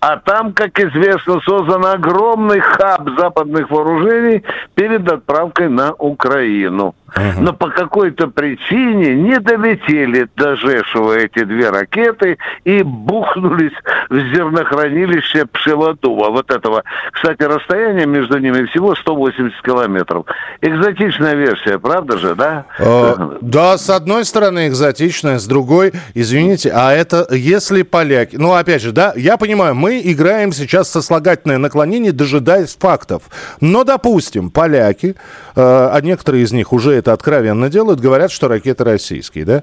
А 0.00 0.18
там, 0.18 0.52
как 0.52 0.78
известно, 0.78 1.40
создан 1.40 1.86
огромный 1.86 2.60
хаб 2.60 3.08
западных 3.18 3.70
вооружений 3.70 4.44
перед 4.74 5.10
отправкой 5.10 5.70
на 5.70 5.94
Украину. 5.94 6.94
Но 7.38 7.52
по 7.52 7.70
какой-то 7.70 8.26
причине 8.28 9.14
не 9.14 9.38
долетели 9.38 10.28
до 10.36 10.56
Жешева 10.56 11.16
эти 11.16 11.44
две 11.44 11.70
ракеты 11.70 12.38
и 12.64 12.82
бухнулись 12.82 13.72
в 14.10 14.16
зернохранилище 14.34 15.46
Пшелотува. 15.46 16.30
Вот 16.30 16.50
этого. 16.50 16.82
Кстати, 17.12 17.42
расстояние 17.42 18.06
между 18.06 18.38
ними 18.38 18.66
всего 18.66 18.94
180 18.94 19.62
километров. 19.62 20.26
Экзотичная 20.60 21.34
версия, 21.34 21.78
правда 21.78 22.18
же, 22.18 22.34
да? 22.34 22.66
Э, 22.78 23.38
да, 23.40 23.78
с 23.78 23.88
одной 23.90 24.24
стороны 24.24 24.68
экзотичная, 24.68 25.38
с 25.38 25.46
другой, 25.46 25.92
извините, 26.14 26.72
а 26.74 26.92
это 26.92 27.26
если 27.30 27.82
поляки... 27.82 28.36
Ну, 28.36 28.54
опять 28.54 28.82
же, 28.82 28.92
да, 28.92 29.12
я 29.16 29.36
понимаю, 29.36 29.74
мы 29.74 30.00
играем 30.02 30.52
сейчас 30.52 30.90
со 30.90 31.00
сослагательное 31.04 31.58
наклонение, 31.58 32.12
дожидаясь 32.12 32.76
фактов. 32.78 33.22
Но, 33.60 33.84
допустим, 33.84 34.50
поляки, 34.50 35.08
э, 35.08 35.14
а 35.56 36.00
некоторые 36.00 36.44
из 36.44 36.52
них 36.52 36.72
уже 36.72 36.92
это 37.04 37.12
откровенно 37.12 37.68
делают, 37.68 38.00
говорят, 38.00 38.32
что 38.32 38.48
ракеты 38.48 38.82
российские, 38.82 39.44
да? 39.44 39.62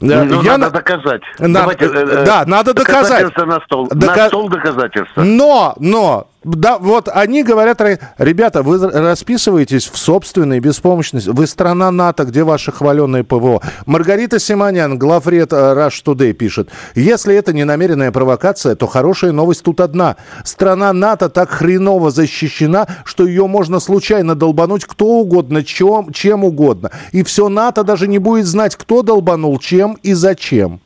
Ну, 0.00 0.10
я 0.42 0.58
надо 0.58 0.58
на... 0.58 0.70
доказать. 0.70 1.22
На... 1.38 1.60
Давайте, 1.60 1.84
э, 1.84 2.24
да, 2.26 2.42
надо 2.46 2.74
доказать. 2.74 3.36
на 3.36 3.60
стол. 3.60 3.86
Дока... 3.86 4.16
На 4.16 4.26
стол 4.26 4.48
доказательства. 4.48 5.22
Но, 5.22 5.74
но, 5.78 6.26
да, 6.44 6.78
вот 6.78 7.08
они 7.12 7.42
говорят, 7.42 7.80
ребята, 8.18 8.62
вы 8.62 8.78
расписываетесь 8.78 9.88
в 9.88 9.96
собственной 9.96 10.60
беспомощности. 10.60 11.30
Вы 11.30 11.46
страна 11.46 11.90
НАТО, 11.90 12.24
где 12.24 12.44
ваши 12.44 12.70
хваленные 12.70 13.24
ПВО. 13.24 13.62
Маргарита 13.86 14.38
Симонян, 14.38 14.98
главред 14.98 15.52
э, 15.52 15.56
Rush 15.56 16.04
Today, 16.04 16.32
пишет, 16.32 16.68
если 16.94 17.34
это 17.34 17.52
не 17.52 17.64
намеренная 17.64 18.12
провокация, 18.12 18.74
то 18.74 18.86
хорошая 18.86 19.32
новость 19.32 19.62
тут 19.62 19.80
одна. 19.80 20.16
Страна 20.44 20.92
НАТО 20.92 21.30
так 21.30 21.50
хреново 21.50 22.10
защищена, 22.10 22.86
что 23.04 23.26
ее 23.26 23.46
можно 23.46 23.80
случайно 23.80 24.34
долбануть 24.34 24.84
кто 24.84 25.06
угодно, 25.06 25.64
чем, 25.64 26.12
чем 26.12 26.44
угодно. 26.44 26.90
И 27.12 27.22
все 27.22 27.48
НАТО 27.48 27.84
даже 27.84 28.06
не 28.06 28.18
будет 28.18 28.46
знать, 28.46 28.76
кто 28.76 29.02
долбанул, 29.02 29.58
чем 29.58 29.98
и 30.02 30.12
зачем. 30.12 30.80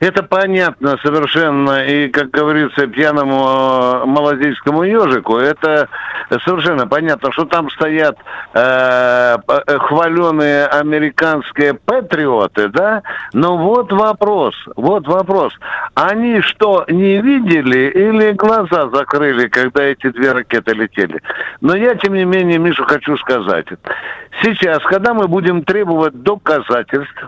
Это 0.00 0.22
понятно 0.22 0.96
совершенно. 1.02 1.84
И, 1.84 2.08
как 2.08 2.30
говорится, 2.30 2.86
пьяному 2.86 4.02
э, 4.02 4.04
молодецкому 4.06 4.84
ежику, 4.84 5.36
это 5.36 5.88
совершенно 6.44 6.86
понятно, 6.86 7.32
что 7.32 7.44
там 7.44 7.70
стоят 7.70 8.16
э, 8.54 9.36
э, 9.46 9.78
хваленые 9.78 10.66
американские 10.66 11.74
патриоты, 11.74 12.68
да? 12.68 13.02
Но 13.32 13.56
вот 13.56 13.92
вопрос, 13.92 14.54
вот 14.76 15.06
вопрос. 15.08 15.52
Они 15.94 16.40
что, 16.40 16.84
не 16.88 17.20
видели 17.20 17.90
или 17.90 18.32
глаза 18.32 18.90
закрыли, 18.90 19.48
когда 19.48 19.82
эти 19.84 20.08
две 20.10 20.32
ракеты 20.32 20.72
летели? 20.72 21.20
Но 21.60 21.74
я, 21.74 21.94
тем 21.96 22.14
не 22.14 22.24
менее, 22.24 22.58
Мишу 22.58 22.84
хочу 22.84 23.16
сказать. 23.16 23.66
Сейчас, 24.42 24.82
когда 24.84 25.14
мы 25.14 25.28
будем 25.28 25.62
требовать 25.62 26.22
доказательств, 26.22 27.24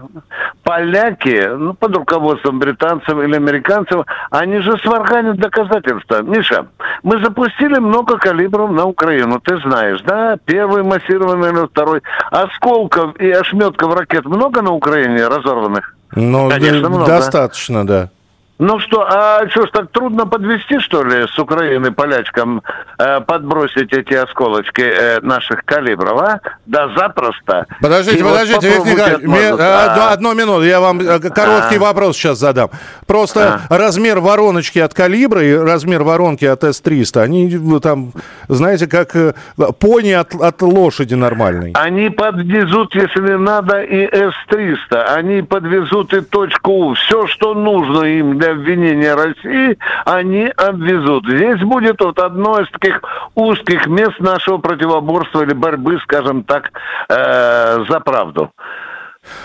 поляки, 0.64 1.48
ну, 1.56 1.74
под 1.74 1.96
руководством 1.96 2.35
британцев 2.44 3.18
или 3.18 3.36
американцев, 3.36 4.04
они 4.30 4.58
же 4.60 4.76
сварганят 4.78 5.38
доказательства. 5.38 6.22
Миша, 6.22 6.66
мы 7.02 7.22
запустили 7.22 7.78
много 7.78 8.18
калибров 8.18 8.70
на 8.70 8.84
Украину, 8.84 9.40
ты 9.40 9.58
знаешь, 9.60 10.00
да? 10.02 10.36
Первый 10.44 10.82
массированный 10.82 11.50
или 11.50 11.66
второй. 11.66 12.02
Осколков 12.30 13.16
и 13.16 13.30
ошметков 13.30 13.94
ракет 13.94 14.24
много 14.24 14.62
на 14.62 14.72
Украине 14.72 15.26
разорванных? 15.26 15.94
Ну, 16.14 16.48
Конечно, 16.48 16.88
много. 16.88 17.06
достаточно, 17.06 17.86
да. 17.86 18.10
Ну 18.58 18.80
что, 18.80 19.06
а 19.06 19.46
что 19.50 19.66
ж 19.66 19.70
так 19.70 19.90
трудно 19.90 20.26
подвести, 20.26 20.78
что 20.80 21.04
ли, 21.04 21.26
с 21.26 21.38
Украины 21.38 21.92
полячкам 21.92 22.62
э, 22.98 23.20
подбросить 23.20 23.92
эти 23.92 24.14
осколочки 24.14 24.80
э, 24.80 25.20
наших 25.20 25.62
калибров, 25.66 26.18
а? 26.22 26.40
Да 26.64 26.88
запросто. 26.96 27.66
Подождите, 27.82 28.20
И 28.20 28.22
подождите, 28.22 28.78
вот 28.78 28.86
Виктор 28.86 29.22
Николаевич, 29.22 29.60
а... 29.60 30.12
одну 30.12 30.34
минуту, 30.34 30.62
я 30.62 30.80
вам 30.80 31.00
э, 31.00 31.18
короткий 31.18 31.76
а... 31.76 31.80
вопрос 31.80 32.16
сейчас 32.16 32.38
задам. 32.38 32.70
Просто 33.06 33.60
а... 33.68 33.76
размер 33.76 34.20
вороночки 34.20 34.78
от 34.78 34.94
калибра 34.94 35.42
и 35.42 35.54
размер 35.54 36.02
воронки 36.02 36.46
от 36.46 36.64
С-300, 36.64 37.20
они 37.20 37.80
там, 37.80 38.12
знаете, 38.48 38.86
как 38.86 39.14
э, 39.16 39.34
пони 39.78 40.12
от, 40.12 40.34
от 40.34 40.62
лошади 40.62 41.12
нормальной. 41.12 41.72
Они 41.74 42.08
подвезут, 42.08 42.94
если 42.94 43.34
надо, 43.34 43.82
и 43.82 44.06
С-300, 44.06 44.96
они 45.14 45.42
подвезут 45.42 46.14
и 46.14 46.22
точку 46.22 46.72
У, 46.72 46.94
все, 46.94 47.26
что 47.26 47.52
нужно 47.52 48.04
им 48.04 48.38
для 48.38 48.45
для 48.46 48.52
обвинения 48.52 49.14
России, 49.14 49.78
они 50.04 50.46
обвезут. 50.56 51.26
Здесь 51.28 51.60
будет 51.60 52.00
вот 52.00 52.18
одно 52.18 52.60
из 52.60 52.70
таких 52.70 53.00
узких 53.34 53.86
мест 53.86 54.18
нашего 54.20 54.58
противоборства 54.58 55.42
или 55.42 55.52
борьбы, 55.52 55.98
скажем 56.02 56.44
так, 56.44 56.70
э, 57.08 57.84
за 57.88 58.00
правду. 58.00 58.50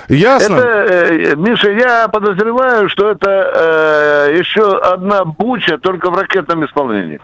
Ясно. 0.07 0.57
Это, 0.57 0.93
э, 0.93 1.35
Миша, 1.35 1.71
я 1.71 2.07
подозреваю, 2.07 2.89
что 2.89 3.09
это 3.09 4.27
э, 4.29 4.37
еще 4.37 4.77
одна 4.77 5.25
буча, 5.25 5.77
только 5.79 6.11
в 6.11 6.17
ракетном 6.17 6.65
исполнении. 6.65 7.19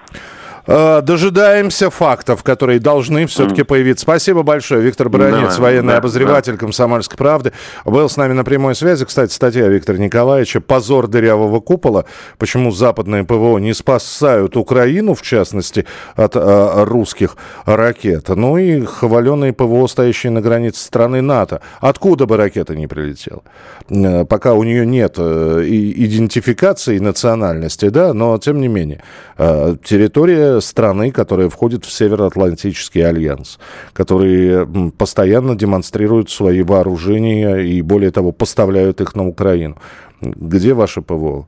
Э, 0.68 1.02
дожидаемся 1.02 1.90
фактов, 1.90 2.44
которые 2.44 2.80
должны 2.80 3.26
все-таки 3.26 3.62
mm. 3.62 3.66
появиться. 3.66 4.04
Спасибо 4.04 4.44
большое. 4.44 4.82
Виктор 4.82 5.08
Бронец, 5.08 5.56
да, 5.56 5.62
военный 5.62 5.94
да, 5.94 5.98
обозреватель 6.00 6.54
да. 6.54 6.58
«Комсомольской 6.60 7.18
правды». 7.18 7.54
Был 7.86 8.10
с 8.10 8.18
нами 8.18 8.34
на 8.34 8.44
прямой 8.44 8.76
связи. 8.76 9.06
Кстати, 9.06 9.32
статья 9.32 9.68
Виктора 9.68 9.98
Николаевича 9.98 10.60
«Позор 10.60 11.08
дырявого 11.08 11.62
купола». 11.62 12.06
Почему 12.38 12.72
западные 12.72 13.24
ПВО 13.24 13.58
не 13.60 13.74
спасают 13.74 14.58
Украину, 14.58 15.14
в 15.14 15.22
частности, 15.22 15.86
от 16.16 16.34
а, 16.36 16.84
русских 16.84 17.38
ракет. 17.66 18.28
Ну 18.28 18.58
и 18.58 18.82
хваленые 18.82 19.54
ПВО, 19.54 19.88
стоящие 19.88 20.32
на 20.32 20.42
границе 20.42 20.84
страны 20.84 21.22
НАТО. 21.22 21.62
Откуда 21.80 22.26
бы 22.26 22.36
ракета 22.36 22.76
не 22.76 22.88
прилетела? 22.88 23.42
Э, 23.90 24.26
пока 24.26 24.54
у 24.54 24.64
нее 24.64 24.86
нет 24.86 25.18
идентификации 25.18 27.00
национальности, 27.00 27.88
да, 27.88 28.14
но 28.14 28.38
тем 28.38 28.60
не 28.60 28.68
менее. 28.68 29.02
Территория 29.38 30.57
страны, 30.62 31.12
которая 31.12 31.50
входит 31.50 31.86
в 31.86 31.92
Североатлантический 31.92 33.06
альянс, 33.08 33.60
которые 33.94 34.68
постоянно 34.98 35.56
демонстрируют 35.56 36.30
свои 36.30 36.62
вооружения 36.64 37.58
и, 37.58 37.82
более 37.82 38.12
того, 38.12 38.32
поставляют 38.32 39.02
их 39.02 39.16
на 39.16 39.28
Украину. 39.28 39.78
Где 40.22 40.74
ваше 40.74 41.02
ПВО? 41.02 41.48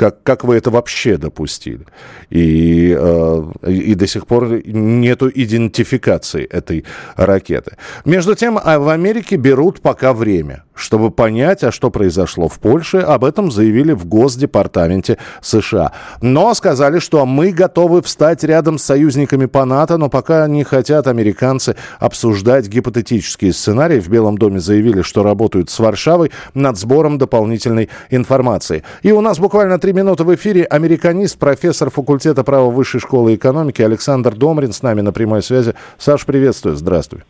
Как, 0.00 0.22
как 0.22 0.44
вы 0.44 0.56
это 0.56 0.70
вообще 0.70 1.18
допустили? 1.18 1.84
И, 2.30 2.96
э, 2.98 3.52
и 3.66 3.94
до 3.94 4.06
сих 4.06 4.26
пор 4.26 4.48
нету 4.64 5.28
идентификации 5.28 6.46
этой 6.46 6.86
ракеты. 7.16 7.76
Между 8.06 8.34
тем, 8.34 8.58
а 8.64 8.78
в 8.78 8.88
Америке 8.88 9.36
берут 9.36 9.82
пока 9.82 10.14
время, 10.14 10.64
чтобы 10.80 11.10
понять, 11.10 11.62
а 11.64 11.70
что 11.70 11.90
произошло 11.90 12.48
в 12.48 12.58
Польше. 12.58 12.98
Об 12.98 13.26
этом 13.26 13.50
заявили 13.50 13.92
в 13.92 14.06
Госдепартаменте 14.06 15.18
США. 15.42 15.92
Но 16.22 16.54
сказали, 16.54 16.98
что 16.98 17.26
мы 17.26 17.50
готовы 17.52 18.00
встать 18.00 18.42
рядом 18.42 18.78
с 18.78 18.84
союзниками 18.84 19.44
по 19.44 19.66
НАТО, 19.66 19.98
но 19.98 20.08
пока 20.08 20.46
не 20.48 20.64
хотят 20.64 21.08
американцы 21.08 21.76
обсуждать 21.98 22.68
гипотетические 22.68 23.52
сценарии. 23.52 24.00
В 24.00 24.08
Белом 24.08 24.38
доме 24.38 24.60
заявили, 24.60 25.02
что 25.02 25.22
работают 25.22 25.68
с 25.68 25.78
Варшавой 25.78 26.30
над 26.54 26.78
сбором 26.78 27.18
дополнительной 27.18 27.90
информации. 28.08 28.82
И 29.02 29.12
у 29.12 29.20
нас 29.20 29.38
буквально 29.38 29.78
три 29.78 29.89
минуты 29.92 30.24
в 30.24 30.34
эфире. 30.34 30.64
Американист, 30.64 31.38
профессор 31.38 31.90
факультета 31.90 32.44
права 32.44 32.70
Высшей 32.70 33.00
школы 33.00 33.34
экономики 33.34 33.82
Александр 33.82 34.34
Домрин 34.34 34.72
с 34.72 34.82
нами 34.82 35.00
на 35.00 35.12
прямой 35.12 35.42
связи. 35.42 35.74
Саш, 35.98 36.26
приветствую. 36.26 36.76
Здравствуй. 36.76 37.22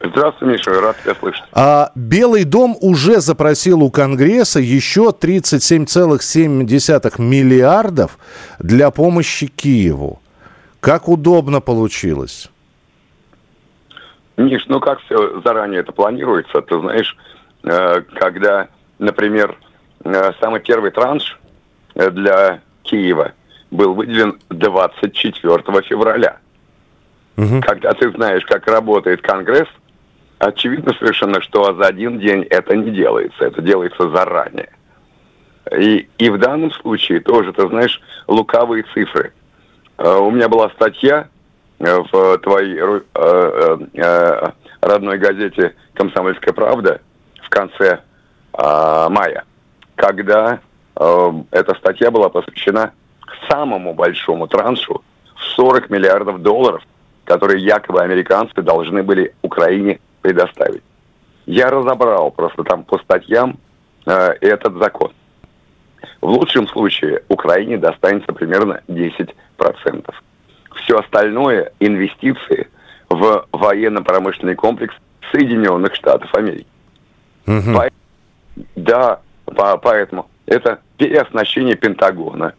Здравствуй, 0.00 0.48
Миша, 0.48 0.80
рад 0.80 0.96
тебя 1.02 1.14
слышать. 1.14 1.44
А, 1.52 1.90
Белый 1.94 2.44
дом 2.44 2.76
уже 2.80 3.20
запросил 3.20 3.82
у 3.82 3.90
Конгресса 3.90 4.60
еще 4.60 5.14
37,7 5.18 7.20
миллиардов 7.20 8.18
для 8.58 8.90
помощи 8.90 9.46
Киеву. 9.46 10.20
Как 10.80 11.08
удобно 11.08 11.60
получилось. 11.60 12.50
Миш, 14.36 14.66
ну 14.68 14.80
как 14.80 15.00
все 15.00 15.40
заранее 15.40 15.80
это 15.80 15.92
планируется? 15.92 16.60
Ты 16.60 16.78
знаешь, 16.78 17.16
э, 17.64 18.02
когда, 18.20 18.68
например, 18.98 19.56
э, 20.04 20.32
самый 20.40 20.60
первый 20.60 20.90
транш 20.90 21.38
для 21.96 22.60
Киева 22.82 23.32
был 23.70 23.94
выделен 23.94 24.38
24 24.50 25.82
февраля. 25.82 26.38
Угу. 27.36 27.62
Когда 27.62 27.92
ты 27.94 28.10
знаешь, 28.12 28.44
как 28.44 28.66
работает 28.66 29.22
Конгресс, 29.22 29.68
очевидно 30.38 30.94
совершенно, 30.98 31.40
что 31.40 31.74
за 31.74 31.86
один 31.86 32.18
день 32.18 32.44
это 32.44 32.76
не 32.76 32.90
делается, 32.90 33.44
это 33.44 33.60
делается 33.60 34.08
заранее. 34.10 34.70
И, 35.76 36.08
и 36.18 36.30
в 36.30 36.38
данном 36.38 36.70
случае 36.70 37.20
тоже, 37.20 37.52
ты 37.52 37.68
знаешь, 37.68 38.00
лукавые 38.28 38.84
цифры. 38.94 39.32
У 39.98 40.30
меня 40.30 40.48
была 40.48 40.70
статья 40.70 41.28
в 41.78 42.38
твоей 42.38 42.80
родной 44.80 45.18
газете 45.18 45.74
«Комсомольская 45.94 46.54
правда» 46.54 47.00
в 47.42 47.48
конце 47.48 48.00
мая, 48.56 49.44
когда 49.96 50.60
эта 50.96 51.74
статья 51.78 52.10
была 52.10 52.28
посвящена 52.28 52.92
самому 53.50 53.94
большому 53.94 54.48
траншу 54.48 55.02
в 55.34 55.42
40 55.56 55.90
миллиардов 55.90 56.42
долларов, 56.42 56.82
которые 57.24 57.62
якобы 57.62 58.00
американцы 58.00 58.62
должны 58.62 59.02
были 59.02 59.34
Украине 59.42 60.00
предоставить. 60.22 60.82
Я 61.44 61.70
разобрал 61.70 62.30
просто 62.30 62.64
там 62.64 62.82
по 62.84 62.98
статьям 62.98 63.58
э, 64.06 64.34
этот 64.40 64.74
закон. 64.78 65.12
В 66.20 66.28
лучшем 66.28 66.66
случае 66.68 67.22
Украине 67.28 67.76
достанется 67.78 68.32
примерно 68.32 68.80
10%. 68.88 69.34
Все 70.74 70.98
остальное– 70.98 71.72
инвестиции 71.80 72.68
в 73.08 73.46
военно-промышленный 73.52 74.56
комплекс 74.56 74.94
Соединенных 75.30 75.94
Штатов 75.94 76.34
Америки. 76.34 76.66
Угу. 77.46 77.72
По, 77.74 77.88
да, 78.74 79.20
по, 79.44 79.76
поэтому 79.76 80.28
это 80.46 80.80
переоснащение 80.96 81.76
Пентагона. 81.76 82.54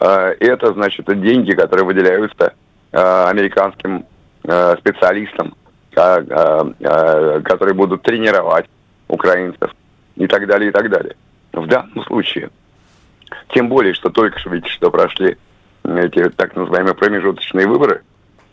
Э, 0.00 0.34
это, 0.38 0.72
значит, 0.72 1.06
деньги, 1.20 1.52
которые 1.52 1.86
выделяются 1.86 2.54
э, 2.92 3.24
американским 3.28 4.04
э, 4.44 4.76
специалистам, 4.78 5.54
которые 5.92 7.74
будут 7.74 8.02
тренировать 8.02 8.66
украинцев 9.08 9.74
и 10.14 10.28
так 10.28 10.46
далее, 10.46 10.70
и 10.70 10.72
так 10.72 10.88
далее. 10.88 11.16
В 11.52 11.66
данном 11.66 12.04
случае, 12.04 12.50
тем 13.48 13.68
более, 13.68 13.92
что 13.94 14.08
только 14.08 14.38
что, 14.38 14.50
видите, 14.50 14.70
что 14.70 14.92
прошли 14.92 15.36
эти 15.82 16.28
так 16.28 16.54
называемые 16.54 16.94
промежуточные 16.94 17.66
выборы 17.66 18.02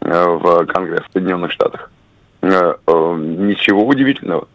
в 0.02 0.66
Конгресс 0.66 1.04
в 1.08 1.14
Соединенных 1.14 1.52
Штатах, 1.52 1.92
ничего 2.42 3.86
удивительного. 3.86 4.48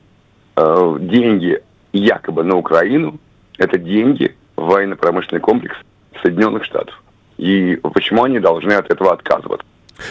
Деньги 0.57 1.63
якобы 1.93 2.43
на 2.43 2.57
Украину– 2.57 3.21
это 3.59 3.79
деньги 3.79 4.35
в 4.57 4.67
военно-промышленный 4.67 5.41
комплекс 5.41 5.77
Соединенных 6.23 6.65
Штатов. 6.65 7.03
И 7.39 7.79
почему 7.95 8.25
они 8.25 8.39
должны 8.39 8.73
от 8.73 8.91
этого 8.91 9.13
отказываться? 9.13 9.67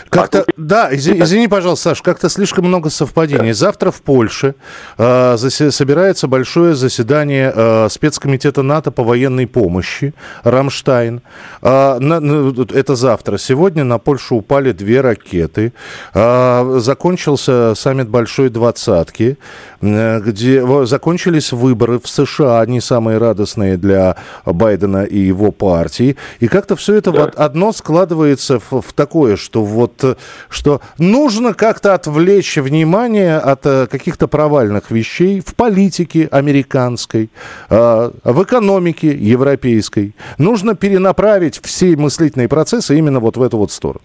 Как-то, 0.09 0.45
да, 0.57 0.89
извини, 0.91 1.21
извини, 1.21 1.47
пожалуйста, 1.47 1.89
Саш, 1.89 2.01
как-то 2.01 2.29
слишком 2.29 2.65
много 2.65 2.89
совпадений. 2.89 3.53
Завтра 3.53 3.91
в 3.91 4.01
Польше 4.01 4.55
э, 4.97 5.37
засе, 5.37 5.71
собирается 5.71 6.27
большое 6.27 6.75
заседание 6.75 7.51
э, 7.53 7.87
спецкомитета 7.89 8.61
НАТО 8.61 8.91
по 8.91 9.03
военной 9.03 9.47
помощи 9.47 10.13
«Рамштайн». 10.43 11.21
Э, 11.61 11.97
на, 11.99 12.19
на, 12.19 12.65
это 12.73 12.95
завтра. 12.95 13.37
Сегодня 13.37 13.83
на 13.83 13.97
Польшу 13.97 14.35
упали 14.35 14.71
две 14.71 15.01
ракеты. 15.01 15.73
Э, 16.13 16.79
закончился 16.79 17.73
саммит 17.75 18.09
Большой 18.09 18.49
Двадцатки, 18.49 19.37
э, 19.81 20.19
где 20.19 20.85
закончились 20.85 21.51
выборы 21.51 21.99
в 21.99 22.07
США, 22.07 22.65
не 22.65 22.81
самые 22.81 23.17
радостные 23.17 23.77
для 23.77 24.15
Байдена 24.45 25.03
и 25.03 25.19
его 25.19 25.51
партии. 25.51 26.17
И 26.39 26.47
как-то 26.47 26.75
все 26.75 26.95
это 26.95 27.11
да. 27.11 27.27
в 27.27 27.31
одно 27.35 27.71
складывается 27.71 28.59
в, 28.59 28.81
в 28.81 28.93
такое, 28.93 29.35
что 29.35 29.63
вот, 29.71 30.03
э, 30.03 30.15
что 30.49 30.81
нужно 30.99 31.53
как-то 31.53 31.93
отвлечь 31.93 32.57
внимание 32.57 33.37
от 33.37 33.65
э, 33.65 33.87
каких-то 33.87 34.27
провальных 34.27 34.91
вещей 34.91 35.41
в 35.41 35.55
политике 35.55 36.27
американской, 36.31 37.29
э, 37.69 38.11
в 38.23 38.43
экономике 38.43 39.07
европейской. 39.07 40.13
Нужно 40.37 40.75
перенаправить 40.75 41.59
все 41.63 41.95
мыслительные 41.95 42.47
процессы 42.47 42.97
именно 42.97 43.19
вот 43.19 43.37
в 43.37 43.41
эту 43.41 43.57
вот 43.57 43.71
сторону. 43.71 44.01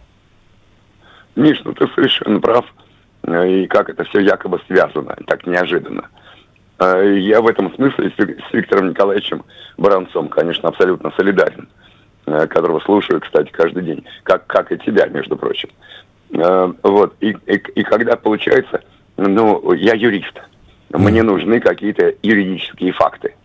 Миш, 1.35 1.61
ну 1.65 1.73
ты 1.73 1.87
совершенно 1.95 2.41
прав. 2.41 2.65
И 3.27 3.67
как 3.67 3.91
это 3.91 4.05
все 4.05 4.21
якобы 4.21 4.61
связано, 4.69 5.17
так 5.27 5.47
неожиданно. 5.47 6.09
Я 6.79 7.41
в 7.41 7.49
этом 7.49 7.75
смысле 7.75 8.13
с 8.17 8.53
Виктором 8.55 8.91
Николаевичем 8.91 9.43
Баранцом, 9.77 10.29
конечно, 10.29 10.69
абсолютно 10.69 11.11
солидарен. 11.17 11.69
Э, 12.29 12.49
которого 12.49 12.81
слушаю, 12.81 13.21
кстати, 13.21 13.51
каждый 13.53 13.85
день, 13.85 14.05
как, 14.25 14.49
как 14.49 14.73
и 14.73 14.79
тебя, 14.79 15.07
между 15.07 15.37
прочим. 15.37 15.69
Э, 16.33 16.73
вот, 16.83 17.15
и, 17.21 17.37
и, 17.47 17.57
и 17.57 17.83
когда 17.85 18.17
получается, 18.17 18.83
ну, 19.17 19.73
я 19.75 19.95
юрист, 19.95 20.35
мне 20.91 21.23
нужны 21.23 21.61
какие-то 21.61 22.15
юридические 22.25 22.91
факты. 22.91 23.37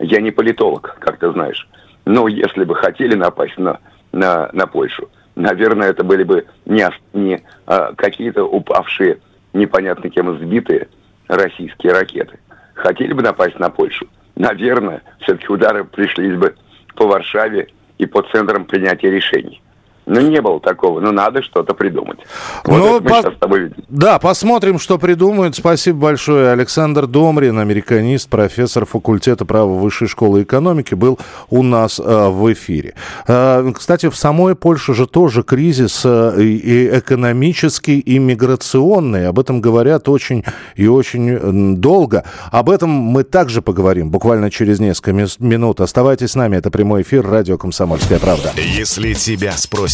Я 0.00 0.20
не 0.20 0.32
политолог, 0.32 0.96
как 0.98 1.20
ты 1.20 1.30
знаешь. 1.30 1.68
Но 2.06 2.26
если 2.26 2.64
бы 2.64 2.74
хотели 2.74 3.14
напасть 3.14 3.56
на, 3.56 3.78
на, 4.10 4.50
на 4.52 4.66
Польшу, 4.66 5.08
наверное, 5.36 5.90
это 5.90 6.02
были 6.02 6.24
бы 6.24 6.44
не, 6.66 6.84
не 7.12 7.40
а, 7.66 7.94
какие-то 7.94 8.42
упавшие, 8.42 9.20
непонятно 9.52 10.10
кем 10.10 10.36
сбитые 10.40 10.88
российские 11.28 11.92
ракеты. 11.92 12.40
Хотели 12.74 13.12
бы 13.12 13.22
напасть 13.22 13.60
на 13.60 13.70
Польшу, 13.70 14.08
наверное, 14.34 15.02
все-таки 15.20 15.46
удары 15.46 15.84
пришлись 15.84 16.36
бы 16.36 16.56
по 16.96 17.06
Варшаве 17.06 17.68
и 17.98 18.06
по 18.06 18.22
центрам 18.22 18.64
принятия 18.64 19.10
решений. 19.10 19.60
Ну, 20.06 20.20
не 20.20 20.40
было 20.40 20.60
такого. 20.60 21.00
Ну, 21.00 21.12
надо 21.12 21.42
что-то 21.42 21.74
придумать. 21.74 22.18
Вот 22.64 22.78
ну, 22.78 23.00
по... 23.00 23.22
сейчас 23.22 23.34
с 23.34 23.38
тобой 23.38 23.60
видим. 23.60 23.84
Да, 23.88 24.18
посмотрим, 24.18 24.78
что 24.78 24.98
придумают. 24.98 25.56
Спасибо 25.56 25.98
большое. 25.98 26.50
Александр 26.50 27.06
Домрин, 27.06 27.58
американист, 27.58 28.28
профессор 28.28 28.84
факультета 28.84 29.44
права 29.44 29.72
Высшей 29.72 30.08
школы 30.08 30.42
экономики, 30.42 30.94
был 30.94 31.18
у 31.48 31.62
нас 31.62 31.98
э, 31.98 32.28
в 32.28 32.52
эфире. 32.52 32.94
Э, 33.26 33.70
кстати, 33.74 34.10
в 34.10 34.16
самой 34.16 34.54
Польше 34.54 34.94
же 34.94 35.06
тоже 35.06 35.42
кризис 35.42 36.02
э, 36.04 36.42
и 36.42 36.98
экономический, 36.98 37.98
и 37.98 38.18
миграционный. 38.18 39.26
Об 39.28 39.38
этом 39.38 39.60
говорят 39.60 40.08
очень 40.08 40.44
и 40.76 40.86
очень 40.86 41.76
долго. 41.76 42.24
Об 42.50 42.68
этом 42.68 42.90
мы 42.90 43.24
также 43.24 43.62
поговорим 43.62 44.10
буквально 44.10 44.50
через 44.50 44.80
несколько 44.80 45.12
минут. 45.12 45.80
Оставайтесь 45.80 46.32
с 46.32 46.34
нами. 46.34 46.56
Это 46.56 46.70
прямой 46.70 47.02
эфир 47.02 47.26
радио 47.26 47.56
«Комсомольская 47.56 48.18
правда». 48.18 48.52
Если 48.56 49.14
тебя 49.14 49.52
спросят, 49.52 49.93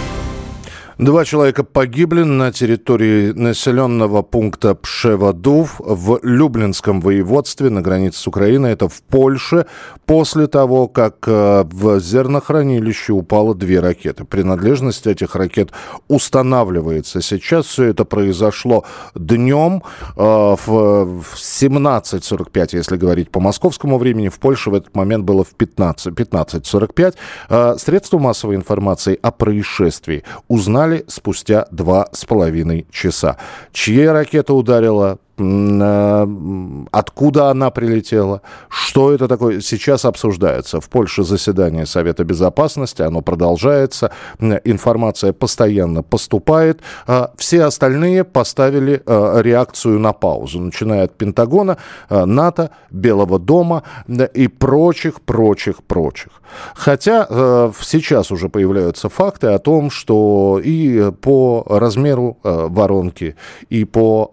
Два 1.01 1.25
человека 1.25 1.63
погибли 1.63 2.21
на 2.21 2.51
территории 2.51 3.31
населенного 3.31 4.21
пункта 4.21 4.75
Пшеводув 4.75 5.77
в 5.79 6.19
Люблинском 6.21 7.01
воеводстве 7.01 7.71
на 7.71 7.81
границе 7.81 8.19
с 8.19 8.27
Украиной. 8.27 8.73
Это 8.73 8.87
в 8.87 9.01
Польше 9.01 9.65
после 10.05 10.45
того, 10.45 10.87
как 10.87 11.15
э, 11.25 11.63
в 11.63 11.99
зернохранилище 11.99 13.13
упало 13.13 13.55
две 13.55 13.79
ракеты. 13.79 14.25
Принадлежность 14.25 15.07
этих 15.07 15.33
ракет 15.33 15.71
устанавливается. 16.07 17.19
Сейчас 17.23 17.65
все 17.65 17.85
это 17.85 18.05
произошло 18.05 18.85
днем 19.15 19.81
э, 20.15 20.21
в 20.21 21.23
17.45, 21.35 22.69
если 22.73 22.97
говорить 22.97 23.31
по 23.31 23.39
московскому 23.39 23.97
времени. 23.97 24.29
В 24.29 24.37
Польше 24.37 24.69
в 24.69 24.75
этот 24.75 24.95
момент 24.95 25.23
было 25.25 25.43
в 25.43 25.55
15.45. 25.55 26.11
15 26.11 27.15
э, 27.49 27.75
Средства 27.79 28.19
массовой 28.19 28.55
информации 28.55 29.17
о 29.19 29.31
происшествии 29.31 30.23
узнали 30.47 30.90
спустя 31.07 31.67
два 31.71 32.07
с 32.11 32.25
половиной 32.25 32.85
часа. 32.91 33.37
Чья 33.71 34.13
ракета 34.13 34.53
ударила, 34.53 35.19
откуда 35.37 37.49
она 37.49 37.71
прилетела, 37.71 38.41
что 38.69 39.11
это 39.11 39.27
такое, 39.27 39.61
сейчас 39.61 40.05
обсуждается. 40.05 40.79
В 40.79 40.89
Польше 40.89 41.23
заседание 41.23 41.85
Совета 41.85 42.23
Безопасности, 42.23 43.01
оно 43.01 43.21
продолжается, 43.21 44.11
информация 44.39 45.33
постоянно 45.33 46.03
поступает. 46.03 46.81
А 47.07 47.31
все 47.37 47.63
остальные 47.63 48.23
поставили 48.23 49.01
э, 49.05 49.41
реакцию 49.41 49.99
на 49.99 50.13
паузу, 50.13 50.59
начиная 50.59 51.05
от 51.05 51.17
Пентагона, 51.17 51.77
э, 52.09 52.25
НАТО, 52.25 52.71
Белого 52.91 53.39
дома 53.39 53.83
и 54.07 54.47
прочих, 54.47 55.21
прочих, 55.21 55.83
прочих. 55.83 56.29
Хотя 56.75 57.71
сейчас 57.81 58.31
уже 58.31 58.49
появляются 58.49 59.07
факты 59.07 59.47
о 59.47 59.59
том, 59.59 59.89
что 59.89 60.59
и 60.61 61.11
по 61.21 61.63
размеру 61.65 62.37
воронки, 62.43 63.37
и 63.69 63.85
по 63.85 64.29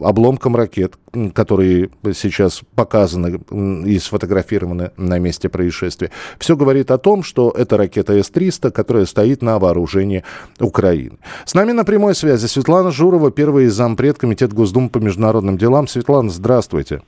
обломкам 0.00 0.31
обломкам 0.32 0.56
ракет, 0.56 0.94
которые 1.34 1.90
сейчас 2.14 2.62
показаны 2.74 3.40
и 3.86 3.98
сфотографированы 3.98 4.90
на 4.96 5.18
месте 5.18 5.48
происшествия, 5.48 6.10
все 6.38 6.56
говорит 6.56 6.90
о 6.90 6.98
том, 6.98 7.22
что 7.22 7.50
это 7.50 7.76
ракета 7.76 8.14
С-300, 8.14 8.70
которая 8.70 9.06
стоит 9.06 9.42
на 9.42 9.58
вооружении 9.58 10.24
Украины. 10.58 11.18
С 11.44 11.54
нами 11.54 11.72
на 11.72 11.84
прямой 11.84 12.14
связи 12.14 12.46
Светлана 12.46 12.90
Журова, 12.90 13.30
первый 13.30 13.66
зампред 13.66 14.18
Комитета 14.18 14.54
Госдумы 14.54 14.88
по 14.88 14.98
международным 14.98 15.58
делам. 15.58 15.86
Светлана, 15.86 16.30
здравствуйте. 16.30 17.02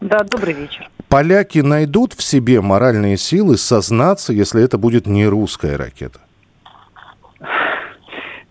Да, 0.00 0.22
добрый 0.24 0.54
вечер. 0.54 0.88
Поляки 1.08 1.58
найдут 1.58 2.12
в 2.12 2.22
себе 2.22 2.60
моральные 2.60 3.16
силы 3.16 3.56
сознаться, 3.56 4.32
если 4.32 4.62
это 4.62 4.78
будет 4.78 5.06
не 5.06 5.26
русская 5.26 5.76
ракета? 5.76 6.20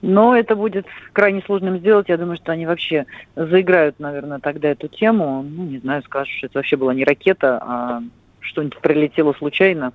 Но 0.08 0.38
это 0.38 0.56
будет 0.56 0.86
крайне 1.12 1.42
сложным 1.42 1.80
сделать. 1.80 2.08
Я 2.08 2.18
думаю, 2.18 2.38
что 2.38 2.54
они 2.54 2.66
вообще 2.66 3.06
заиграют, 3.36 4.00
наверное, 4.00 4.40
тогда 4.40 4.70
эту 4.70 4.88
тему. 4.88 5.44
Ну, 5.44 5.66
не 5.66 5.80
знаю, 5.80 6.02
скажут, 6.04 6.34
что 6.34 6.48
это 6.48 6.60
вообще 6.60 6.78
была 6.78 6.94
не 6.94 7.04
ракета, 7.04 7.60
а 7.62 8.02
что-нибудь 8.40 8.78
прилетело 8.78 9.34
случайно. 9.34 9.92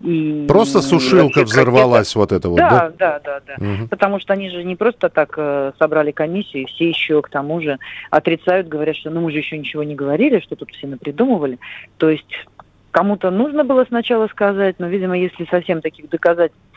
И 0.00 0.46
просто 0.48 0.80
сушилка 0.80 1.44
взорвалась, 1.44 2.16
ракета. 2.16 2.18
вот 2.18 2.32
это 2.32 2.48
вот, 2.48 2.56
да? 2.56 2.70
Да, 2.70 3.20
да, 3.20 3.20
да, 3.20 3.40
да. 3.58 3.64
Угу. 3.64 3.88
Потому 3.88 4.18
что 4.18 4.32
они 4.32 4.48
же 4.48 4.64
не 4.64 4.76
просто 4.76 5.10
так 5.10 5.34
э, 5.36 5.72
собрали 5.78 6.10
комиссию, 6.10 6.62
и 6.62 6.66
все 6.66 6.88
еще 6.88 7.20
к 7.20 7.28
тому 7.28 7.60
же 7.60 7.78
отрицают, 8.10 8.66
говорят, 8.66 8.96
что 8.96 9.10
ну 9.10 9.20
мы 9.20 9.30
же 9.30 9.36
еще 9.36 9.58
ничего 9.58 9.82
не 9.82 9.94
говорили, 9.94 10.40
что 10.40 10.56
тут 10.56 10.70
все 10.70 10.86
напридумывали. 10.86 11.58
То 11.98 12.08
есть 12.08 12.46
кому-то 12.92 13.30
нужно 13.30 13.64
было 13.64 13.84
сначала 13.84 14.26
сказать, 14.28 14.76
но, 14.78 14.86
видимо, 14.86 15.18
если 15.18 15.46
совсем 15.50 15.82
таких 15.82 16.08
доказательств 16.08 16.69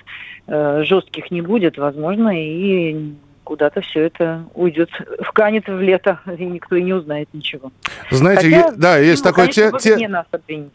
жестких 0.48 1.32
не 1.32 1.42
будет, 1.42 1.78
возможно, 1.78 2.30
и 2.30 3.14
куда-то 3.44 3.82
все 3.82 4.04
это 4.04 4.46
уйдет, 4.54 4.90
вканет 5.22 5.68
в 5.68 5.80
лето, 5.80 6.20
и 6.38 6.46
никто 6.46 6.76
и 6.76 6.84
не 6.84 6.94
узнает 6.94 7.30
ничего. 7.34 7.72
Знаете, 8.12 8.50
Хотя, 8.50 8.68
е- 8.70 8.74
да, 8.76 8.98
есть 8.98 9.24
ну, 9.24 9.32
такой 9.32 9.48
те- 9.50 9.72
те- 9.80 10.08
нас 10.08 10.26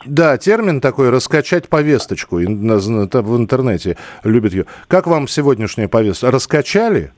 да, 0.05 0.37
термин 0.39 0.81
такой 0.81 1.11
«раскачать 1.11 1.69
повесточку» 1.69 2.37
в 2.37 3.37
интернете 3.37 3.97
любят 4.25 4.53
ее. 4.53 4.67
Как 4.87 5.07
вам 5.07 5.29
сегодняшняя 5.29 5.89
повестка? 5.89 6.31
Раскачали? 6.31 7.13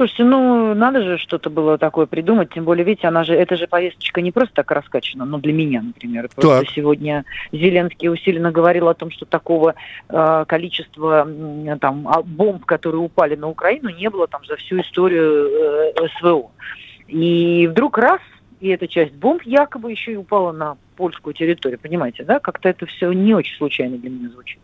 Слушайте, 0.00 0.24
ну 0.24 0.72
надо 0.72 1.02
же 1.02 1.18
что-то 1.18 1.50
было 1.50 1.76
такое 1.76 2.06
придумать, 2.06 2.48
тем 2.54 2.64
более, 2.64 2.86
видите, 2.86 3.06
она 3.06 3.22
же, 3.22 3.34
эта 3.34 3.58
же 3.58 3.66
повесточка 3.66 4.22
не 4.22 4.32
просто 4.32 4.54
так 4.54 4.70
раскачана, 4.70 5.26
но 5.26 5.36
для 5.36 5.52
меня, 5.52 5.82
например. 5.82 6.30
Просто 6.34 6.60
так. 6.60 6.70
сегодня 6.70 7.26
Зеленский 7.52 8.08
усиленно 8.08 8.50
говорил 8.50 8.88
о 8.88 8.94
том, 8.94 9.10
что 9.10 9.26
такого 9.26 9.74
э, 10.08 10.44
количества 10.48 11.28
э, 11.28 11.76
там 11.82 12.08
а, 12.08 12.22
бомб, 12.22 12.64
которые 12.64 13.02
упали 13.02 13.36
на 13.36 13.50
Украину, 13.50 13.90
не 13.90 14.08
было 14.08 14.26
там 14.26 14.42
за 14.46 14.56
всю 14.56 14.80
историю 14.80 15.92
э, 15.94 16.08
СВО. 16.18 16.50
И 17.08 17.68
вдруг 17.70 17.98
раз, 17.98 18.22
и 18.60 18.68
эта 18.68 18.88
часть 18.88 19.12
бомб 19.12 19.42
якобы 19.42 19.90
еще 19.90 20.14
и 20.14 20.16
упала 20.16 20.52
на 20.52 20.78
польскую 20.96 21.34
территорию, 21.34 21.78
понимаете, 21.78 22.24
да? 22.24 22.40
Как-то 22.40 22.70
это 22.70 22.86
все 22.86 23.12
не 23.12 23.34
очень 23.34 23.58
случайно 23.58 23.98
для 23.98 24.08
меня 24.08 24.30
звучит. 24.30 24.60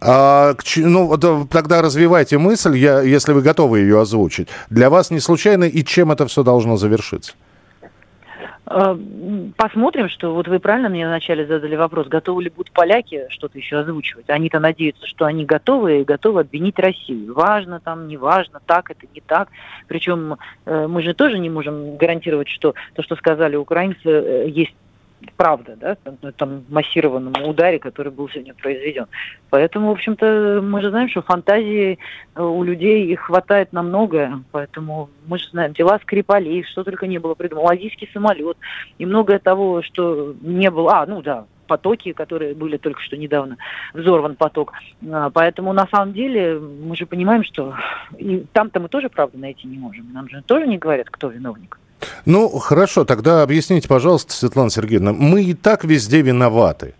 А, 0.00 0.54
ну, 0.76 1.14
э, 1.14 1.46
тогда 1.50 1.82
развивайте 1.82 2.38
мысль, 2.38 2.76
я, 2.76 3.00
если 3.00 3.32
вы 3.32 3.42
готовы 3.42 3.80
ее 3.80 4.00
озвучить. 4.00 4.48
Для 4.70 4.90
вас 4.90 5.10
не 5.10 5.20
случайно 5.20 5.64
и 5.64 5.84
чем 5.84 6.12
это 6.12 6.26
все 6.26 6.42
должно 6.42 6.76
завершиться? 6.76 7.34
А, 8.66 8.98
посмотрим, 9.56 10.08
что 10.08 10.34
вот 10.34 10.48
вы 10.48 10.58
правильно 10.58 10.88
мне 10.88 11.06
вначале 11.06 11.46
задали 11.46 11.76
вопрос, 11.76 12.08
готовы 12.08 12.44
ли 12.44 12.50
будут 12.50 12.72
поляки 12.72 13.26
что-то 13.28 13.58
еще 13.58 13.78
озвучивать. 13.78 14.30
Они-то 14.30 14.58
надеются, 14.58 15.06
что 15.06 15.26
они 15.26 15.44
готовы 15.44 16.00
и 16.00 16.04
готовы 16.04 16.40
обвинить 16.40 16.78
Россию. 16.78 17.34
Важно 17.34 17.80
там, 17.80 18.08
не 18.08 18.16
важно, 18.16 18.60
так 18.64 18.90
это, 18.90 19.06
не 19.14 19.20
так. 19.20 19.48
Причем 19.86 20.36
э, 20.64 20.86
мы 20.86 21.02
же 21.02 21.12
тоже 21.12 21.38
не 21.38 21.50
можем 21.50 21.96
гарантировать, 21.96 22.48
что 22.48 22.74
то, 22.94 23.02
что 23.02 23.16
сказали 23.16 23.56
украинцы, 23.56 24.08
э, 24.08 24.48
есть 24.48 24.74
правда, 25.32 25.76
да, 25.76 25.96
на 26.22 26.28
этом 26.28 26.64
массированном 26.68 27.32
ударе, 27.44 27.78
который 27.78 28.12
был 28.12 28.28
сегодня 28.28 28.54
произведен. 28.54 29.06
Поэтому, 29.50 29.88
в 29.88 29.92
общем-то, 29.92 30.60
мы 30.62 30.80
же 30.80 30.90
знаем, 30.90 31.08
что 31.08 31.22
фантазии 31.22 31.98
э, 32.34 32.42
у 32.42 32.62
людей 32.62 33.06
их 33.06 33.20
хватает 33.20 33.72
на 33.72 33.82
многое, 33.82 34.42
поэтому 34.52 35.10
мы 35.26 35.38
же 35.38 35.48
знаем, 35.50 35.72
дела 35.72 35.98
Скрипалей, 36.00 36.64
что 36.64 36.84
только 36.84 37.06
не 37.06 37.18
было 37.18 37.34
придумано, 37.34 37.68
Лазийский 37.68 38.08
самолет 38.12 38.56
и 38.98 39.06
многое 39.06 39.38
того, 39.38 39.82
что 39.82 40.34
не 40.40 40.70
было, 40.70 41.00
а, 41.00 41.06
ну 41.06 41.22
да, 41.22 41.46
потоки, 41.66 42.12
которые 42.12 42.54
были 42.54 42.76
только 42.76 43.00
что 43.00 43.16
недавно, 43.16 43.56
взорван 43.92 44.36
поток. 44.36 44.72
А, 45.10 45.30
поэтому 45.30 45.72
на 45.72 45.86
самом 45.86 46.12
деле 46.12 46.58
мы 46.58 46.96
же 46.96 47.06
понимаем, 47.06 47.44
что 47.44 47.74
и 48.18 48.44
там-то 48.52 48.80
мы 48.80 48.88
тоже 48.88 49.08
правду 49.08 49.38
найти 49.38 49.66
не 49.66 49.78
можем. 49.78 50.12
Нам 50.12 50.28
же 50.28 50.42
тоже 50.42 50.66
не 50.66 50.78
говорят, 50.78 51.08
кто 51.10 51.28
виновник. 51.28 51.78
Ну, 52.26 52.48
хорошо, 52.58 53.04
тогда 53.04 53.42
объясните, 53.42 53.88
пожалуйста, 53.88 54.32
Светлана 54.32 54.70
Сергеевна, 54.70 55.12
мы 55.12 55.42
и 55.42 55.54
так 55.54 55.84
везде 55.84 56.22
виноваты. 56.22 56.94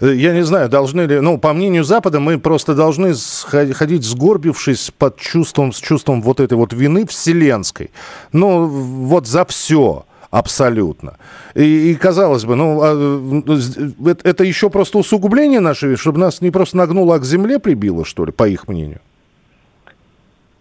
Э, 0.00 0.14
я 0.14 0.32
не 0.32 0.42
знаю, 0.42 0.68
должны 0.68 1.02
ли, 1.02 1.20
ну, 1.20 1.38
по 1.38 1.52
мнению 1.52 1.84
Запада, 1.84 2.20
мы 2.20 2.38
просто 2.38 2.74
должны 2.74 3.14
ходить 3.14 4.04
сгорбившись 4.04 4.90
под 4.96 5.16
чувством, 5.16 5.72
с 5.72 5.80
чувством 5.80 6.22
вот 6.22 6.40
этой 6.40 6.54
вот 6.54 6.72
вины 6.72 7.06
вселенской. 7.06 7.90
Ну, 8.32 8.66
вот 8.66 9.26
за 9.26 9.44
все 9.44 10.04
абсолютно. 10.30 11.18
И, 11.54 11.92
и 11.92 11.94
казалось 11.94 12.44
бы, 12.44 12.56
ну, 12.56 12.80
а, 12.82 14.10
это, 14.10 14.28
это 14.28 14.44
еще 14.44 14.70
просто 14.70 14.98
усугубление 14.98 15.60
нашей, 15.60 15.96
чтобы 15.96 16.18
нас 16.18 16.40
не 16.40 16.50
просто 16.50 16.76
нагнуло, 16.76 17.14
а 17.14 17.18
к 17.18 17.24
земле 17.24 17.58
прибило, 17.58 18.04
что 18.04 18.24
ли, 18.24 18.32
по 18.32 18.48
их 18.48 18.66
мнению? 18.66 19.00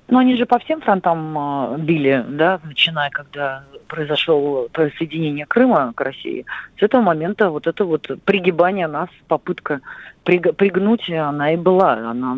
Но 0.09 0.19
они 0.19 0.35
же 0.35 0.45
по 0.45 0.59
всем 0.59 0.81
фронтам 0.81 1.37
э, 1.37 1.77
били, 1.79 2.25
да, 2.27 2.59
начиная, 2.65 3.09
когда 3.09 3.63
произошло 3.91 4.69
присоединение 4.71 5.45
Крыма 5.45 5.91
к 5.93 5.99
России. 5.99 6.45
С 6.79 6.81
этого 6.83 7.01
момента 7.01 7.49
вот 7.49 7.67
это 7.67 7.83
вот 7.83 8.09
пригибание 8.23 8.87
нас, 8.87 9.09
попытка 9.27 9.81
приг, 10.23 10.55
пригнуть, 10.55 11.09
она 11.09 11.53
и 11.53 11.57
была. 11.57 11.95
Она 11.95 12.37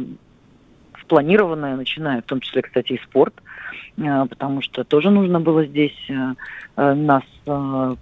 спланированная, 1.01 1.76
начиная 1.76 2.22
в 2.22 2.26
том 2.26 2.39
числе, 2.39 2.64
кстати, 2.64 2.93
и 2.93 3.01
спорт, 3.04 3.36
э, 3.97 4.26
потому 4.28 4.64
что 4.64 4.84
тоже 4.84 5.12
нужно 5.12 5.39
было 5.39 5.64
здесь 5.66 5.95
э, 6.10 6.93
нас 6.93 7.24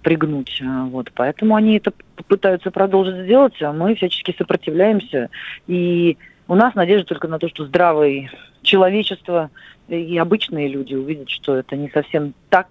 пригнуть. 0.02 0.62
Вот. 0.90 1.10
Поэтому 1.14 1.56
они 1.56 1.76
это 1.76 1.92
пытаются 2.28 2.70
продолжить 2.70 3.24
сделать, 3.24 3.60
а 3.60 3.72
мы 3.72 3.96
всячески 3.96 4.34
сопротивляемся. 4.38 5.28
И 5.66 6.16
у 6.48 6.54
нас 6.54 6.74
надежда 6.74 7.08
только 7.08 7.28
на 7.28 7.38
то, 7.38 7.48
что 7.48 7.66
здравый 7.66 8.30
человечество 8.62 9.50
и 9.88 10.16
обычные 10.16 10.68
люди 10.68 10.94
увидят, 10.94 11.28
что 11.28 11.56
это 11.56 11.76
не 11.76 11.90
совсем 11.90 12.34
так 12.48 12.68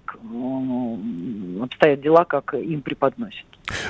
обстоят 1.62 2.02
дела, 2.02 2.26
как 2.26 2.54
им 2.54 2.82
преподносят. 2.82 3.46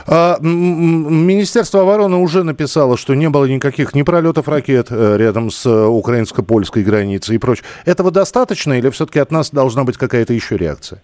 А, 0.05 0.37
Министерство 0.41 1.81
обороны 1.81 2.17
уже 2.17 2.43
написало, 2.43 2.97
что 2.97 3.13
не 3.15 3.29
было 3.29 3.45
никаких 3.45 3.95
ни 3.95 4.03
пролетов 4.03 4.47
ракет 4.47 4.87
э, 4.89 5.17
рядом 5.17 5.49
с 5.49 5.65
э, 5.65 5.85
украинско-польской 5.85 6.83
границей 6.83 7.35
и 7.35 7.39
прочее. 7.39 7.65
Этого 7.85 8.11
достаточно 8.11 8.73
или 8.73 8.89
все-таки 8.89 9.19
от 9.19 9.31
нас 9.31 9.51
должна 9.51 9.83
быть 9.83 9.97
какая-то 9.97 10.33
еще 10.33 10.57
реакция? 10.57 11.01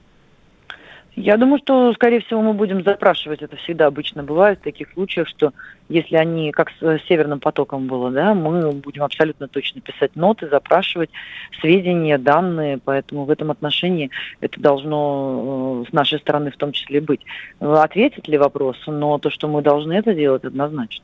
Я 1.19 1.35
думаю, 1.37 1.57
что, 1.57 1.91
скорее 1.93 2.19
всего, 2.21 2.43
мы 2.43 2.53
будем 2.53 2.83
запрашивать. 2.83 3.41
Это 3.41 3.55
всегда 3.55 3.87
обычно 3.87 4.21
бывает 4.21 4.59
в 4.59 4.63
таких 4.63 4.91
случаях, 4.93 5.27
что 5.27 5.51
если 5.89 6.15
они, 6.15 6.51
как 6.51 6.69
с 6.69 6.99
Северным 7.07 7.39
потоком 7.39 7.87
было, 7.87 8.11
да, 8.11 8.35
мы 8.35 8.71
будем 8.73 9.01
абсолютно 9.01 9.47
точно 9.47 9.81
писать 9.81 10.15
ноты, 10.15 10.47
запрашивать 10.47 11.09
сведения, 11.59 12.19
данные. 12.19 12.77
Поэтому 12.77 13.25
в 13.25 13.31
этом 13.31 13.49
отношении 13.49 14.11
это 14.41 14.61
должно 14.61 15.85
э, 15.87 15.89
с 15.89 15.91
нашей 15.93 16.19
стороны 16.19 16.51
в 16.51 16.57
том 16.57 16.71
числе 16.71 17.01
быть. 17.01 17.25
Ответит 17.59 18.27
ли 18.27 18.37
вопрос, 18.37 18.77
но 18.85 19.17
то, 19.17 19.31
что 19.31 19.47
мы 19.47 19.63
должны 19.63 19.93
это 19.93 20.13
делать, 20.13 20.43
однозначно. 20.43 21.03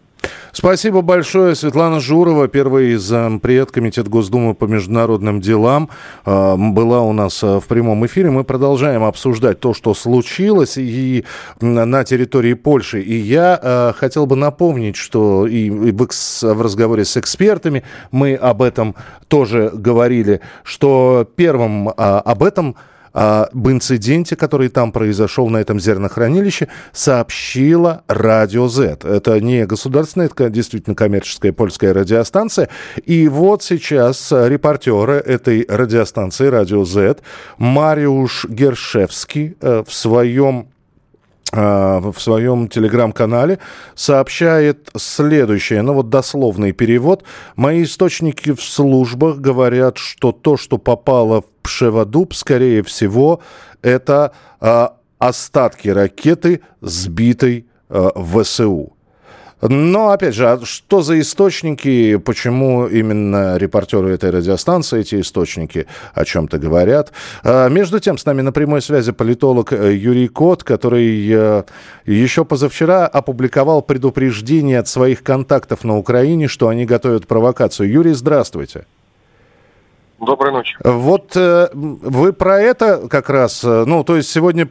Спасибо 0.54 1.02
большое. 1.02 1.56
Светлана 1.56 2.00
Журова, 2.00 2.48
первый 2.48 2.96
зампред 2.96 3.72
Комитета 3.72 4.08
Госдумы 4.08 4.54
по 4.54 4.66
международным 4.66 5.42
делам, 5.42 5.90
а, 6.26 6.56
была 6.56 7.02
у 7.02 7.12
нас 7.12 7.44
а, 7.44 7.60
в 7.60 7.66
прямом 7.66 8.06
эфире. 8.06 8.30
Мы 8.30 8.44
продолжаем 8.44 9.04
обсуждать 9.04 9.60
то, 9.60 9.74
что 9.74 9.96
случилось 9.96 10.78
и 10.78 11.26
на 11.60 12.04
территории 12.04 12.54
Польши. 12.54 13.02
И 13.02 13.16
я 13.16 13.60
а, 13.62 13.94
хотел 13.94 14.28
бы 14.28 14.36
напомнить, 14.36 14.96
что 14.96 15.48
и 15.48 15.72
в 15.72 16.62
разговоре 16.62 17.04
с 17.04 17.18
экспертами 17.18 17.84
мы 18.12 18.36
об 18.36 18.62
этом 18.62 18.94
тоже 19.28 19.72
говорили, 19.74 20.40
что 20.64 21.28
первым 21.36 21.90
об 21.98 22.44
этом 22.44 22.76
об 23.14 23.68
инциденте, 23.70 24.36
который 24.36 24.70
там 24.70 24.92
произошел 24.92 25.50
на 25.50 25.58
этом 25.58 25.80
зернохранилище, 25.80 26.68
сообщила 26.92 28.04
Радио 28.08 28.68
Z. 28.68 29.00
Это 29.04 29.40
не 29.40 29.66
государственная, 29.66 30.28
это 30.28 30.50
действительно 30.50 30.96
коммерческая 30.96 31.54
польская 31.54 31.94
радиостанция. 31.94 32.70
И 33.06 33.28
вот 33.28 33.64
сейчас 33.64 34.32
репортеры 34.32 35.14
этой 35.14 35.66
радиостанции 35.70 36.48
Радио 36.48 36.84
Z 36.86 37.18
Мариуш 37.58 38.46
Гершевский 38.50 39.56
э, 39.62 39.84
в 39.88 39.94
своем 39.94 40.68
а, 40.68 40.73
в 41.52 42.16
своем 42.18 42.68
телеграм-канале 42.68 43.60
сообщает 43.94 44.90
следующее, 44.98 45.84
ну 45.84 45.94
вот 45.94 46.10
дословный 46.10 46.72
перевод. 46.72 47.24
Мои 47.56 47.84
источники 47.84 48.54
в 48.54 48.62
службах 48.62 49.38
говорят, 49.38 49.98
что 49.98 50.32
то, 50.32 50.58
что 50.58 50.80
попало 50.80 51.42
в 51.42 51.46
Пшеводуб, 51.62 52.34
скорее 52.34 52.82
всего, 52.82 53.40
это 53.84 54.32
э, 54.62 54.88
остатки 55.20 55.90
ракеты, 55.90 56.62
сбитой 56.82 57.68
э, 57.90 58.10
ВСУ. 58.16 58.93
Но, 59.70 60.10
опять 60.10 60.36
же, 60.36 60.50
а 60.50 60.60
что 60.66 61.02
за 61.02 61.20
источники, 61.22 62.18
почему 62.18 62.86
именно 62.86 63.56
репортеры 63.56 64.14
этой 64.14 64.30
радиостанции, 64.30 65.00
эти 65.00 65.22
источники 65.22 65.88
о 66.14 66.26
чем-то 66.26 66.60
говорят? 66.60 67.14
А, 67.44 67.70
между 67.70 68.00
тем, 68.02 68.18
с 68.18 68.26
нами 68.26 68.42
на 68.42 68.52
прямой 68.52 68.82
связи 68.82 69.14
политолог 69.14 69.72
э, 69.72 69.96
Юрий 69.96 70.28
Кот, 70.28 70.66
который 70.66 71.30
э, 71.32 71.64
еще 72.06 72.44
позавчера 72.44 73.08
опубликовал 73.08 73.82
предупреждение 73.82 74.80
от 74.80 74.90
своих 74.90 75.24
контактов 75.24 75.86
на 75.86 75.98
Украине, 75.98 76.50
что 76.50 76.68
они 76.68 76.86
готовят 76.86 77.28
провокацию. 77.28 77.90
Юрий, 77.90 78.14
здравствуйте. 78.14 78.86
Доброй 80.20 80.52
ночи. 80.52 80.76
Вот 80.84 81.38
э, 81.38 81.70
вы 81.74 82.34
про 82.34 82.60
это 82.60 83.08
как 83.08 83.30
раз, 83.30 83.64
ну, 83.64 84.04
то 84.04 84.18
есть 84.18 84.30
сегодня 84.30 84.68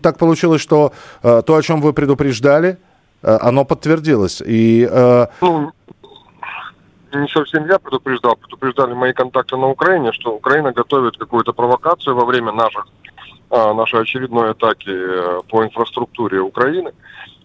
так 0.00 0.18
получилось, 0.18 0.60
что 0.60 0.92
то, 1.22 1.44
о 1.48 1.62
чем 1.62 1.80
вы 1.80 1.92
предупреждали, 1.92 2.78
Э, 2.78 2.85
оно 3.26 3.64
подтвердилось. 3.64 4.42
И, 4.46 4.88
э... 4.90 5.26
ну, 5.40 5.72
не 7.16 7.28
совсем 7.28 7.66
я 7.68 7.78
предупреждал, 7.78 8.36
предупреждали 8.36 8.94
мои 8.94 9.12
контакты 9.12 9.56
на 9.56 9.68
Украине, 9.68 10.12
что 10.12 10.34
Украина 10.34 10.72
готовит 10.72 11.16
какую-то 11.16 11.52
провокацию 11.52 12.14
во 12.14 12.24
время 12.24 12.52
наших, 12.52 12.86
э, 13.50 13.72
нашей 13.72 14.02
очередной 14.02 14.50
атаки 14.50 14.90
э, 14.90 15.40
по 15.48 15.64
инфраструктуре 15.64 16.40
Украины. 16.40 16.92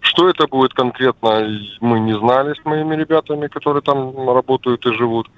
Что 0.02 0.28
это 0.28 0.48
будет 0.48 0.74
конкретно, 0.74 1.48
мы 1.80 2.00
не 2.00 2.18
знали 2.18 2.56
с 2.56 2.66
моими 2.66 2.96
ребятами, 2.96 3.48
которые 3.48 3.84
там 3.84 4.30
работают 4.30 4.84
и 4.88 4.94
живут. 4.94 5.30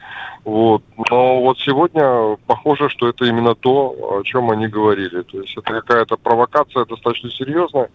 Вот. 0.46 0.82
Но 1.12 1.42
вот 1.42 1.60
сегодня 1.60 2.38
похоже, 2.48 2.88
что 2.88 3.10
это 3.10 3.26
именно 3.26 3.56
то, 3.56 4.20
о 4.20 4.24
чем 4.24 4.52
они 4.52 4.68
говорили. 4.68 5.22
То 5.24 5.42
есть 5.42 5.58
это 5.58 5.74
какая-то 5.74 6.16
провокация 6.16 6.86
достаточно 6.86 7.30
серьезная. 7.30 7.90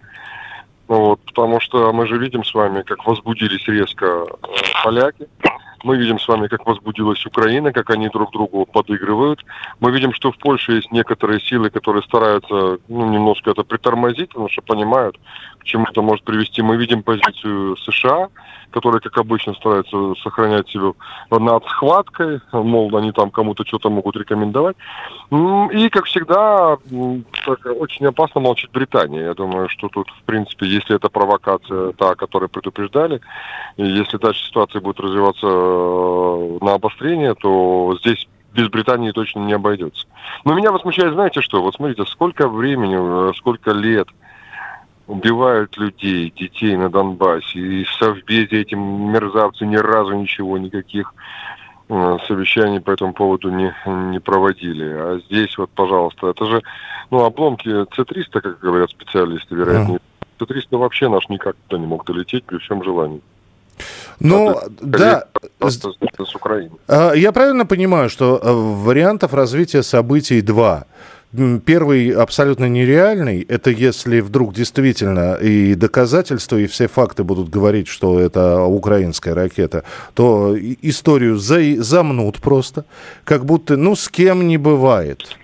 Вот, 0.89 1.21
потому 1.27 1.61
что 1.61 1.93
мы 1.93 2.07
же 2.07 2.17
видим 2.17 2.43
с 2.43 2.55
вами, 2.55 2.81
как 2.83 3.07
возбудились 3.07 3.69
резко 3.69 4.07
э, 4.07 4.27
поляки. 4.83 5.29
Мы 5.85 5.97
видим 5.97 6.19
с 6.19 6.27
вами, 6.27 6.49
как 6.49 6.67
возбудилась 6.67 7.25
Украина, 7.27 7.73
как 7.73 7.91
они 7.91 8.09
друг 8.09 8.33
другу 8.33 8.67
подыгрывают. 8.67 9.45
Мы 9.81 9.93
видим, 9.93 10.13
что 10.13 10.33
в 10.33 10.39
Польше 10.39 10.73
есть 10.73 10.91
некоторые 10.91 11.41
силы, 11.41 11.71
которые 11.71 12.03
стараются 12.03 12.79
ну, 12.89 13.11
немножко 13.11 13.51
это 13.51 13.63
притормозить, 13.63 14.29
потому 14.31 14.49
что 14.49 14.63
понимают, 14.63 15.19
к 15.59 15.65
чему 15.65 15.87
это 15.91 16.03
может 16.03 16.25
привести. 16.25 16.63
Мы 16.63 16.77
видим 16.77 17.03
позицию 17.03 17.77
США, 17.77 18.29
которые, 18.71 19.01
как 19.01 19.17
обычно, 19.19 19.55
стараются 19.55 20.15
сохранять 20.23 20.69
себя 20.69 20.93
над 21.31 21.65
схваткой, 21.67 22.41
мол, 22.53 22.95
они 22.97 23.13
там 23.13 23.31
кому-то 23.31 23.65
что-то 23.67 23.91
могут 23.91 24.17
рекомендовать. 24.17 24.77
И, 25.31 25.89
как 25.89 26.05
всегда, 26.05 26.77
так, 27.47 27.61
очень 27.81 28.07
опасно 28.07 28.41
молчит 28.41 28.71
Британия. 28.71 29.25
Я 29.25 29.35
думаю, 29.35 29.69
что 29.69 29.89
тут, 29.89 30.11
в 30.11 30.23
принципе, 30.25 30.67
если 30.67 30.97
это 30.97 31.09
провокация, 31.09 31.93
та, 31.93 32.11
о 32.11 32.15
которой 32.15 32.49
предупреждали, 32.49 33.21
и 33.77 33.87
если 33.87 34.19
дальше 34.19 34.45
ситуация 34.45 34.81
будет 34.81 35.01
развиваться 35.01 35.47
на 36.61 36.75
обострение, 36.75 37.35
то 37.35 37.97
здесь 38.01 38.29
без 38.55 38.69
Британии 38.69 39.13
точно 39.13 39.41
не 39.41 39.53
обойдется. 39.53 40.07
Но 40.45 40.55
меня 40.55 40.73
возмущает, 40.73 41.15
знаете 41.15 41.41
что, 41.41 41.63
вот 41.63 41.75
смотрите, 41.75 42.05
сколько 42.07 42.49
времени, 42.49 43.31
э, 43.31 43.33
сколько 43.35 43.73
лет– 43.73 44.09
убивают 45.09 45.77
людей, 45.79 46.33
детей 46.37 46.77
на 46.77 46.91
Донбассе. 46.91 47.59
И 47.59 47.85
в 47.85 47.93
Совбезе 47.95 48.61
эти 48.61 48.75
мерзавцы 48.75 49.67
ни 49.67 49.77
разу 49.77 50.15
ничего, 50.15 50.59
никаких 50.59 51.15
э, 51.89 52.19
совещаний 52.27 52.81
по 52.81 52.91
этому 52.91 53.15
поводу 53.15 53.51
не, 53.51 53.75
не 53.87 54.21
проводили. 54.21 54.85
А 54.85 55.21
здесь 55.27 55.57
вот, 55.57 55.71
пожалуйста, 55.71 56.29
это 56.29 56.45
же, 56.47 56.63
ну, 57.11 57.25
обломки 57.25 57.69
С-300, 57.69 58.41
как 58.41 58.61
говорят 58.61 58.91
специалисты, 58.91 59.55
вероятно. 59.55 59.99
С-300 60.39 60.77
вообще 60.77 61.09
наш 61.09 61.29
никак 61.31 61.57
туда 61.67 61.81
не 61.81 61.87
мог 61.87 62.05
долететь 62.05 62.45
при 62.45 62.59
всем 62.59 62.85
желании. 62.85 63.23
Ну, 64.21 64.51
а 64.51 64.65
да. 64.81 65.25
С 65.61 66.35
Украины. 66.35 66.71
А, 66.87 67.13
я 67.13 67.33
правильно 67.33 67.67
понимаю, 67.67 68.11
что 68.11 68.41
э, 68.43 68.53
вариантов 68.53 69.35
развития 69.35 69.83
событий 69.83 70.41
два– 70.41 70.87
Первый 71.67 72.09
абсолютно 72.09 72.71
нереальный, 72.71 73.43
это 73.43 73.71
если 73.71 74.21
вдруг 74.21 74.55
действительно 74.55 75.35
и 75.35 75.75
доказательства, 75.75 76.57
и 76.57 76.67
все 76.67 76.89
факты 76.89 77.23
будут 77.23 77.51
говорить, 77.51 77.87
что 77.87 78.19
это 78.19 78.63
украинская 78.63 79.35
ракета, 79.35 79.85
то 80.15 80.57
историю 80.59 81.37
за, 81.37 81.83
замнут 81.83 82.39
просто, 82.39 82.87
как 83.25 83.45
будто, 83.45 83.77
ну, 83.77 83.95
с 83.95 84.09
кем 84.09 84.49
не 84.49 84.57
бывает. 84.57 85.37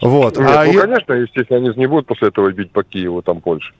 Вот. 0.00 0.38
Нет, 0.38 0.48
а 0.50 0.64
ну, 0.64 0.72
я... 0.72 0.80
конечно, 0.80 1.12
естественно, 1.12 1.58
они 1.58 1.70
не 1.76 1.86
будут 1.86 2.06
после 2.06 2.28
этого 2.28 2.50
бить 2.52 2.70
по 2.70 2.82
Киеву, 2.82 3.22
там, 3.22 3.40
Польше. 3.40 3.72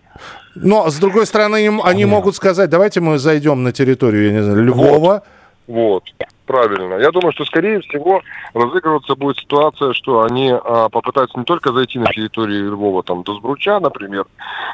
Но, 0.54 0.90
с 0.90 0.98
другой 0.98 1.26
стороны, 1.26 1.64
им, 1.64 1.80
они 1.82 2.04
могут 2.04 2.36
сказать, 2.36 2.68
давайте 2.70 3.00
мы 3.00 3.18
зайдем 3.18 3.62
на 3.62 3.72
территорию, 3.72 4.26
я 4.26 4.32
не 4.32 4.42
знаю, 4.42 4.64
Львова. 4.64 5.22
Вот. 5.66 6.04
вот 6.18 6.28
правильно. 6.50 6.94
Я 6.94 7.12
думаю, 7.12 7.32
что, 7.32 7.44
скорее 7.44 7.80
всего, 7.80 8.22
разыгрываться 8.54 9.14
будет 9.14 9.38
ситуация, 9.38 9.92
что 9.92 10.22
они 10.22 10.52
а, 10.52 10.88
попытаются 10.88 11.38
не 11.38 11.44
только 11.44 11.72
зайти 11.72 11.98
на 12.00 12.06
территорию 12.06 12.72
Львова, 12.72 13.04
там, 13.04 13.22
до 13.22 13.34
Сбруча, 13.34 13.78
например, 13.78 14.24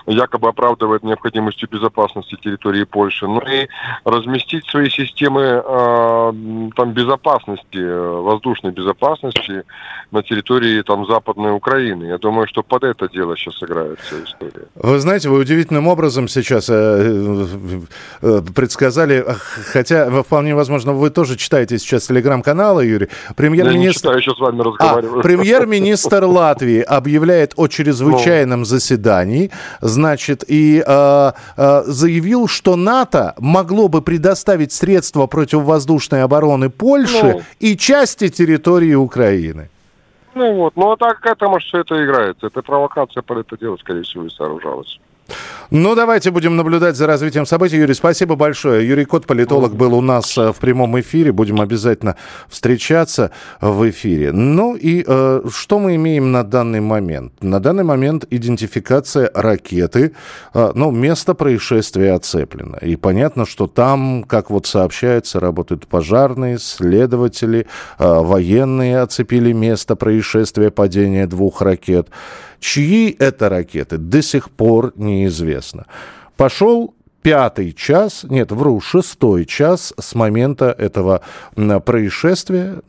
якобы 0.07 0.49
оправдывает 0.49 1.03
необходимостью 1.03 1.69
безопасности 1.71 2.37
территории 2.43 2.85
Польши, 2.85 3.27
но 3.27 3.41
и 3.41 3.69
разместить 4.05 4.65
свои 4.67 4.89
системы 4.89 5.63
а, 5.65 6.33
там, 6.77 6.93
безопасности, 6.93 7.79
воздушной 8.23 8.73
безопасности 8.73 9.65
на 10.13 10.23
территории 10.23 10.81
там, 10.83 11.07
Западной 11.07 11.53
Украины. 11.53 12.05
Я 12.05 12.17
думаю, 12.17 12.49
что 12.49 12.63
под 12.63 12.85
это 12.85 13.09
дело 13.09 13.37
сейчас 13.37 13.63
играет 13.63 14.01
вся 14.01 14.17
история. 14.25 14.67
Вы 14.77 14.99
знаете, 14.99 15.29
вы 15.29 15.41
удивительным 15.41 15.89
образом 15.89 16.29
сейчас 16.29 16.71
э, 16.71 16.75
э, 18.23 18.41
предсказали, 18.55 19.27
хотя 19.73 20.23
вполне 20.23 20.55
возможно, 20.55 20.95
вы 20.95 21.11
тоже 21.11 21.37
читаете 21.37 21.66
читаете 21.67 21.79
сейчас 21.79 22.07
телеграм-каналы, 22.07 22.85
Юрий. 22.85 23.09
Премьер-министр... 23.35 24.17
Я 24.17 24.35
с 24.35 24.39
вами 24.39 24.63
разговариваю. 24.63 25.21
А, 25.21 25.23
премьер-министр 25.23 26.25
Латвии 26.25 26.81
объявляет 26.81 27.53
о 27.57 27.69
чрезвычайном 27.69 28.61
ну. 28.61 28.65
заседании, 28.65 29.51
значит, 29.81 30.45
и 30.49 30.83
э, 30.87 31.33
э, 31.57 31.83
заявил, 31.87 32.49
что 32.49 32.77
НАТО 32.77 33.35
могло 33.39 33.89
бы 33.89 34.03
предоставить 34.03 34.73
средства 34.73 35.27
противовоздушной 35.27 36.23
обороны 36.23 36.71
Польши 36.71 37.35
ну. 37.35 37.41
и 37.61 37.77
части 37.77 38.29
территории 38.29 38.95
Украины. 38.95 39.69
Ну 40.35 40.55
вот, 40.55 40.77
ну 40.77 40.93
а 40.93 40.97
так 40.97 41.21
к 41.21 41.27
этому 41.27 41.59
все 41.59 41.79
это 41.79 42.05
играется. 42.05 42.47
Это 42.47 42.63
провокация 42.63 43.23
под 43.23 43.39
это 43.39 43.57
дело, 43.59 43.77
скорее 43.77 44.03
всего, 44.03 44.25
и 44.25 44.31
сооружалась. 44.31 45.01
Ну, 45.71 45.95
давайте 45.97 46.31
будем 46.31 46.57
наблюдать 46.57 46.97
за 46.97 47.07
развитием 47.07 47.45
событий. 47.45 47.77
Юрий, 47.77 47.95
спасибо 47.95 48.37
большое. 48.37 48.87
Юрий 48.87 49.05
Кот, 49.05 49.27
политолог, 49.27 49.75
был 49.75 49.95
у 49.95 50.01
нас 50.01 50.39
э, 50.39 50.53
в 50.53 50.57
прямом 50.57 50.99
эфире. 51.01 51.33
Будем 51.33 51.61
обязательно 51.61 52.17
встречаться 52.49 53.33
в 53.61 53.89
эфире. 53.91 54.31
Ну 54.33 54.77
и 54.77 55.05
э, 55.07 55.43
что 55.53 55.79
мы 55.81 55.97
имеем 55.97 56.31
на 56.31 56.45
данный 56.45 56.81
момент? 56.81 57.33
На 57.43 57.59
данный 57.59 57.83
момент 57.83 58.27
идентификация 58.31 59.31
ракеты. 59.35 60.13
Э, 60.55 60.71
ну, 60.75 60.93
место 60.93 61.35
происшествия 61.35 62.13
оцеплено. 62.13 62.79
И 62.81 62.95
понятно, 62.95 63.45
что 63.45 63.67
там, 63.67 64.23
как 64.23 64.51
вот 64.51 64.67
сообщается, 64.67 65.41
работают 65.41 65.89
пожарные, 65.89 66.59
следователи, 66.59 67.67
э, 67.99 68.05
военные 68.05 69.01
оцепили 69.01 69.53
место 69.53 69.97
происшествия 69.97 70.71
падения 70.71 71.27
двух 71.27 71.61
ракет. 71.61 72.09
Чьи 72.61 73.15
это 73.19 73.49
ракеты, 73.49 73.99
до 73.99 74.23
сих 74.23 74.51
пор 74.51 74.93
неизвестно. 74.97 75.87
Пошел 76.37 76.95
пятый 77.27 77.73
час, 77.73 78.25
нет, 78.29 78.53
вру, 78.53 78.81
шестой 78.81 79.47
час 79.47 79.93
с 79.99 80.15
момента 80.15 80.67
этого 80.79 81.23
происшествия. 81.85 82.83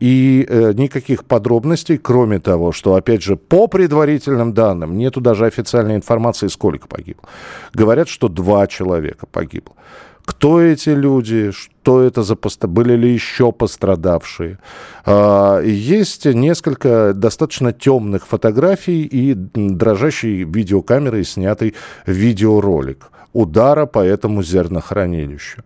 И 0.00 0.46
э, 0.48 0.72
никаких 0.72 1.26
подробностей, 1.26 1.98
кроме 1.98 2.38
того, 2.38 2.72
что, 2.72 2.94
опять 2.94 3.22
же, 3.22 3.36
по 3.36 3.66
предварительным 3.66 4.54
данным, 4.54 4.96
нету 4.96 5.20
даже 5.20 5.44
официальной 5.44 5.96
информации, 5.96 6.46
сколько 6.46 6.88
погибло. 6.88 7.28
Говорят, 7.74 8.08
что 8.08 8.28
два 8.28 8.66
человека 8.66 9.26
погибло. 9.26 9.74
Кто 10.24 10.60
эти 10.60 10.90
люди, 10.90 11.50
что 11.50 12.02
это 12.02 12.22
за 12.22 12.36
пост... 12.36 12.64
были 12.64 12.94
ли 12.94 13.12
еще 13.12 13.50
пострадавшие. 13.52 14.58
А, 15.04 15.60
есть 15.60 16.26
несколько 16.26 17.12
достаточно 17.12 17.72
темных 17.72 18.26
фотографий 18.26 19.02
и 19.02 19.34
дрожащей 19.34 20.44
видеокамерой 20.44 21.24
снятый 21.24 21.74
видеоролик 22.06 23.10
удара 23.32 23.86
по 23.86 24.00
этому 24.00 24.42
зернохранилищу. 24.42 25.62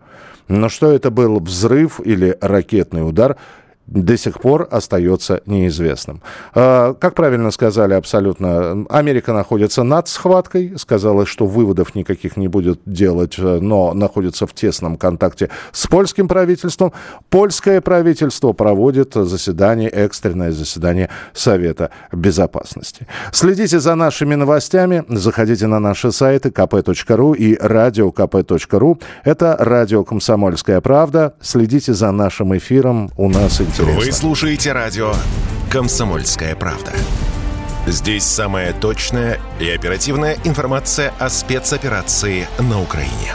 Но 0.49 0.69
что 0.69 0.93
это 0.93 1.11
был 1.11 1.41
взрыв 1.41 2.01
или 2.05 2.37
ракетный 2.41 3.07
удар, 3.07 3.37
до 3.87 4.17
сих 4.17 4.41
пор 4.41 4.69
остается 4.71 5.41
неизвестным. 5.47 6.21
А, 6.55 6.95
как 6.95 7.15
правильно 7.15 7.51
сказали 7.51 7.95
абсолютно, 7.95 8.85
Америка 8.91 9.33
находится 9.33 9.83
над 9.85 10.09
схваткой, 10.09 10.75
сказала, 10.77 11.25
что 11.27 11.47
выводов 11.47 11.95
никаких 11.95 12.37
не 12.37 12.49
будет 12.49 12.81
делать, 12.85 13.39
но 13.39 13.95
находится 13.95 14.47
в 14.47 14.55
тесном 14.55 14.97
контакте 14.97 15.51
с 15.73 15.87
польским 15.87 16.27
правительством. 16.27 16.93
Польское 17.31 17.81
правительство 17.81 18.53
проводит 18.53 19.15
заседание, 19.15 19.89
экстренное 19.89 20.53
заседание 20.53 21.09
Совета 21.33 21.91
Безопасности. 22.13 23.07
Следите 23.33 23.79
за 23.79 23.95
нашими 23.95 24.35
новостями, 24.35 25.05
заходите 25.09 25.67
на 25.67 25.79
наши 25.79 26.11
сайты 26.11 26.49
kp.ru 26.49 27.37
и 27.37 27.57
radiokp.ru. 27.57 29.01
Это 29.25 29.57
радио 29.59 30.03
«Комсомольская 30.03 30.81
правда». 30.81 31.35
Следите 31.41 31.95
за 31.95 32.11
нашим 32.11 32.57
эфиром, 32.57 33.11
у 33.17 33.29
нас 33.29 33.61
интересно 33.61 33.76
интересно. 33.83 34.05
Вы 34.05 34.13
слушаете 34.13 34.73
радио 34.73 35.15
«Комсомольская 35.71 36.55
правда». 36.57 36.93
Здесь 37.87 38.25
самая 38.25 38.73
точная 38.73 39.39
и 39.61 39.69
оперативная 39.71 40.37
информация 40.45 41.13
о 41.19 41.29
спецоперации 41.29 42.49
на 42.59 42.81
Украине. 42.81 43.35